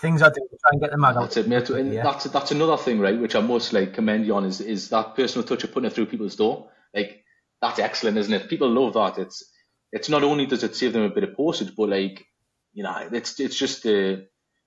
things 0.00 0.22
I 0.22 0.28
do 0.28 0.34
to 0.34 0.58
try 0.60 0.70
and 0.72 0.80
get 0.80 0.90
the 0.90 0.98
mag 0.98 1.16
out. 1.16 1.22
That's 1.22 1.36
it, 1.38 1.48
mate. 1.48 1.70
And 1.70 1.92
yeah. 1.92 2.02
that's 2.02 2.24
that's 2.24 2.50
another 2.50 2.76
thing, 2.76 3.00
right? 3.00 3.18
Which 3.18 3.34
I 3.34 3.40
must 3.40 3.72
like 3.72 3.94
commend 3.94 4.26
you 4.26 4.34
on 4.34 4.44
is 4.44 4.60
is 4.60 4.88
that 4.90 5.14
personal 5.14 5.46
touch 5.46 5.64
of 5.64 5.72
putting 5.72 5.88
it 5.88 5.92
through 5.94 6.06
people's 6.06 6.36
door. 6.36 6.70
Like 6.94 7.24
that's 7.60 7.78
excellent, 7.78 8.18
isn't 8.18 8.32
it? 8.32 8.48
People 8.48 8.70
love 8.70 8.94
that. 8.94 9.20
It's 9.20 9.44
it's 9.92 10.08
not 10.08 10.24
only 10.24 10.46
does 10.46 10.64
it 10.64 10.76
save 10.76 10.92
them 10.92 11.02
a 11.02 11.10
bit 11.10 11.24
of 11.24 11.36
postage, 11.36 11.74
but 11.76 11.88
like 11.88 12.26
you 12.72 12.84
know, 12.84 13.08
it's 13.12 13.40
it's 13.40 13.58
just 13.58 13.84
uh, 13.86 14.16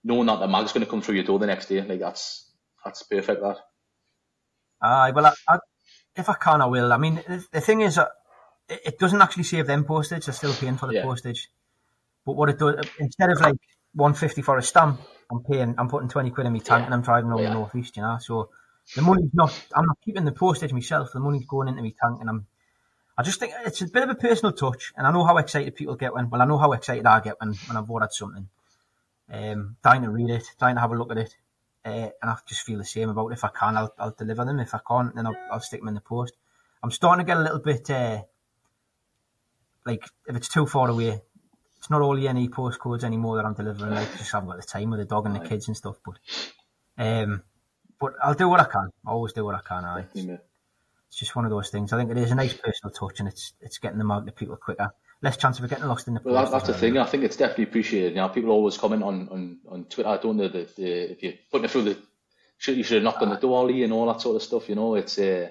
knowing 0.04 0.28
that 0.28 0.40
the 0.40 0.48
mag's 0.48 0.74
going 0.74 0.86
to 0.86 0.90
come 0.90 1.02
through 1.02 1.16
your 1.16 1.24
door 1.24 1.40
the 1.40 1.48
next 1.48 1.68
day. 1.68 1.82
Like 1.82 2.00
that's 2.00 2.52
that's 2.84 3.04
perfect. 3.04 3.42
That. 3.42 3.58
Aye, 4.82 5.12
well, 5.12 5.28
I, 5.28 5.34
I, 5.48 5.60
if 6.16 6.28
I 6.28 6.34
can, 6.34 6.62
I 6.62 6.66
will. 6.66 6.92
I 6.92 6.98
mean, 6.98 7.16
the, 7.16 7.46
the 7.52 7.62
thing 7.62 7.82
is, 7.82 7.98
uh, 7.98 8.08
it, 8.68 8.82
it, 8.86 9.00
doesn't 9.00 9.22
actually 9.22 9.44
save 9.44 9.68
them 9.68 9.86
postage. 9.86 10.26
They're 10.26 10.34
still 10.34 10.54
paying 10.54 10.78
for 10.78 10.88
the 10.88 10.96
yeah. 10.96 11.04
postage. 11.04 11.50
But 12.26 12.36
what 12.36 12.50
it 12.50 12.58
does, 12.58 12.84
instead 13.00 13.30
of 13.30 13.40
like 13.40 13.56
150 13.94 14.42
for 14.42 14.58
a 14.58 14.64
stamp, 14.64 15.00
I'm 15.32 15.44
paying, 15.44 15.76
I'm 15.78 15.88
putting 15.88 16.10
20 16.10 16.30
quid 16.32 16.48
in 16.48 16.54
my 16.54 16.60
tank 16.60 16.82
yeah. 16.82 16.86
and 16.86 16.94
I'm 16.94 17.02
driving 17.02 17.32
over 17.32 17.42
yeah. 17.42 17.50
the 17.50 17.56
northeast, 17.56 17.96
you 17.98 18.04
know. 18.04 18.18
So 18.20 18.50
the 18.96 19.02
money's 19.02 19.30
not, 19.34 19.58
I'm 19.76 19.86
not 19.86 19.98
keeping 20.04 20.26
the 20.26 20.32
postage 20.32 20.74
myself. 20.74 21.12
The 21.14 21.20
money's 21.20 21.46
going 21.46 21.68
into 21.68 21.82
my 21.82 21.94
tank 22.02 22.18
and 22.20 22.30
I'm, 22.30 22.48
I 23.18 23.24
just 23.24 23.40
think 23.40 23.54
it's 23.66 23.82
a 23.82 23.88
bit 23.88 24.04
of 24.04 24.10
a 24.10 24.16
personal 24.16 24.52
touch. 24.52 24.94
And 24.98 25.08
I 25.08 25.12
know 25.12 25.24
how 25.24 25.38
excited 25.38 25.76
people 25.76 25.96
get 25.96 26.14
when, 26.14 26.30
well, 26.30 26.42
I 26.42 26.46
know 26.46 26.58
how 26.58 26.72
excited 26.74 27.06
I 27.06 27.20
get 27.22 27.40
when, 27.40 27.54
when 27.68 27.78
I've 27.78 27.90
ordered 27.90 28.12
something. 28.12 28.50
Um, 29.32 29.78
dying 29.82 30.02
to 30.02 30.10
read 30.10 30.30
it, 30.30 30.44
dying 30.60 30.76
to 30.76 30.82
have 30.82 30.92
a 30.92 30.96
look 30.96 31.12
at 31.12 31.18
it. 31.18 31.36
Uh, 31.84 32.10
and 32.22 32.32
I 32.32 32.36
just 32.48 32.62
feel 32.62 32.78
the 32.78 32.86
same 32.86 33.10
about 33.10 33.30
it. 33.30 33.34
If 33.34 33.44
I 33.44 33.50
can, 33.50 33.78
I'll, 33.78 33.94
I'll 33.98 34.16
deliver 34.18 34.46
them. 34.46 34.60
If 34.60 34.74
I 34.74 34.80
can't, 34.88 35.16
then 35.16 35.26
I'll, 35.26 35.38
I'll 35.52 35.60
stick 35.60 35.80
them 35.80 35.88
in 35.88 35.96
the 35.96 36.02
post. 36.02 36.34
I'm 36.84 36.92
starting 36.92 37.26
to 37.26 37.30
get 37.30 37.38
a 37.38 37.42
little 37.42 37.60
bit, 37.60 37.90
uh, 37.90 38.24
like, 39.86 40.04
if 40.28 40.36
it's 40.36 40.50
too 40.50 40.66
far 40.66 40.90
away, 40.90 41.22
it's 41.82 41.90
not 41.90 42.04
all 42.04 42.16
the 42.16 42.32
NE 42.32 42.48
postcodes 42.48 43.04
anymore 43.04 43.38
that 43.38 43.46
I'm 43.46 43.56
delivering. 43.56 43.96
Like 43.96 44.16
just 44.16 44.32
haven't 44.32 44.50
got 44.50 44.62
the 44.62 44.68
time 44.68 44.92
with 44.92 45.00
the 45.00 45.06
dog 45.06 45.26
and 45.26 45.36
the 45.36 45.40
kids 45.40 45.68
and 45.68 45.76
stuff. 45.76 45.96
But 46.06 46.20
um, 46.96 47.42
but 48.00 48.14
I'll 48.24 48.36
do 48.36 48.48
what 48.48 48.60
I 48.60 48.66
can. 48.66 48.92
I 49.04 49.10
always 49.10 49.34
do 49.34 49.44
what 49.44 49.56
I 49.56 49.62
can. 49.68 49.84
I. 49.84 50.06
It's 50.14 51.18
just 51.18 51.36
one 51.36 51.44
of 51.44 51.50
those 51.50 51.72
things. 51.72 51.92
I 51.92 51.98
think 51.98 52.12
it 52.12 52.20
is 52.20 52.30
a 52.30 52.36
nice 52.36 52.54
personal 52.54 52.94
touch, 52.94 53.18
and 53.18 53.28
it's 53.28 53.54
it's 53.62 53.80
getting 53.80 53.98
them 53.98 54.12
out 54.12 54.28
to 54.28 54.32
people 54.32 54.58
quicker. 54.58 54.92
Less 55.24 55.38
chance 55.38 55.60
of 55.60 55.68
getting 55.72 55.86
lost 55.86 56.08
in 56.08 56.14
the. 56.14 56.22
Well, 56.24 56.36
that, 56.36 56.52
that's 56.52 56.68
the 56.68 56.76
thing. 56.76 57.00
I 57.00 57.06
think 57.08 57.24
it's 57.24 57.36
definitely 57.36 57.64
appreciated. 57.64 58.16
Know, 58.16 58.30
people 58.30 58.52
always 58.52 58.78
comment 58.78 59.02
on 59.02 59.28
on, 59.30 59.58
on 59.68 59.86
Twitter. 59.86 60.10
I 60.10 60.18
don't 60.18 60.38
know 60.38 60.50
that 60.50 60.78
if 60.78 61.24
you're 61.24 61.34
putting 61.52 61.66
it 61.66 61.72
through 61.72 61.82
the, 61.86 61.98
should 62.60 62.78
you 62.78 62.84
should 62.84 62.98
have 62.98 63.04
knocked 63.04 63.24
on 63.24 63.30
the 63.30 63.38
door, 63.38 63.66
Lee, 63.66 63.84
and 63.84 63.92
all 63.92 64.06
that 64.06 64.22
sort 64.22 64.36
of 64.36 64.44
stuff. 64.44 64.70
You 64.70 64.76
know, 64.76 64.94
it's 64.94 65.18
uh, 65.18 65.50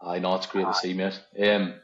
I 0.00 0.18
know 0.18 0.34
it's 0.36 0.46
great 0.46 0.66
to 0.66 0.74
see, 0.74 0.94
mate. 0.94 1.20
Um, 1.38 1.74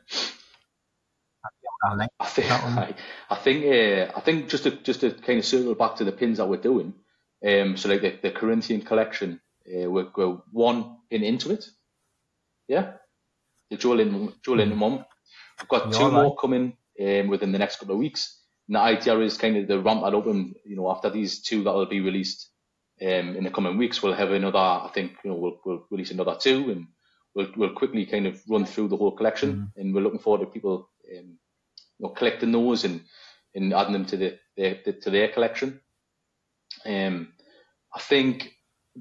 I 1.84 2.26
think 2.26 2.50
I, 2.50 2.94
I 3.30 3.34
think 3.36 3.64
uh, 3.64 4.12
I 4.16 4.20
think 4.20 4.48
just 4.48 4.64
to 4.64 4.70
just 4.72 5.00
to 5.00 5.12
kind 5.12 5.38
of 5.38 5.44
circle 5.44 5.74
back 5.74 5.96
to 5.96 6.04
the 6.04 6.12
pins 6.12 6.38
that 6.38 6.48
we're 6.48 6.56
doing. 6.56 6.94
Um, 7.46 7.76
so 7.76 7.88
like 7.88 8.02
the, 8.02 8.18
the 8.20 8.30
Corinthian 8.32 8.82
collection, 8.82 9.40
uh, 9.66 9.88
we're, 9.88 10.08
we're 10.16 10.38
one 10.50 10.96
in 11.10 11.22
into 11.22 11.52
it. 11.52 11.68
Yeah, 12.66 12.92
the 13.70 13.76
Joel 13.76 14.00
in 14.00 14.32
Joel 14.44 14.60
in 14.60 14.78
one. 14.78 15.04
We've 15.60 15.68
got 15.68 15.84
You're 15.84 15.98
two 15.98 16.04
right. 16.04 16.22
more 16.22 16.36
coming 16.36 16.76
um, 17.00 17.28
within 17.28 17.52
the 17.52 17.58
next 17.58 17.76
couple 17.78 17.94
of 17.94 18.00
weeks. 18.00 18.40
And 18.66 18.76
the 18.76 18.80
idea 18.80 19.18
is 19.20 19.38
kind 19.38 19.56
of 19.56 19.68
to 19.68 19.80
ramp 19.80 20.02
that 20.02 20.14
up, 20.14 20.26
and 20.26 20.54
you 20.64 20.76
know 20.76 20.90
after 20.90 21.10
these 21.10 21.42
two 21.42 21.64
that 21.64 21.74
will 21.74 21.86
be 21.86 22.00
released 22.00 22.50
um, 23.00 23.36
in 23.36 23.44
the 23.44 23.50
coming 23.50 23.78
weeks, 23.78 24.02
we'll 24.02 24.14
have 24.14 24.32
another. 24.32 24.58
I 24.58 24.90
think 24.92 25.12
you 25.24 25.30
know 25.30 25.36
we'll, 25.36 25.60
we'll 25.64 25.86
release 25.90 26.10
another 26.10 26.36
two, 26.38 26.70
and 26.70 26.86
we'll 27.34 27.50
we'll 27.56 27.74
quickly 27.74 28.04
kind 28.04 28.26
of 28.26 28.40
run 28.48 28.66
through 28.66 28.88
the 28.88 28.96
whole 28.96 29.16
collection, 29.16 29.52
mm-hmm. 29.52 29.80
and 29.80 29.94
we're 29.94 30.02
looking 30.02 30.18
forward 30.18 30.44
to 30.44 30.52
people 30.52 30.90
um, 31.16 31.38
know, 31.98 32.10
collecting 32.10 32.52
those 32.52 32.84
and, 32.84 33.02
and 33.54 33.72
adding 33.72 33.92
them 33.92 34.06
to 34.06 34.16
the, 34.16 34.38
the, 34.56 34.92
to 35.02 35.10
their 35.10 35.28
collection. 35.28 35.80
Um, 36.84 37.32
I 37.94 38.00
think 38.00 38.54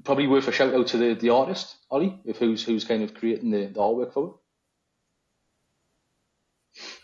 probably 0.04 0.26
worth 0.26 0.48
a 0.48 0.52
shout 0.52 0.74
out 0.74 0.88
to 0.88 0.96
the, 0.96 1.14
the 1.14 1.30
artist 1.30 1.76
Ollie, 1.90 2.20
if 2.24 2.38
who's 2.38 2.64
who's 2.64 2.84
kind 2.84 3.02
of 3.02 3.14
creating 3.14 3.50
the, 3.50 3.66
the 3.66 3.80
artwork 3.80 4.12
for 4.12 4.28
it. 4.28 4.32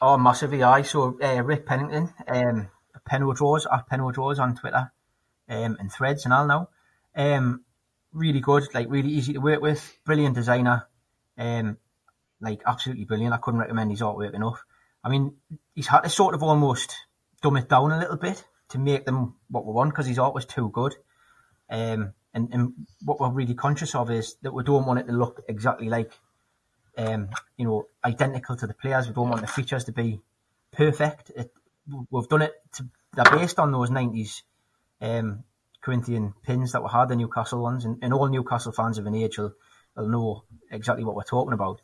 Oh, 0.00 0.16
massively! 0.16 0.62
I 0.62 0.82
so 0.82 1.18
uh, 1.20 1.42
Rick 1.42 1.66
Pennington, 1.66 2.12
um, 2.28 2.68
Penno 3.08 3.34
Draws, 3.34 3.66
at 3.72 3.88
Penno 3.88 4.12
Draws 4.12 4.38
on 4.38 4.56
Twitter, 4.56 4.92
um, 5.48 5.76
and 5.80 5.92
Threads 5.92 6.24
and 6.24 6.34
all 6.34 6.46
now. 6.46 6.68
Um, 7.16 7.64
really 8.12 8.40
good, 8.40 8.64
like 8.72 8.86
really 8.88 9.10
easy 9.10 9.32
to 9.32 9.40
work 9.40 9.60
with, 9.60 9.98
brilliant 10.04 10.34
designer, 10.34 10.86
um, 11.36 11.78
like 12.40 12.62
absolutely 12.66 13.04
brilliant. 13.04 13.34
I 13.34 13.38
couldn't 13.38 13.60
recommend 13.60 13.90
his 13.90 14.00
artwork 14.00 14.34
enough. 14.34 14.64
I 15.04 15.10
mean, 15.10 15.34
he's 15.74 15.86
had 15.86 16.00
to 16.00 16.08
sort 16.08 16.34
of 16.34 16.42
almost 16.42 16.96
dumb 17.42 17.56
it 17.58 17.68
down 17.68 17.92
a 17.92 17.98
little 17.98 18.16
bit 18.16 18.44
to 18.70 18.78
make 18.78 19.04
them 19.04 19.34
what 19.48 19.66
we 19.66 19.72
want 19.72 19.90
because 19.90 20.06
he's 20.06 20.18
always 20.18 20.46
too 20.46 20.70
good. 20.70 20.94
Um, 21.70 22.14
and, 22.32 22.48
and 22.52 22.72
what 23.04 23.20
we're 23.20 23.30
really 23.30 23.54
conscious 23.54 23.94
of 23.94 24.10
is 24.10 24.36
that 24.42 24.52
we 24.52 24.64
don't 24.64 24.86
want 24.86 25.00
it 25.00 25.06
to 25.06 25.12
look 25.12 25.42
exactly 25.48 25.88
like, 25.88 26.10
um, 26.96 27.28
you 27.56 27.66
know, 27.66 27.86
identical 28.04 28.56
to 28.56 28.66
the 28.66 28.74
players. 28.74 29.06
We 29.06 29.14
don't 29.14 29.28
want 29.28 29.42
the 29.42 29.46
features 29.46 29.84
to 29.84 29.92
be 29.92 30.20
perfect. 30.72 31.30
It, 31.36 31.52
we've 32.10 32.28
done 32.28 32.42
it 32.42 32.54
to, 32.74 32.86
they're 33.12 33.38
based 33.38 33.58
on 33.58 33.72
those 33.72 33.90
90s 33.90 34.42
um, 35.00 35.44
Corinthian 35.80 36.34
pins 36.42 36.72
that 36.72 36.82
we 36.82 36.88
had, 36.90 37.08
the 37.08 37.16
Newcastle 37.16 37.62
ones, 37.62 37.84
and, 37.84 37.98
and 38.02 38.12
all 38.12 38.28
Newcastle 38.28 38.72
fans 38.72 38.98
of 38.98 39.06
an 39.06 39.14
age 39.14 39.38
will, 39.38 39.54
will 39.96 40.08
know 40.08 40.44
exactly 40.70 41.04
what 41.04 41.14
we're 41.14 41.22
talking 41.24 41.52
about. 41.52 41.82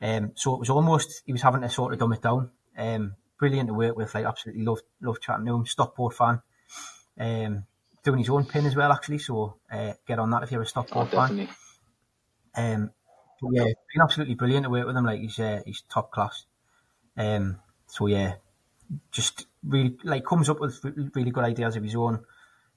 Um, 0.00 0.32
so 0.34 0.54
it 0.54 0.60
was 0.60 0.70
almost, 0.70 1.22
he 1.26 1.32
was 1.32 1.42
having 1.42 1.60
to 1.62 1.68
sort 1.68 1.92
of 1.92 1.98
dumb 1.98 2.12
it 2.12 2.22
down. 2.22 2.50
Um, 2.76 3.14
brilliant 3.38 3.68
to 3.68 3.74
work 3.74 3.96
with, 3.96 4.14
like 4.14 4.24
absolutely 4.24 4.64
love, 4.64 4.80
love 5.00 5.20
chatting 5.20 5.46
to 5.46 5.54
him, 5.54 5.66
Stockport 5.66 6.14
fan. 6.14 6.42
Um, 7.18 7.64
doing 8.02 8.18
his 8.18 8.30
own 8.30 8.44
pin 8.44 8.66
as 8.66 8.76
well, 8.76 8.92
actually. 8.92 9.18
So 9.18 9.56
uh, 9.70 9.92
get 10.06 10.18
on 10.18 10.30
that 10.30 10.42
if 10.42 10.52
you're 10.52 10.62
a 10.62 10.66
Stockport 10.66 11.08
oh, 11.12 11.26
fan. 11.26 11.48
Um, 12.54 12.90
but 13.40 13.50
yeah, 13.52 13.64
been 13.64 14.02
absolutely 14.02 14.34
brilliant 14.34 14.64
to 14.64 14.70
work 14.70 14.86
with 14.86 14.96
him. 14.96 15.04
Like 15.04 15.20
he's 15.20 15.38
uh, 15.38 15.60
he's 15.64 15.82
top 15.82 16.10
class. 16.10 16.44
Um, 17.16 17.58
so 17.86 18.06
yeah, 18.06 18.34
just 19.10 19.46
really 19.64 19.96
like 20.04 20.24
comes 20.24 20.48
up 20.48 20.60
with 20.60 20.80
really 21.14 21.30
good 21.30 21.44
ideas 21.44 21.76
of 21.76 21.82
his 21.82 21.96
own. 21.96 22.24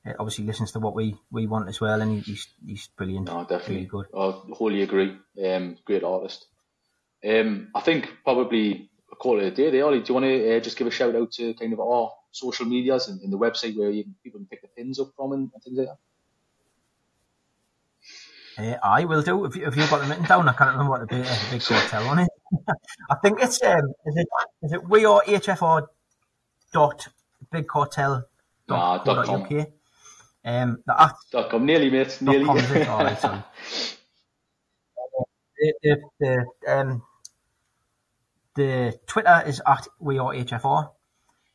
Uh, 0.05 0.13
obviously 0.19 0.45
listens 0.45 0.71
to 0.73 0.79
what 0.79 0.95
we, 0.95 1.15
we 1.31 1.47
want 1.47 1.69
as 1.69 1.79
well, 1.79 2.01
and 2.01 2.23
he's 2.23 2.47
he's 2.65 2.87
brilliant. 2.97 3.27
No, 3.27 3.41
definitely 3.41 3.75
really 3.75 3.87
good. 3.87 4.05
I 4.17 4.31
wholly 4.53 4.81
agree. 4.81 5.17
Um, 5.43 5.77
great 5.85 6.03
artist. 6.03 6.47
Um, 7.25 7.69
I 7.73 7.79
think 7.81 8.11
probably 8.23 8.89
call 9.15 9.39
it 9.39 9.45
a 9.45 9.51
day 9.51 9.69
there. 9.69 9.85
Ollie, 9.85 10.01
do 10.01 10.05
you 10.09 10.13
want 10.13 10.25
to 10.25 10.57
uh, 10.57 10.59
just 10.59 10.77
give 10.77 10.87
a 10.87 10.91
shout 10.91 11.15
out 11.15 11.31
to 11.33 11.53
kind 11.55 11.73
of 11.73 11.79
our 11.79 12.11
social 12.31 12.65
medias 12.65 13.07
and, 13.07 13.21
and 13.21 13.31
the 13.31 13.37
website 13.37 13.77
where 13.77 13.89
you, 13.89 14.05
people 14.23 14.39
can 14.39 14.47
pick 14.47 14.61
the 14.61 14.67
pins 14.69 14.99
up 14.99 15.11
from 15.15 15.31
and, 15.33 15.51
and 15.53 15.63
things 15.63 15.77
like 15.77 15.87
that? 15.87 15.97
Uh, 18.55 18.77
I 18.83 19.05
will 19.05 19.21
do. 19.21 19.45
If, 19.45 19.55
you, 19.55 19.65
if 19.67 19.75
you've 19.75 19.89
got 19.89 19.99
them 20.01 20.09
written 20.09 20.25
down, 20.25 20.47
I 20.47 20.53
can't 20.53 20.71
remember 20.71 20.91
what 20.91 21.01
the 21.01 21.07
big, 21.07 21.25
uh, 21.25 21.35
big 21.49 21.61
cartel 21.61 22.07
on 22.07 22.19
it. 22.19 22.29
I 23.09 23.15
think 23.21 23.41
it's 23.41 23.61
um, 23.63 23.93
is 24.05 24.15
it 24.15 24.27
is 24.61 24.73
it 24.73 24.87
we 24.87 25.05
are 25.05 25.23
HFR 25.23 25.87
dot 26.71 27.07
big 27.51 27.67
cartel 27.67 28.25
dot, 28.67 29.05
dot 29.05 29.25
com. 29.25 29.41
UK. 29.43 29.69
Um, 30.45 30.83
the 30.85 31.13
dot 31.31 31.49
com. 31.49 31.65
Nearly, 31.65 31.89
mate. 31.89 32.15
Nearly. 32.21 32.45
Com, 32.45 32.57
All 32.89 33.03
right, 33.03 33.19
sorry. 33.19 33.43
the, 35.57 35.73
the, 35.81 35.97
the, 36.19 36.45
um, 36.71 37.01
the 38.55 38.99
Twitter 39.07 39.43
is 39.45 39.61
at 39.65 39.87
we 39.99 40.19
are 40.19 40.33
HFR. 40.33 40.91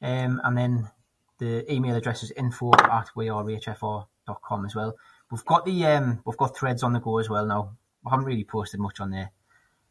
Um, 0.01 0.41
and 0.45 0.57
then 0.57 0.91
the 1.39 1.73
email 1.73 1.97
address 1.97 2.23
is 2.23 2.31
info 2.33 2.73
at 2.73 3.09
wearehfr.com 3.17 4.65
as 4.65 4.75
well. 4.75 4.97
We've 5.31 5.45
got 5.45 5.65
the 5.65 5.87
um, 5.87 6.23
we've 6.25 6.37
got 6.37 6.57
threads 6.57 6.83
on 6.83 6.93
the 6.93 7.01
go 7.01 7.19
as 7.19 7.29
well 7.29 7.47
now. 7.47 7.77
We 8.05 8.11
haven't 8.11 8.27
really 8.27 8.45
posted 8.45 8.81
much 8.81 9.01
on 9.01 9.11
there, 9.11 9.31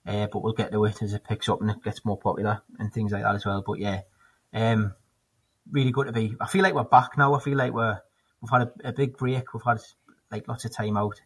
uh, 0.06 0.28
but 0.32 0.42
we'll 0.42 0.54
get 0.54 0.72
to 0.72 0.86
it 0.86 1.02
as 1.02 1.14
it 1.14 1.24
picks 1.24 1.50
up 1.50 1.62
and 1.62 1.70
it 1.70 1.84
gets 1.84 2.06
more 2.06 2.18
popular 2.18 2.62
and 2.80 2.92
things 2.92 3.12
like 3.12 3.24
that 3.24 3.36
as 3.36 3.46
well. 3.46 3.64
But 3.66 3.80
yeah, 3.80 4.02
um, 4.54 4.94
really 5.70 5.92
good 5.92 6.08
to 6.08 6.14
be. 6.14 6.36
I 6.42 6.48
feel 6.48 6.64
like 6.64 6.74
we're 6.74 6.84
back 6.84 7.18
now. 7.18 7.36
I 7.36 7.40
feel 7.40 7.58
like 7.58 7.74
we're 7.74 8.00
we've 8.42 8.50
had 8.50 8.64
a, 8.64 8.90
a 8.90 8.94
big 8.94 9.18
break. 9.18 9.54
We've 9.54 9.64
had 9.64 9.80
like 10.32 10.48
lots 10.48 10.66
of 10.66 10.76
time 10.76 10.98
out, 10.98 11.22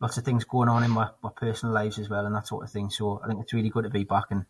lots 0.00 0.18
of 0.18 0.24
things 0.24 0.44
going 0.44 0.68
on 0.68 0.82
in 0.82 0.90
my, 0.90 1.10
my 1.22 1.30
personal 1.34 1.74
lives 1.74 1.98
as 1.98 2.08
well, 2.08 2.26
and 2.26 2.34
that 2.34 2.48
sort 2.48 2.64
of 2.64 2.70
thing. 2.70 2.90
So 2.90 3.20
I 3.22 3.28
think 3.28 3.42
it's 3.42 3.52
really 3.52 3.70
good 3.70 3.84
to 3.84 3.90
be 3.90 4.04
back 4.04 4.26
and 4.30 4.46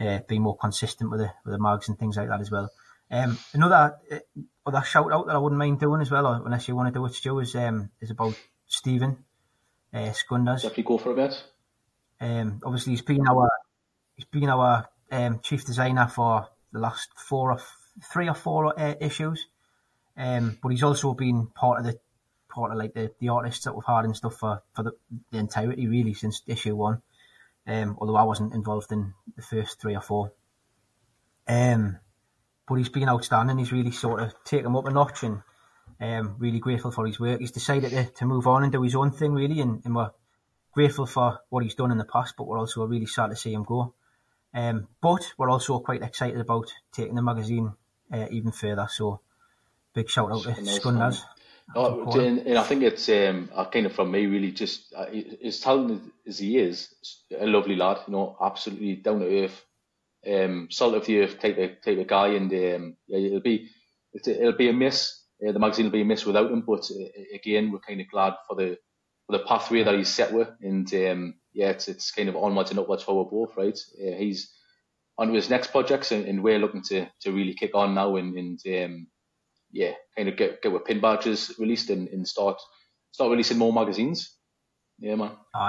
uh, 0.00 0.18
be 0.28 0.38
more 0.38 0.56
consistent 0.56 1.10
with 1.10 1.20
the 1.20 1.30
with 1.44 1.54
the 1.54 1.58
mags 1.58 1.88
and 1.88 1.98
things 1.98 2.16
like 2.16 2.28
that 2.28 2.40
as 2.40 2.50
well. 2.50 2.70
Um, 3.10 3.38
another 3.52 3.96
uh, 4.10 4.18
other 4.66 4.82
shout 4.82 5.12
out 5.12 5.26
that 5.26 5.36
I 5.36 5.38
wouldn't 5.38 5.58
mind 5.58 5.80
doing 5.80 6.00
as 6.00 6.10
well, 6.10 6.26
or 6.26 6.42
unless 6.44 6.68
you 6.68 6.76
want 6.76 6.92
to 6.92 6.98
do 6.98 7.04
it, 7.06 7.14
Stu, 7.14 7.38
is 7.40 7.54
um, 7.54 7.90
is 8.00 8.10
about 8.10 8.34
Stephen 8.66 9.24
uh, 9.92 10.12
Skunders. 10.12 10.62
Definitely 10.62 10.84
go 10.84 10.98
for 10.98 11.12
a 11.12 11.16
bit. 11.16 11.42
Um, 12.20 12.60
obviously 12.64 12.92
he's 12.92 13.02
been 13.02 13.26
our 13.28 13.50
he's 14.16 14.26
been 14.26 14.48
our 14.48 14.88
um, 15.10 15.40
chief 15.42 15.64
designer 15.64 16.06
for 16.06 16.48
the 16.72 16.78
last 16.78 17.08
four 17.16 17.52
or 17.52 17.60
three 18.12 18.28
or 18.28 18.34
four 18.34 18.78
uh, 18.78 18.94
issues. 19.00 19.46
Um, 20.16 20.58
but 20.62 20.68
he's 20.68 20.82
also 20.82 21.12
been 21.14 21.48
part 21.48 21.80
of 21.80 21.86
the 21.86 21.98
part 22.48 22.70
of 22.70 22.78
like 22.78 22.94
the, 22.94 23.10
the 23.18 23.28
artists 23.28 23.64
that 23.64 23.74
we've 23.74 23.84
had 23.84 24.04
and 24.04 24.16
stuff 24.16 24.36
for, 24.36 24.62
for 24.74 24.84
the, 24.84 24.92
the 25.30 25.38
entirety 25.38 25.88
really 25.88 26.14
since 26.14 26.42
issue 26.46 26.76
one. 26.76 27.02
Um, 27.66 27.96
although 27.98 28.16
I 28.16 28.24
wasn't 28.24 28.54
involved 28.54 28.92
in 28.92 29.14
the 29.36 29.42
first 29.42 29.80
three 29.80 29.96
or 29.96 30.02
four. 30.02 30.32
Um, 31.48 31.98
but 32.66 32.76
he's 32.76 32.88
been 32.88 33.08
outstanding. 33.08 33.58
He's 33.58 33.72
really 33.72 33.90
sort 33.90 34.22
of 34.22 34.34
taken 34.44 34.66
him 34.66 34.76
up 34.76 34.86
a 34.86 34.90
notch 34.90 35.22
and 35.22 35.42
um, 36.00 36.36
really 36.38 36.58
grateful 36.58 36.90
for 36.90 37.06
his 37.06 37.20
work. 37.20 37.40
He's 37.40 37.50
decided 37.50 37.90
to, 37.90 38.04
to 38.04 38.26
move 38.26 38.46
on 38.46 38.62
and 38.62 38.72
do 38.72 38.82
his 38.82 38.94
own 38.94 39.10
thing 39.10 39.32
really, 39.32 39.60
and, 39.60 39.82
and, 39.84 39.94
we're 39.94 40.10
grateful 40.72 41.06
for 41.06 41.40
what 41.50 41.62
he's 41.62 41.74
done 41.74 41.90
in 41.90 41.98
the 41.98 42.04
past. 42.04 42.34
But 42.36 42.46
we're 42.46 42.58
also 42.58 42.84
really 42.86 43.06
sad 43.06 43.30
to 43.30 43.36
see 43.36 43.52
him 43.52 43.64
go. 43.64 43.94
Um, 44.52 44.88
but 45.00 45.32
we're 45.36 45.50
also 45.50 45.78
quite 45.80 46.02
excited 46.02 46.40
about 46.40 46.72
taking 46.92 47.16
the 47.16 47.22
magazine 47.22 47.72
uh, 48.12 48.26
even 48.30 48.52
further. 48.52 48.86
So 48.90 49.20
big 49.94 50.08
shout 50.08 50.30
out 50.32 50.42
to 50.42 50.50
Skunders. 50.50 51.22
Oh, 51.74 52.20
and, 52.20 52.40
and, 52.40 52.58
I 52.58 52.62
think 52.62 52.82
it's 52.82 53.08
um, 53.08 53.50
kind 53.72 53.86
of 53.86 53.92
from 53.92 54.10
me 54.10 54.26
really 54.26 54.52
just 54.52 54.92
uh, 54.94 55.06
as 55.42 55.60
talented 55.60 56.02
as 56.26 56.38
he 56.38 56.58
is, 56.58 56.94
a 57.36 57.46
lovely 57.46 57.74
lad, 57.74 57.98
you 58.06 58.12
know, 58.12 58.36
absolutely 58.40 58.96
down 58.96 59.20
to 59.20 59.44
earth, 59.44 59.64
um, 60.26 60.68
salt 60.70 60.94
of 60.94 61.06
the 61.06 61.20
earth 61.20 61.40
type 61.40 61.58
of 61.58 61.82
type 61.82 61.98
of 61.98 62.06
guy, 62.06 62.28
and 62.28 62.52
um, 62.52 62.96
yeah, 63.06 63.18
it'll 63.18 63.40
be 63.40 63.70
it'll 64.12 64.52
be 64.52 64.68
a 64.68 64.72
miss. 64.72 65.22
Uh, 65.46 65.52
the 65.52 65.58
magazine 65.58 65.86
will 65.86 65.92
be 65.92 66.02
a 66.02 66.04
miss 66.04 66.26
without 66.26 66.50
him, 66.50 66.60
but 66.60 66.88
uh, 66.90 67.22
again, 67.34 67.72
we're 67.72 67.78
kind 67.80 68.00
of 68.00 68.10
glad 68.10 68.34
for 68.46 68.56
the 68.56 68.78
for 69.26 69.36
the 69.36 69.44
pathway 69.44 69.82
that 69.82 69.94
he's 69.94 70.12
set 70.12 70.32
with, 70.32 70.50
and 70.60 70.92
um, 70.94 71.34
yeah, 71.52 71.70
it's 71.70 71.88
it's 71.88 72.10
kind 72.10 72.28
of 72.28 72.36
onwards 72.36 72.70
and 72.70 72.78
upwards 72.78 73.02
for 73.02 73.28
both, 73.28 73.56
right? 73.56 73.78
Uh, 73.98 74.16
he's 74.16 74.52
on 75.16 75.28
to 75.28 75.34
his 75.34 75.50
next 75.50 75.68
projects, 75.68 76.12
and, 76.12 76.26
and, 76.26 76.42
we're 76.42 76.58
looking 76.58 76.82
to 76.82 77.06
to 77.22 77.32
really 77.32 77.54
kick 77.54 77.74
on 77.74 77.94
now, 77.94 78.16
and, 78.16 78.36
and 78.36 78.60
um, 78.84 79.06
yeah, 79.74 79.92
kind 80.16 80.28
of 80.28 80.36
get 80.36 80.62
get 80.62 80.72
with 80.72 80.84
pin 80.84 81.00
badges 81.00 81.52
released 81.58 81.90
and, 81.90 82.08
and 82.08 82.26
start 82.26 82.60
start 83.10 83.30
releasing 83.30 83.58
more 83.58 83.72
magazines. 83.72 84.36
Yeah, 84.98 85.16
man. 85.16 85.32
Uh, 85.52 85.68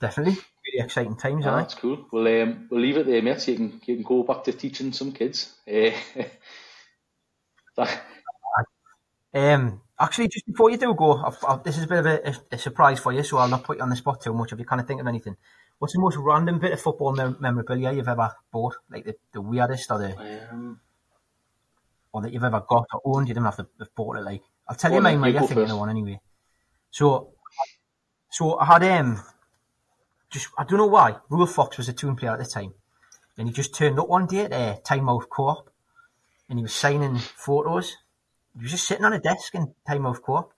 definitely 0.00 0.36
really 0.66 0.84
exciting 0.84 1.16
times. 1.16 1.46
Oh, 1.46 1.56
that's 1.56 1.74
cool. 1.74 2.06
We'll 2.12 2.42
um, 2.42 2.66
we'll 2.70 2.80
leave 2.80 2.96
it 2.96 3.06
there, 3.06 3.22
mate. 3.22 3.40
So 3.40 3.52
you 3.52 3.56
can 3.56 3.80
you 3.86 3.94
can 3.94 4.02
go 4.02 4.24
back 4.24 4.44
to 4.44 4.52
teaching 4.52 4.92
some 4.92 5.12
kids. 5.12 5.54
Uh, 7.78 7.84
um, 9.34 9.82
actually, 10.00 10.28
just 10.28 10.46
before 10.46 10.70
you 10.70 10.78
do 10.78 10.94
go, 10.94 11.22
I've, 11.22 11.36
I've, 11.46 11.62
this 11.62 11.76
is 11.76 11.84
a 11.84 11.86
bit 11.86 11.98
of 11.98 12.06
a, 12.06 12.34
a, 12.52 12.56
surprise 12.56 12.98
for 12.98 13.12
you, 13.12 13.22
so 13.22 13.36
I'll 13.36 13.48
not 13.48 13.64
put 13.64 13.76
you 13.76 13.82
on 13.82 13.90
the 13.90 13.96
spot 13.96 14.22
too 14.22 14.32
much. 14.32 14.50
If 14.50 14.58
you 14.58 14.64
kind 14.64 14.80
of 14.80 14.88
think 14.88 14.98
of 14.98 15.06
anything, 15.06 15.36
what's 15.78 15.92
the 15.92 16.00
most 16.00 16.16
random 16.16 16.58
bit 16.58 16.72
of 16.72 16.80
football 16.80 17.12
mem- 17.12 17.36
memorabilia 17.38 17.92
you've 17.92 18.08
ever 18.08 18.34
bought? 18.50 18.76
Like 18.90 19.04
the, 19.04 19.14
the 19.34 19.42
weirdest 19.42 19.90
or 19.90 19.98
the 19.98 20.48
um, 20.50 20.80
or 22.16 22.22
that 22.22 22.32
you've 22.32 22.44
ever 22.44 22.64
got 22.66 22.86
or 22.94 23.00
owned? 23.04 23.28
You 23.28 23.34
don't 23.34 23.44
have 23.44 23.56
to 23.56 23.66
have 23.78 23.94
bought 23.94 24.16
it. 24.16 24.22
Like 24.22 24.42
I'll 24.66 24.76
tell 24.76 24.92
you 24.92 25.00
mine. 25.00 25.18
My, 25.18 25.28
I 25.28 25.38
think 25.40 25.60
you 25.60 25.66
know 25.66 25.76
one 25.76 25.90
anyway. 25.90 26.18
So, 26.90 27.32
so 28.30 28.58
I 28.58 28.64
had 28.64 28.82
um 28.84 29.22
just 30.30 30.48
I 30.58 30.64
don't 30.64 30.78
know 30.78 30.86
why. 30.86 31.16
Ruel 31.28 31.46
Fox 31.46 31.76
was 31.76 31.88
a 31.88 31.92
Toon 31.92 32.16
player 32.16 32.32
at 32.32 32.38
the 32.38 32.46
time, 32.46 32.72
and 33.36 33.48
he 33.48 33.52
just 33.52 33.74
turned 33.74 33.98
up 33.98 34.08
one 34.08 34.26
day 34.26 34.44
at 34.46 34.52
uh, 34.52 34.76
Time 34.82 35.08
Out 35.08 35.28
Co-op, 35.28 35.70
and 36.48 36.58
he 36.58 36.62
was 36.62 36.72
signing 36.72 37.18
photos. 37.18 37.96
He 38.56 38.62
was 38.62 38.72
just 38.72 38.88
sitting 38.88 39.04
on 39.04 39.12
a 39.12 39.20
desk 39.20 39.54
in 39.54 39.74
Time 39.86 40.06
Out 40.06 40.22
Co-op. 40.22 40.52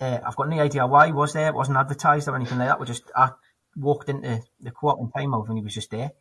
Uh, 0.00 0.18
I've 0.26 0.36
got 0.36 0.48
no 0.48 0.58
idea 0.58 0.86
why 0.86 1.06
he 1.06 1.12
was 1.12 1.34
there. 1.34 1.48
It 1.48 1.54
wasn't 1.54 1.76
advertised 1.76 2.26
or 2.26 2.36
anything 2.36 2.58
like 2.58 2.68
that. 2.68 2.80
We 2.80 2.86
just 2.86 3.04
I 3.14 3.32
walked 3.76 4.08
into 4.08 4.42
the 4.60 4.70
co-op 4.70 4.98
in 4.98 5.10
Time 5.10 5.34
Out, 5.34 5.48
and 5.48 5.58
he 5.58 5.62
was 5.64 5.74
just 5.74 5.90
there 5.90 6.12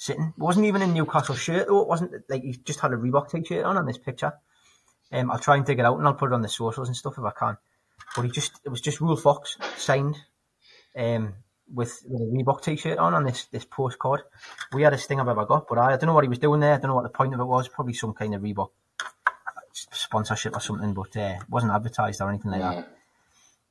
sitting. 0.00 0.32
It 0.34 0.42
wasn't 0.42 0.64
even 0.64 0.80
in 0.80 0.94
Newcastle 0.94 1.34
shirt 1.34 1.68
though. 1.68 1.82
It 1.82 1.88
wasn't 1.88 2.12
like 2.30 2.42
he 2.42 2.52
just 2.64 2.80
had 2.80 2.92
a 2.92 2.96
Reebok 2.96 3.30
t-shirt 3.30 3.64
on 3.64 3.76
on 3.76 3.84
this 3.84 3.98
picture. 3.98 4.32
Um, 5.12 5.30
I'll 5.30 5.38
try 5.38 5.56
and 5.56 5.66
dig 5.66 5.78
it 5.78 5.84
out 5.84 5.98
and 5.98 6.06
I'll 6.06 6.14
put 6.14 6.30
it 6.30 6.34
on 6.34 6.40
the 6.40 6.48
socials 6.48 6.88
and 6.88 6.96
stuff 6.96 7.18
if 7.18 7.24
I 7.24 7.32
can. 7.38 7.58
But 8.16 8.24
he 8.24 8.30
just 8.30 8.60
it 8.64 8.70
was 8.70 8.80
just 8.80 9.00
Ruel 9.00 9.16
Fox 9.16 9.58
signed. 9.76 10.16
Um, 10.96 11.34
with, 11.72 12.02
with 12.08 12.22
a 12.22 12.24
Reebok 12.24 12.62
t-shirt 12.62 12.98
on 12.98 13.14
on 13.14 13.24
this 13.24 13.44
this 13.46 13.64
postcard. 13.64 14.22
Weirdest 14.72 15.06
thing 15.06 15.20
I've 15.20 15.28
ever 15.28 15.44
got, 15.44 15.68
but 15.68 15.78
I, 15.78 15.92
I 15.92 15.96
don't 15.96 16.06
know 16.06 16.14
what 16.14 16.24
he 16.24 16.28
was 16.28 16.40
doing 16.40 16.60
there. 16.60 16.74
I 16.74 16.78
don't 16.78 16.88
know 16.88 16.96
what 16.96 17.04
the 17.04 17.10
point 17.10 17.34
of 17.34 17.38
it 17.38 17.44
was. 17.44 17.68
Probably 17.68 17.92
some 17.92 18.14
kind 18.14 18.34
of 18.34 18.42
Reebok 18.42 18.70
sponsorship 19.72 20.56
or 20.56 20.60
something, 20.60 20.94
but 20.94 21.16
uh, 21.16 21.36
it 21.40 21.48
wasn't 21.48 21.72
advertised 21.72 22.20
or 22.20 22.30
anything 22.30 22.50
like 22.50 22.60
yeah. 22.60 22.74
that. 22.74 22.96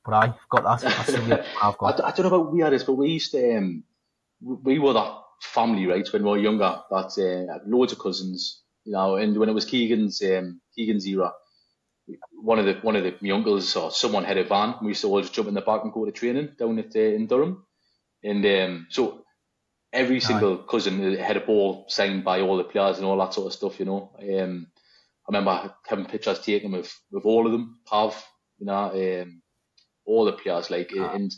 But 0.02 0.14
I 0.14 0.34
got 0.48 0.80
that. 0.80 0.80
That's 0.80 1.12
the 1.12 1.44
I've 1.62 1.76
got. 1.76 2.00
I, 2.00 2.08
I, 2.08 2.12
don't 2.12 2.30
know 2.30 2.40
about 2.40 2.52
we 2.52 2.60
had 2.60 2.72
this, 2.72 2.84
but 2.84 2.94
we 2.94 3.10
used 3.10 3.32
to 3.32 3.56
um, 3.58 3.84
we 4.40 4.78
were 4.78 4.94
that 4.94 5.18
family, 5.40 5.86
right, 5.86 6.06
when 6.12 6.22
we 6.22 6.30
were 6.30 6.38
younger. 6.38 6.80
That 6.90 7.48
uh, 7.50 7.58
loads 7.66 7.92
of 7.92 7.98
cousins, 7.98 8.62
you 8.84 8.92
know, 8.92 9.16
and 9.16 9.36
when 9.38 9.48
it 9.48 9.54
was 9.54 9.64
Keegan's 9.64 10.22
um, 10.22 10.60
Keegan's 10.76 11.06
era, 11.06 11.32
one 12.32 12.58
of 12.58 12.66
the 12.66 12.74
one 12.82 12.96
of 12.96 13.04
the 13.04 13.14
my 13.20 13.30
uncles 13.30 13.74
or 13.76 13.90
someone 13.90 14.24
had 14.24 14.38
a 14.38 14.44
van. 14.44 14.76
We 14.82 14.88
used 14.88 15.02
to 15.02 15.08
all 15.08 15.20
just 15.20 15.34
jump 15.34 15.48
in 15.48 15.54
the 15.54 15.60
back 15.60 15.84
and 15.84 15.92
go 15.92 16.04
to 16.04 16.12
training 16.12 16.50
down 16.58 16.78
at 16.78 16.94
uh, 16.94 17.00
in 17.00 17.26
Durham. 17.26 17.66
And 18.22 18.44
um, 18.44 18.86
so 18.90 19.24
every 19.92 20.20
single 20.20 20.58
cousin 20.58 21.16
had 21.16 21.36
a 21.36 21.40
ball 21.40 21.86
signed 21.88 22.24
by 22.24 22.40
all 22.40 22.56
the 22.56 22.64
players 22.64 22.98
and 22.98 23.06
all 23.06 23.18
that 23.18 23.34
sort 23.34 23.46
of 23.46 23.52
stuff, 23.52 23.78
you 23.78 23.86
know. 23.86 24.10
Um, 24.20 24.66
I 25.28 25.32
remember 25.32 25.74
having 25.86 26.06
pictures 26.06 26.40
taken 26.40 26.72
with, 26.72 26.92
with 27.10 27.24
all 27.24 27.46
of 27.46 27.52
them, 27.52 27.78
Pav, 27.86 28.22
you 28.58 28.66
know, 28.66 29.22
um, 29.22 29.42
all 30.04 30.24
the 30.24 30.32
players, 30.32 30.70
like, 30.70 30.92
ah. 30.98 31.12
and 31.14 31.32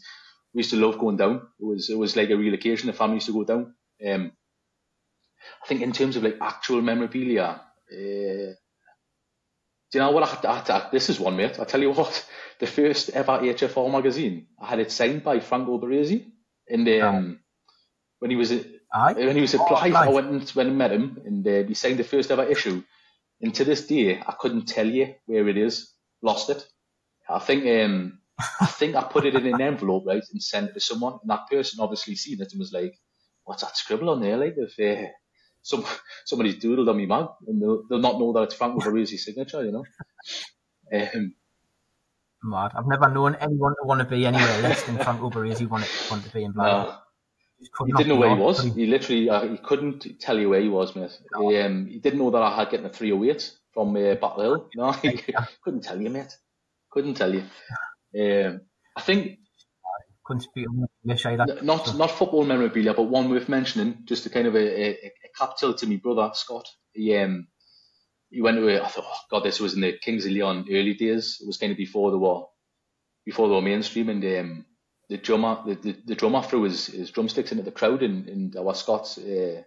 we 0.55 0.61
used 0.61 0.70
to 0.70 0.76
love 0.76 0.98
going 0.98 1.16
down. 1.16 1.36
It 1.61 1.64
was, 1.64 1.90
it 1.90 1.98
was 1.98 2.16
like 2.16 2.30
a 2.30 2.36
real 2.36 2.55
occasion. 2.55 2.86
The 2.88 2.92
family 2.92 3.16
used 3.16 3.26
to 3.26 3.32
go 3.32 3.44
down. 3.44 3.74
Um, 4.07 4.32
I 5.62 5.66
think 5.66 5.82
in 5.82 5.92
terms 5.92 6.16
of 6.16 6.22
like 6.22 6.38
actual 6.40 6.82
memorabilia, 6.82 7.61
uh, 7.92 8.55
do 9.92 9.98
you 9.98 10.00
know 10.00 10.11
what 10.11 10.22
I 10.22 10.26
had 10.26 10.42
to, 10.42 10.50
I 10.50 10.55
had 10.57 10.66
to, 10.66 10.88
this 10.90 11.11
is 11.11 11.20
one 11.20 11.36
mate. 11.36 11.61
I 11.61 11.64
tell 11.64 11.80
you 11.80 11.92
what, 11.92 12.26
the 12.59 12.66
first 12.66 13.11
ever 13.11 13.38
HFR 13.38 13.90
magazine, 13.90 14.46
I 14.61 14.66
had 14.68 14.80
it 14.80 14.90
signed 14.90 15.22
by 15.22 15.40
Franco 15.40 15.78
Baresi, 15.78 16.30
and 16.68 16.88
um, 16.88 17.40
when 18.18 18.30
he 18.30 18.36
was 18.36 18.53
Aye. 18.94 19.14
when 19.14 19.34
he 19.34 19.40
was 19.40 19.55
applied, 19.55 19.92
oh, 19.92 19.96
I 19.96 20.09
went 20.09 20.28
and 20.28 20.53
went 20.55 20.68
and 20.68 20.78
met 20.78 20.92
him, 20.92 21.20
and 21.24 21.46
uh, 21.46 21.62
he 21.64 21.74
signed 21.74 21.98
the 21.98 22.05
first 22.05 22.30
ever 22.30 22.44
issue. 22.44 22.82
And 23.40 23.55
to 23.55 23.64
this 23.64 23.86
day, 23.86 24.20
I 24.20 24.32
couldn't 24.38 24.66
tell 24.66 24.86
you 24.86 25.14
where 25.26 25.48
it 25.48 25.57
is. 25.57 25.92
Lost 26.22 26.50
it. 26.50 26.64
I 27.28 27.40
think 27.40 27.64
um, 27.66 28.20
I 28.61 28.66
think 28.66 28.94
I 28.94 29.03
put 29.03 29.26
it 29.26 29.34
in 29.34 29.46
an 29.46 29.61
envelope, 29.61 30.05
right, 30.07 30.22
and 30.32 30.42
sent 30.42 30.70
it 30.70 30.74
to 30.74 30.80
someone. 30.80 31.18
And 31.22 31.30
that 31.30 31.48
person 31.50 31.80
obviously 31.80 32.14
seen 32.14 32.40
it 32.40 32.53
and 32.53 32.61
was 32.61 32.72
like, 32.72 32.94
"What's 33.45 33.62
that 33.62 33.76
scribble 33.76 34.11
on 34.11 34.20
there?" 34.20 34.36
Like 34.36 34.55
if 34.57 34.78
uh, 34.78 35.09
some 35.62 35.84
somebody's 36.24 36.57
doodled 36.57 36.88
on 36.88 36.97
me 36.97 37.07
mug, 37.07 37.30
and 37.47 37.61
they'll, 37.61 37.82
they'll 37.88 37.99
not 37.99 38.18
know 38.18 38.32
that 38.32 38.43
it's 38.43 38.55
Franco 38.55 38.80
Baresi's 38.80 39.24
signature, 39.24 39.64
you 39.64 39.72
know. 39.72 39.84
Um, 40.93 41.34
Mad. 42.43 42.72
I've 42.76 42.86
never 42.86 43.09
known 43.09 43.34
anyone 43.36 43.72
to 43.80 43.86
want 43.86 44.01
to 44.01 44.05
be 44.05 44.26
anywhere 44.26 44.61
less 44.61 44.82
than 44.82 44.99
Franco 44.99 45.30
Baresi 45.30 45.66
want, 45.66 45.88
want 46.11 46.22
to 46.24 46.30
be 46.30 46.45
in 46.45 46.53
Blackburn. 46.53 46.95
No. 46.95 47.86
He 47.86 47.93
didn't 47.93 48.09
know 48.09 48.16
where 48.16 48.34
he 48.34 48.43
was. 48.43 48.62
He 48.62 48.86
literally 48.86 49.30
uh, 49.30 49.47
he 49.47 49.57
couldn't 49.57 50.20
tell 50.20 50.38
you 50.38 50.51
where 50.51 50.61
he 50.61 50.68
was, 50.68 50.95
mate. 50.97 51.18
No. 51.32 51.49
He, 51.49 51.59
um, 51.59 51.86
he 51.86 51.99
didn't 51.99 52.18
know 52.18 52.30
that 52.30 52.43
I 52.43 52.55
had 52.57 52.70
getting 52.70 52.84
a 52.84 52.90
308 52.90 53.53
from 53.72 53.97
uh, 53.97 54.14
Battle 54.16 54.43
Hill. 54.43 54.70
No, 54.74 54.93
he 54.93 55.22
couldn't 55.64 55.82
tell 55.82 56.01
you, 56.01 56.11
mate. 56.11 56.36
Couldn't 56.90 57.14
tell 57.14 57.32
you. 57.32 57.45
Um, 58.18 58.61
I 58.97 59.01
think 59.01 59.38
couldn't 60.25 60.43
speak 60.43 60.66
English 61.05 61.27
either. 61.27 61.47
Not 61.62 61.97
not 61.97 62.11
football 62.11 62.45
memorabilia, 62.45 62.95
but 62.95 63.05
one 63.05 63.31
worth 63.31 63.49
mentioning, 63.49 63.99
just 64.05 64.27
a 64.27 64.31
kind 64.31 64.47
of 64.47 64.55
a, 64.55 64.59
a, 64.59 64.91
a 65.07 65.29
cap 65.39 65.57
tilt 65.59 65.79
to 65.79 65.87
my 65.87 65.97
brother 65.97 66.31
Scott. 66.35 66.68
He 66.93 67.16
um 67.16 67.49
he 68.31 68.41
went 68.41 68.57
to 68.57 68.68
a, 68.68 68.83
I 68.83 68.89
thought, 68.89 69.05
oh 69.07 69.18
god, 69.31 69.45
this 69.45 69.61
was 69.61 69.75
in 69.75 69.81
the 69.81 69.93
Kings 69.99 70.25
of 70.25 70.33
Leon 70.33 70.66
early 70.70 70.95
days. 70.95 71.39
It 71.41 71.47
was 71.47 71.59
kind 71.59 71.73
of 71.73 71.79
before 71.79 72.11
the 72.11 72.18
war, 72.18 72.49
before 73.27 73.49
they 73.49 73.55
were 73.55 73.62
mainstream, 73.62 74.09
and 74.09 74.25
um, 74.25 74.66
the 75.09 75.18
drummer 75.18 75.62
the, 75.66 75.75
the, 75.75 75.97
the 76.07 76.14
drummer 76.14 76.43
threw 76.43 76.62
his, 76.62 76.87
his 76.87 77.11
drumsticks 77.11 77.53
into 77.53 77.64
the 77.64 77.70
crowd, 77.70 78.03
and, 78.03 78.29
and 78.29 78.57
our 78.57 78.75
Scott 78.75 79.18
uh, 79.18 79.61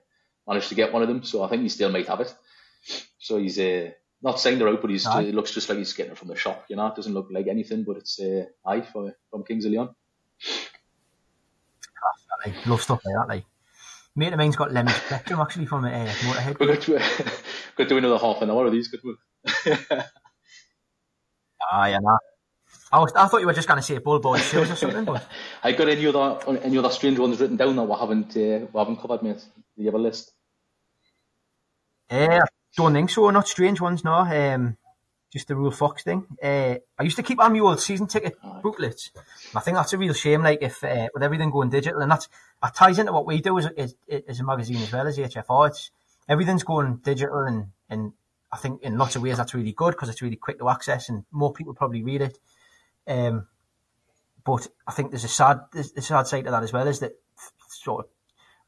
managed 0.47 0.70
to 0.70 0.76
get 0.76 0.93
one 0.93 1.03
of 1.03 1.08
them. 1.08 1.24
So 1.24 1.43
I 1.43 1.49
think 1.49 1.62
he 1.62 1.70
still 1.70 1.91
might 1.91 2.08
have 2.08 2.22
it. 2.22 2.34
So 3.20 3.38
he's 3.38 3.60
uh, 3.60 3.91
not 4.22 4.39
saying 4.39 4.60
they're 4.60 4.70
out, 4.70 4.82
but 4.82 4.89
he's, 4.89 5.06
it 5.06 5.36
looks 5.36 5.51
just 5.51 5.70
like 5.70 5.78
he's 5.78 5.93
getting 5.93 6.14
it 6.14 6.18
from 6.18 6.28
the 6.30 6.36
shop. 6.36 6.66
You 6.70 6.76
know, 6.76 6.88
it 6.88 6.95
doesn't 6.95 7.14
look 7.14 7.28
like 7.32 7.47
anything, 7.47 7.84
but 7.84 7.97
it's 7.97 8.20
uh, 8.20 8.45
aye 8.66 8.82
for, 8.82 9.14
from 9.30 9.43
Kings 9.43 9.66
of 9.66 9.72
Leon. 9.72 9.95
Love 12.65 12.81
stuff 12.81 13.01
like 13.05 13.15
that, 13.15 13.27
like. 13.27 13.45
Mate 14.17 14.31
of 14.31 14.39
mine's 14.39 14.55
got 14.55 14.71
Lemmy's 14.71 14.97
plectrum 14.99 15.41
actually 15.41 15.65
from 15.65 15.83
uh, 15.83 15.89
Motorhead. 15.89 16.57
We're 16.57 16.67
going 16.67 16.81
to, 16.81 17.86
do 17.86 17.97
another 17.97 18.17
half 18.17 18.41
an 18.41 18.49
hour 18.49 18.65
of 18.65 18.71
these, 18.71 18.88
could 18.88 19.01
we? 19.03 19.13
ah, 21.69 21.88
yeah, 21.88 21.99
nah. 21.99 22.17
I, 22.93 22.99
was, 22.99 23.11
I 23.13 23.27
thought 23.27 23.41
you 23.41 23.47
were 23.47 23.53
just 23.53 23.67
going 23.67 23.79
to 23.79 23.86
say 23.86 23.97
Bull 23.97 24.19
Boy 24.19 24.38
shoes 24.38 24.71
or 24.71 24.75
something, 24.75 25.03
but 25.03 25.27
I 25.63 25.73
got 25.73 25.89
any 25.89 26.05
other 26.05 26.39
any 26.61 26.77
other 26.77 26.91
strange 26.91 27.19
ones 27.19 27.41
written 27.41 27.57
down 27.57 27.75
that 27.75 27.83
we 27.83 27.95
haven't 27.95 28.38
uh, 28.38 28.65
we 28.71 28.79
haven't 28.79 29.01
covered, 29.01 29.21
mate. 29.21 29.43
Do 29.75 29.83
you 29.83 29.88
have 29.88 29.95
a 29.95 29.97
list? 29.97 30.31
Yeah, 32.09 32.43
uh, 32.43 32.45
don't 32.77 32.93
think 32.93 33.09
so. 33.09 33.29
Not 33.31 33.49
strange 33.49 33.81
ones, 33.81 34.05
no. 34.05 34.13
Um, 34.13 34.77
just 35.36 35.49
the 35.49 35.55
Ruel 35.55 35.71
Fox 35.71 36.01
thing. 36.01 36.25
Uh, 36.41 36.75
I 36.97 37.03
used 37.03 37.17
to 37.17 37.23
keep 37.23 37.41
on 37.41 37.51
my 37.51 37.59
old 37.59 37.81
season 37.81 38.07
ticket 38.07 38.38
booklets. 38.63 39.11
I 39.53 39.59
think 39.59 39.75
that's 39.75 39.91
a 39.91 39.97
real 39.97 40.13
shame. 40.13 40.43
Like 40.43 40.59
if 40.61 40.81
uh, 40.81 41.09
with 41.13 41.23
everything 41.23 41.51
going 41.51 41.69
digital, 41.69 41.99
and 41.99 42.09
that's 42.09 42.29
that 42.63 42.73
ties 42.73 42.99
into 42.99 43.11
what 43.11 43.25
we 43.25 43.41
do 43.41 43.59
as, 43.59 43.65
as, 43.77 43.95
as 44.29 44.39
a 44.39 44.45
magazine 44.45 44.77
as 44.77 44.93
well 44.93 45.05
as 45.05 45.17
HFR. 45.17 45.67
It's 45.67 45.91
everything's 46.29 46.63
going 46.63 47.01
digital, 47.03 47.41
and 47.41 47.67
and 47.89 48.13
I 48.49 48.57
think 48.57 48.81
in 48.81 48.97
lots 48.97 49.17
of 49.17 49.23
ways 49.23 49.36
that's 49.36 49.53
really 49.53 49.73
good 49.73 49.91
because 49.91 50.07
it's 50.07 50.21
really 50.21 50.38
quick 50.38 50.57
to 50.59 50.69
access, 50.69 51.09
and 51.09 51.25
more 51.31 51.51
people 51.51 51.73
probably 51.73 52.01
read 52.01 52.21
it. 52.21 52.39
Um, 53.05 53.47
but 54.45 54.67
I 54.88 54.93
think 54.93 55.11
there's 55.11 55.25
a 55.25 55.27
sad 55.27 55.59
there's 55.73 55.91
a 55.97 56.01
sad 56.01 56.27
side 56.27 56.45
to 56.45 56.51
that 56.51 56.63
as 56.63 56.71
well 56.71 56.88
is 56.88 57.01
that 57.01 57.19
sort 57.67 58.05
of 58.05 58.11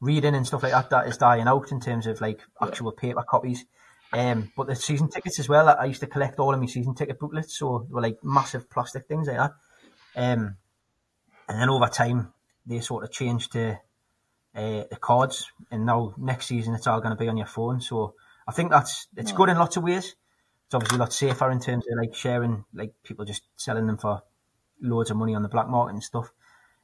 reading 0.02 0.34
and 0.34 0.46
stuff 0.46 0.62
like 0.62 0.72
that 0.72 0.90
that 0.90 1.08
is 1.08 1.16
dying 1.16 1.48
out 1.48 1.72
in 1.72 1.80
terms 1.80 2.06
of 2.06 2.20
like 2.20 2.40
actual 2.60 2.92
paper 2.92 3.24
copies. 3.26 3.64
Um, 4.12 4.52
but 4.56 4.66
the 4.66 4.76
season 4.76 5.08
tickets 5.10 5.38
as 5.38 5.48
well. 5.48 5.68
I 5.68 5.84
used 5.84 6.00
to 6.00 6.06
collect 6.06 6.38
all 6.38 6.54
of 6.54 6.60
my 6.60 6.66
season 6.66 6.94
ticket 6.94 7.18
booklets, 7.18 7.58
so 7.58 7.86
they 7.88 7.94
were 7.94 8.00
like 8.00 8.18
massive 8.22 8.70
plastic 8.70 9.06
things 9.06 9.28
like 9.28 9.36
that. 9.36 9.52
Um, 10.16 10.56
and 11.48 11.60
then 11.60 11.70
over 11.70 11.86
time, 11.86 12.32
they 12.66 12.80
sort 12.80 13.04
of 13.04 13.10
changed 13.10 13.52
to 13.52 13.78
uh, 14.54 14.84
the 14.90 14.98
cards, 15.00 15.50
and 15.70 15.86
now 15.86 16.14
next 16.16 16.46
season 16.46 16.74
it's 16.74 16.86
all 16.86 17.00
going 17.00 17.16
to 17.16 17.22
be 17.22 17.28
on 17.28 17.36
your 17.36 17.46
phone. 17.46 17.80
So 17.80 18.14
I 18.46 18.52
think 18.52 18.70
that's 18.70 19.08
it's 19.16 19.32
good 19.32 19.50
in 19.50 19.58
lots 19.58 19.76
of 19.76 19.82
ways. 19.82 20.16
It's 20.66 20.74
obviously 20.74 20.96
a 20.96 21.00
lot 21.00 21.12
safer 21.12 21.50
in 21.50 21.60
terms 21.60 21.86
of 21.90 21.98
like 21.98 22.14
sharing, 22.14 22.64
like 22.74 22.92
people 23.02 23.24
just 23.24 23.42
selling 23.56 23.86
them 23.86 23.98
for 23.98 24.22
loads 24.80 25.10
of 25.10 25.16
money 25.16 25.34
on 25.34 25.42
the 25.42 25.48
black 25.48 25.68
market 25.68 25.94
and 25.94 26.02
stuff. 26.02 26.30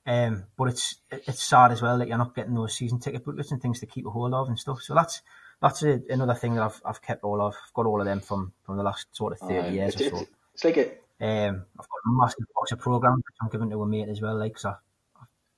Um, 0.07 0.45
but 0.59 0.69
it's 0.69 0.97
it's 1.11 1.43
sad 1.43 1.73
as 1.73 1.81
well 1.81 1.99
that 1.99 2.09
you're 2.09 2.19
not 2.19 2.35
getting 2.35 2.55
those 2.55 2.77
season 2.77 3.01
ticket 3.01 3.25
booklets 3.25 3.53
and 3.53 3.63
things 3.63 3.81
to 3.81 3.87
keep 3.87 4.07
a 4.07 4.11
hold 4.11 4.35
of 4.35 4.49
and 4.49 4.59
stuff. 4.59 4.83
So 4.83 4.95
that's 4.95 5.23
that's 5.61 5.83
a, 5.83 6.01
another 6.11 6.35
thing 6.35 6.55
that 6.55 6.63
I've 6.63 6.81
I've 6.85 7.03
kept 7.03 7.25
all 7.25 7.41
of. 7.41 7.55
I've 7.55 7.73
got 7.75 7.87
all 7.87 8.01
of 8.01 8.07
them 8.07 8.21
from 8.21 8.53
from 8.65 8.77
the 8.77 8.83
last 8.83 9.07
sort 9.13 9.33
of 9.33 9.39
thirty 9.41 9.77
years 9.77 9.95
it's, 9.95 10.13
or 10.13 10.19
so. 10.19 10.27
It's, 10.55 10.65
like 10.65 10.77
it. 10.77 11.03
Um, 11.21 11.65
I've 11.79 11.89
got 11.89 12.07
a 12.07 12.13
massive 12.21 12.47
box 12.55 12.73
of 12.73 12.81
programs 12.81 13.19
which 13.19 13.37
I'm 13.41 13.49
giving 13.49 13.71
to 13.71 13.83
a 13.83 13.87
mate 13.87 14.09
as 14.09 14.21
well. 14.21 14.37
Like 14.37 14.59
so, 14.59 14.75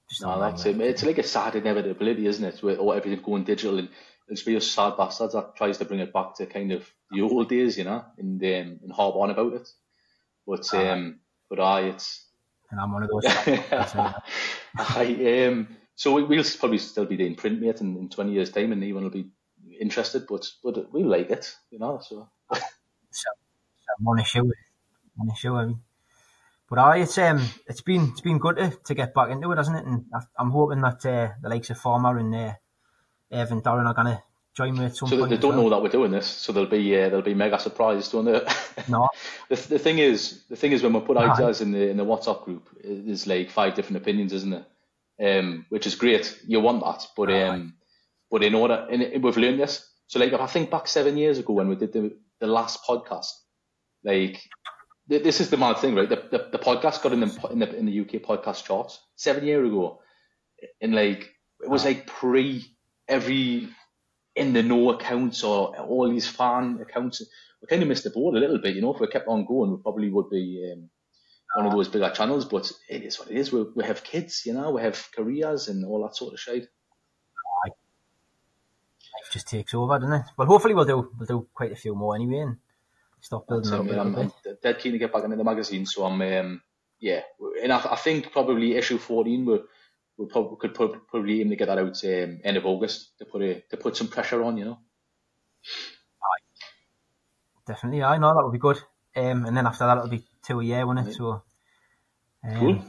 just 0.09 0.23
no, 0.23 0.39
that's 0.41 0.65
it. 0.67 0.81
It's 0.81 1.05
like 1.05 1.19
a 1.19 1.23
sad 1.23 1.57
inevitability, 1.57 2.27
isn't 2.27 2.45
it? 2.45 2.63
With 2.63 2.79
all 2.79 2.93
everything 2.93 3.23
going 3.25 3.45
digital 3.45 3.79
and 3.79 3.89
it's 4.29 4.47
real 4.47 4.61
sad 4.61 4.97
bastards 4.97 5.35
that 5.35 5.57
tries 5.57 5.79
to 5.79 5.85
bring 5.85 6.01
it 6.01 6.13
back 6.13 6.35
to 6.37 6.47
kind 6.47 6.73
of 6.73 6.91
the 7.11 7.23
old 7.23 7.49
days, 7.49 7.79
you 7.79 7.85
know, 7.85 8.05
and 8.19 8.43
um, 8.43 8.81
and 8.83 8.93
harp 8.93 9.15
on 9.17 9.31
about 9.31 9.55
it. 9.55 9.69
But 10.47 10.73
um, 10.75 11.21
but 11.49 11.61
I, 11.61 11.81
it's 11.83 12.27
and 12.71 12.81
I'm 12.81 12.93
one 12.93 13.05
of 13.05 13.11
those. 13.23 13.25
I 14.79 15.47
um, 15.47 15.69
so 15.95 16.13
we, 16.13 16.25
will 16.25 16.45
probably 16.59 16.79
still 16.79 17.07
be 17.07 17.17
doing 17.17 17.37
print, 17.37 17.61
mate, 17.61 17.81
in, 17.81 17.97
in 17.97 18.09
20 18.09 18.33
years' 18.33 18.51
time, 18.51 18.73
and 18.73 18.83
anyone 18.83 19.05
will 19.05 19.11
be 19.11 19.31
interested, 19.81 20.27
but 20.29 20.47
but 20.63 20.93
we 20.93 21.05
like 21.05 21.31
it, 21.31 21.55
you 21.71 21.79
know. 21.79 22.01
So, 22.03 22.29
so, 22.53 22.61
so 23.11 23.29
I'm 23.99 24.07
on 24.09 24.21
a 24.21 24.25
show, 24.25 24.41
on 25.21 25.31
a 25.31 25.37
show. 25.37 25.57
I 25.57 25.67
mean. 25.67 25.81
But 26.69 26.79
I, 26.81 26.99
it's 26.99 27.17
um, 27.19 27.41
it's 27.67 27.81
been 27.81 28.09
it's 28.11 28.21
been 28.21 28.39
good 28.39 28.57
to, 28.57 28.73
to 28.87 28.95
get 28.95 29.15
back 29.15 29.31
into 29.31 29.51
it, 29.53 29.57
hasn't 29.57 29.77
it? 29.77 29.87
And 29.87 30.05
I'm 30.39 30.51
hoping 30.51 30.81
that 30.81 31.07
uh, 31.07 31.31
the 31.41 31.49
likes 31.49 31.71
of 31.71 31.79
Farmer 31.79 32.19
and 32.19 32.35
uh, 32.35 32.55
Evan 33.31 33.61
Darren 33.61 33.87
are 33.87 33.95
gonna 33.95 34.23
join 34.57 34.77
me 34.77 34.87
at 34.87 34.97
some 34.97 35.09
so 35.09 35.19
point. 35.19 35.31
they 35.31 35.37
don't 35.37 35.55
well. 35.55 35.65
know 35.65 35.71
that 35.71 35.83
we're 35.83 35.91
doing 35.91 36.11
this, 36.11 36.27
so 36.27 36.53
they'll 36.53 36.67
be 36.67 37.01
uh, 37.01 37.09
they'll 37.09 37.23
be 37.23 37.35
mega 37.35 37.59
surprised, 37.59 38.13
don't 38.13 38.25
they? 38.25 38.41
No. 38.89 39.09
the, 39.49 39.57
the 39.57 39.79
thing 39.79 39.99
is, 39.99 40.43
the 40.49 40.57
thing 40.57 40.73
is, 40.73 40.83
when 40.83 40.93
we 40.93 41.01
put 41.01 41.17
ideas 41.17 41.61
in 41.61 41.73
the 41.73 41.89
in 41.89 41.97
the 41.97 42.05
WhatsApp 42.05 42.45
group, 42.45 42.69
there's 42.83 43.27
like 43.27 43.51
five 43.51 43.75
different 43.75 43.99
opinions, 43.99 44.33
isn't 44.33 44.53
it? 44.53 44.65
Um, 45.19 45.67
which 45.69 45.87
is 45.87 45.95
great. 45.95 46.39
You 46.47 46.61
want 46.61 46.83
that, 46.83 47.07
but 47.17 47.31
um, 47.33 47.75
but 48.31 48.43
in 48.43 48.55
order, 48.55 48.87
and 48.91 49.23
we've 49.23 49.37
learned 49.37 49.61
this. 49.61 49.89
So 50.09 50.19
like, 50.19 50.33
if 50.33 50.41
I 50.41 50.47
think 50.47 50.71
back 50.71 50.87
seven 50.89 51.17
years 51.17 51.39
ago 51.39 51.53
when 51.53 51.69
we 51.69 51.77
did 51.77 51.93
the 51.93 52.17
the 52.41 52.47
last 52.47 52.85
podcast, 52.85 53.33
like 54.05 54.41
this 55.09 55.41
is 55.41 55.51
the 55.51 55.57
mad 55.57 55.79
thing, 55.79 55.95
right? 55.95 56.09
The, 56.09 56.17
the, 56.31 56.49
the 56.53 56.59
podcast 56.59 57.03
got 57.03 57.13
in 57.13 57.21
the, 57.21 57.49
in 57.51 57.59
the 57.61 57.77
in 57.77 57.87
the 57.87 58.01
UK 58.01 58.23
podcast 58.23 58.65
charts 58.65 59.01
seven 59.15 59.45
years 59.45 59.67
ago, 59.67 60.01
and 60.81 60.95
like 60.95 61.33
it 61.61 61.71
was 61.71 61.85
like 61.85 62.07
pre 62.07 62.65
every 63.09 63.69
in 64.35 64.53
the 64.53 64.63
no 64.63 64.91
accounts 64.91 65.45
or 65.45 65.77
all 65.79 66.11
these 66.11 66.29
fan 66.29 66.79
accounts. 66.83 67.23
We 67.63 67.69
kind 67.69 67.83
of 67.83 67.89
missed 67.89 68.05
the 68.05 68.11
boat 68.11 68.35
a 68.35 68.39
little 68.39 68.59
bit, 68.59 68.75
you 68.75 68.83
know. 68.83 68.95
If 68.95 69.01
we 69.01 69.07
kept 69.07 69.29
on 69.29 69.47
going, 69.47 69.71
we 69.71 69.83
probably 69.83 70.11
would 70.11 70.29
be 70.29 70.73
um, 70.75 70.91
one 71.55 71.67
of 71.67 71.73
those 71.73 71.89
bigger 71.89 72.11
channels. 72.11 72.45
But 72.45 72.71
it 72.91 73.03
is 73.03 73.19
what 73.19 73.31
it 73.31 73.37
is. 73.37 73.51
We, 73.51 73.65
we 73.75 73.85
have 73.85 74.05
kids, 74.05 74.43
you 74.45 74.53
know. 74.53 74.73
We 74.73 74.83
have 74.83 75.09
careers 75.17 75.69
and 75.69 75.85
all 75.87 76.03
that 76.03 76.17
sort 76.17 76.35
of 76.35 76.41
shit. 76.41 76.69
Life 79.23 79.33
just 79.33 79.49
takes 79.49 79.75
over, 79.75 79.99
doesn't 79.99 80.13
it? 80.13 80.27
Well, 80.37 80.49
hopefully 80.49 80.75
we'll 80.75 80.85
do 80.85 81.11
we'll 81.19 81.27
do 81.27 81.49
quite 81.55 81.73
a 81.73 81.77
few 81.77 81.95
more 81.95 82.15
anyway, 82.15 82.41
and 82.41 82.57
stop 83.21 83.47
building 83.49 83.73
up 83.73 83.87
a. 83.87 84.01
I'm, 84.01 84.15
I'm 84.15 84.33
dead 84.63 84.79
keen 84.79 84.93
to 84.93 84.99
get 84.99 85.13
back 85.13 85.25
into 85.25 85.37
the 85.37 85.45
magazine, 85.45 85.87
so 85.87 86.05
I'm 86.05 86.21
um, 86.21 86.63
yeah, 87.01 87.23
and 87.63 87.73
I, 87.73 87.93
I 87.93 87.97
think 87.97 88.33
probably 88.33 88.77
issue 88.77 88.99
fourteen 88.99 89.45
we're 89.45 89.63
we 90.19 90.27
probably 90.27 90.57
could 90.59 90.75
probably 90.75 91.41
aim 91.41 91.51
to 91.51 91.57
get 91.57 91.67
that 91.67 91.79
out 91.79 92.05
um, 92.05 92.41
end 92.43 92.57
of 92.57 92.67
August 92.67 93.19
to 93.19 93.25
put 93.25 93.43
a, 93.43 93.61
to 93.71 93.77
put 93.77 93.97
some 93.97 94.09
pressure 94.09 94.43
on, 94.43 94.57
you 94.57 94.65
know. 94.65 94.79
Aye. 96.23 96.45
Definitely, 97.67 98.03
I 98.03 98.19
know 98.19 98.35
that 98.35 98.45
would 98.45 98.53
be 98.53 98.59
good. 98.59 98.79
Um, 99.15 99.47
and 99.47 99.57
then 99.57 99.67
after 99.67 99.87
that, 99.87 99.97
it'll 99.97 100.11
be 100.11 100.25
two 100.43 100.61
a 100.61 100.65
year, 100.65 100.87
won't 100.87 101.01
it? 101.01 101.15
So, 101.15 101.43
um, 102.45 102.59
cool. 102.59 102.85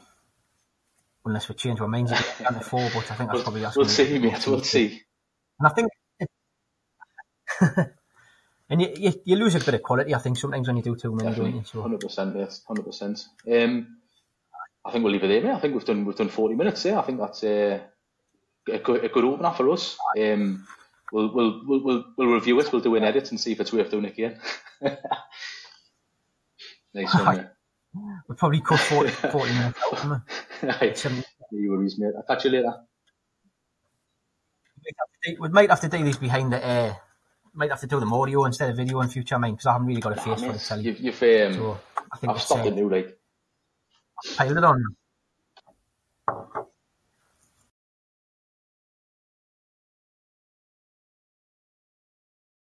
Unless 1.25 1.49
we 1.49 1.55
change 1.55 1.82
our 1.82 1.88
minds 1.88 2.11
to 2.11 2.59
four, 2.61 2.89
but 2.93 3.11
I 3.11 3.15
think 3.15 3.32
that's 3.32 3.43
probably 3.43 3.61
that's 3.61 3.75
we'll 3.75 3.86
see, 3.86 4.19
mate. 4.19 4.47
We'll 4.47 4.61
see. 4.61 5.01
And 5.59 5.67
I 5.67 5.71
think, 5.71 5.89
And 8.70 8.82
you, 8.82 8.93
you, 8.97 9.14
you 9.24 9.36
lose 9.38 9.55
a 9.55 9.60
bit 9.60 9.76
of 9.76 9.84
quality, 9.84 10.14
I 10.14 10.18
think, 10.20 10.38
sometimes 10.38 10.68
when 10.68 10.76
you 10.76 10.84
do 10.84 10.95
too 10.95 11.16
many, 11.16 11.34
don't 11.34 11.55
you? 11.55 11.64
So, 11.64 11.82
Hundred 11.82 12.01
percent, 12.01 12.36
yes, 12.36 12.62
hundred 12.68 12.86
percent. 12.86 13.26
Um, 13.49 13.97
I 14.84 14.91
think 14.91 15.03
we'll 15.03 15.14
leave 15.14 15.24
it 15.24 15.30
there, 15.30 15.41
mate. 15.41 15.53
I 15.53 15.60
think 15.60 15.74
we've 15.74 15.86
done 15.86 16.03
we've 16.05 16.18
done 16.18 16.28
forty 16.28 16.55
minutes 16.55 16.84
there. 16.84 16.97
I 16.97 17.01
think 17.03 17.20
that's 17.20 17.43
uh, 17.43 17.80
a 18.70 18.80
good 18.80 19.05
a 19.05 19.10
good 19.10 19.24
opener 19.24 19.51
for 19.51 19.70
us. 19.72 19.97
Um, 20.20 20.68
we'll 21.14 21.34
we'll 21.34 21.62
we'll 21.66 22.05
we'll, 22.18 22.28
review 22.28 22.60
it. 22.60 22.72
We'll 22.74 22.82
do 22.82 22.95
an 22.95 23.05
edit 23.05 23.32
and 23.32 23.39
see 23.39 23.53
if 23.53 23.62
it's 23.62 23.72
worth 23.72 23.89
doing 23.89 24.05
again. 24.05 24.38
nice 26.93 27.14
one, 27.14 27.49
we'll 28.28 28.38
probably 28.38 28.60
cut 28.60 28.80
40, 28.82 29.10
40 29.10 29.53
minutes 29.53 29.80
out, 29.93 30.05
we? 30.62 30.68
Right. 30.68 31.05
No 31.05 31.24
worries, 31.72 31.97
mate. 31.97 32.14
I'll 32.18 32.24
catch 32.24 32.43
you 32.43 32.51
later. 32.51 32.74
we 34.76 34.91
might 34.91 34.95
have 34.99 35.10
to 35.10 35.32
do- 35.32 35.41
we 35.41 35.49
might 35.49 35.70
have 35.70 35.82
to 35.82 35.88
do 35.88 36.03
these 36.03 36.18
behind 36.18 36.51
the 36.51 36.66
uh, 36.66 36.93
might 37.58 37.72
have 37.72 37.82
to 37.82 37.88
do 37.88 37.99
them 37.99 38.14
audio 38.14 38.45
instead 38.45 38.70
of 38.70 38.78
video 38.78 39.01
in 39.01 39.10
future, 39.10 39.36
I 39.36 39.39
mean, 39.39 39.53
because 39.53 39.66
I 39.66 39.74
haven't 39.74 39.88
really 39.88 40.01
got 40.01 40.18
a 40.18 40.22
face 40.22 40.41
for 40.41 40.53
the 40.53 40.60
telly. 40.60 40.84
You've, 40.84 40.99
you've 40.99 41.24
um, 41.24 41.53
So 41.53 41.80
I 42.12 42.18
think 42.18 42.34
I've 42.34 42.41
stopped 42.41 42.66
uh, 42.66 42.70
it 42.70 42.76
now, 42.76 42.88
like. 42.88 43.18
piled 44.38 44.58
it 44.58 44.64
on. 44.64 44.84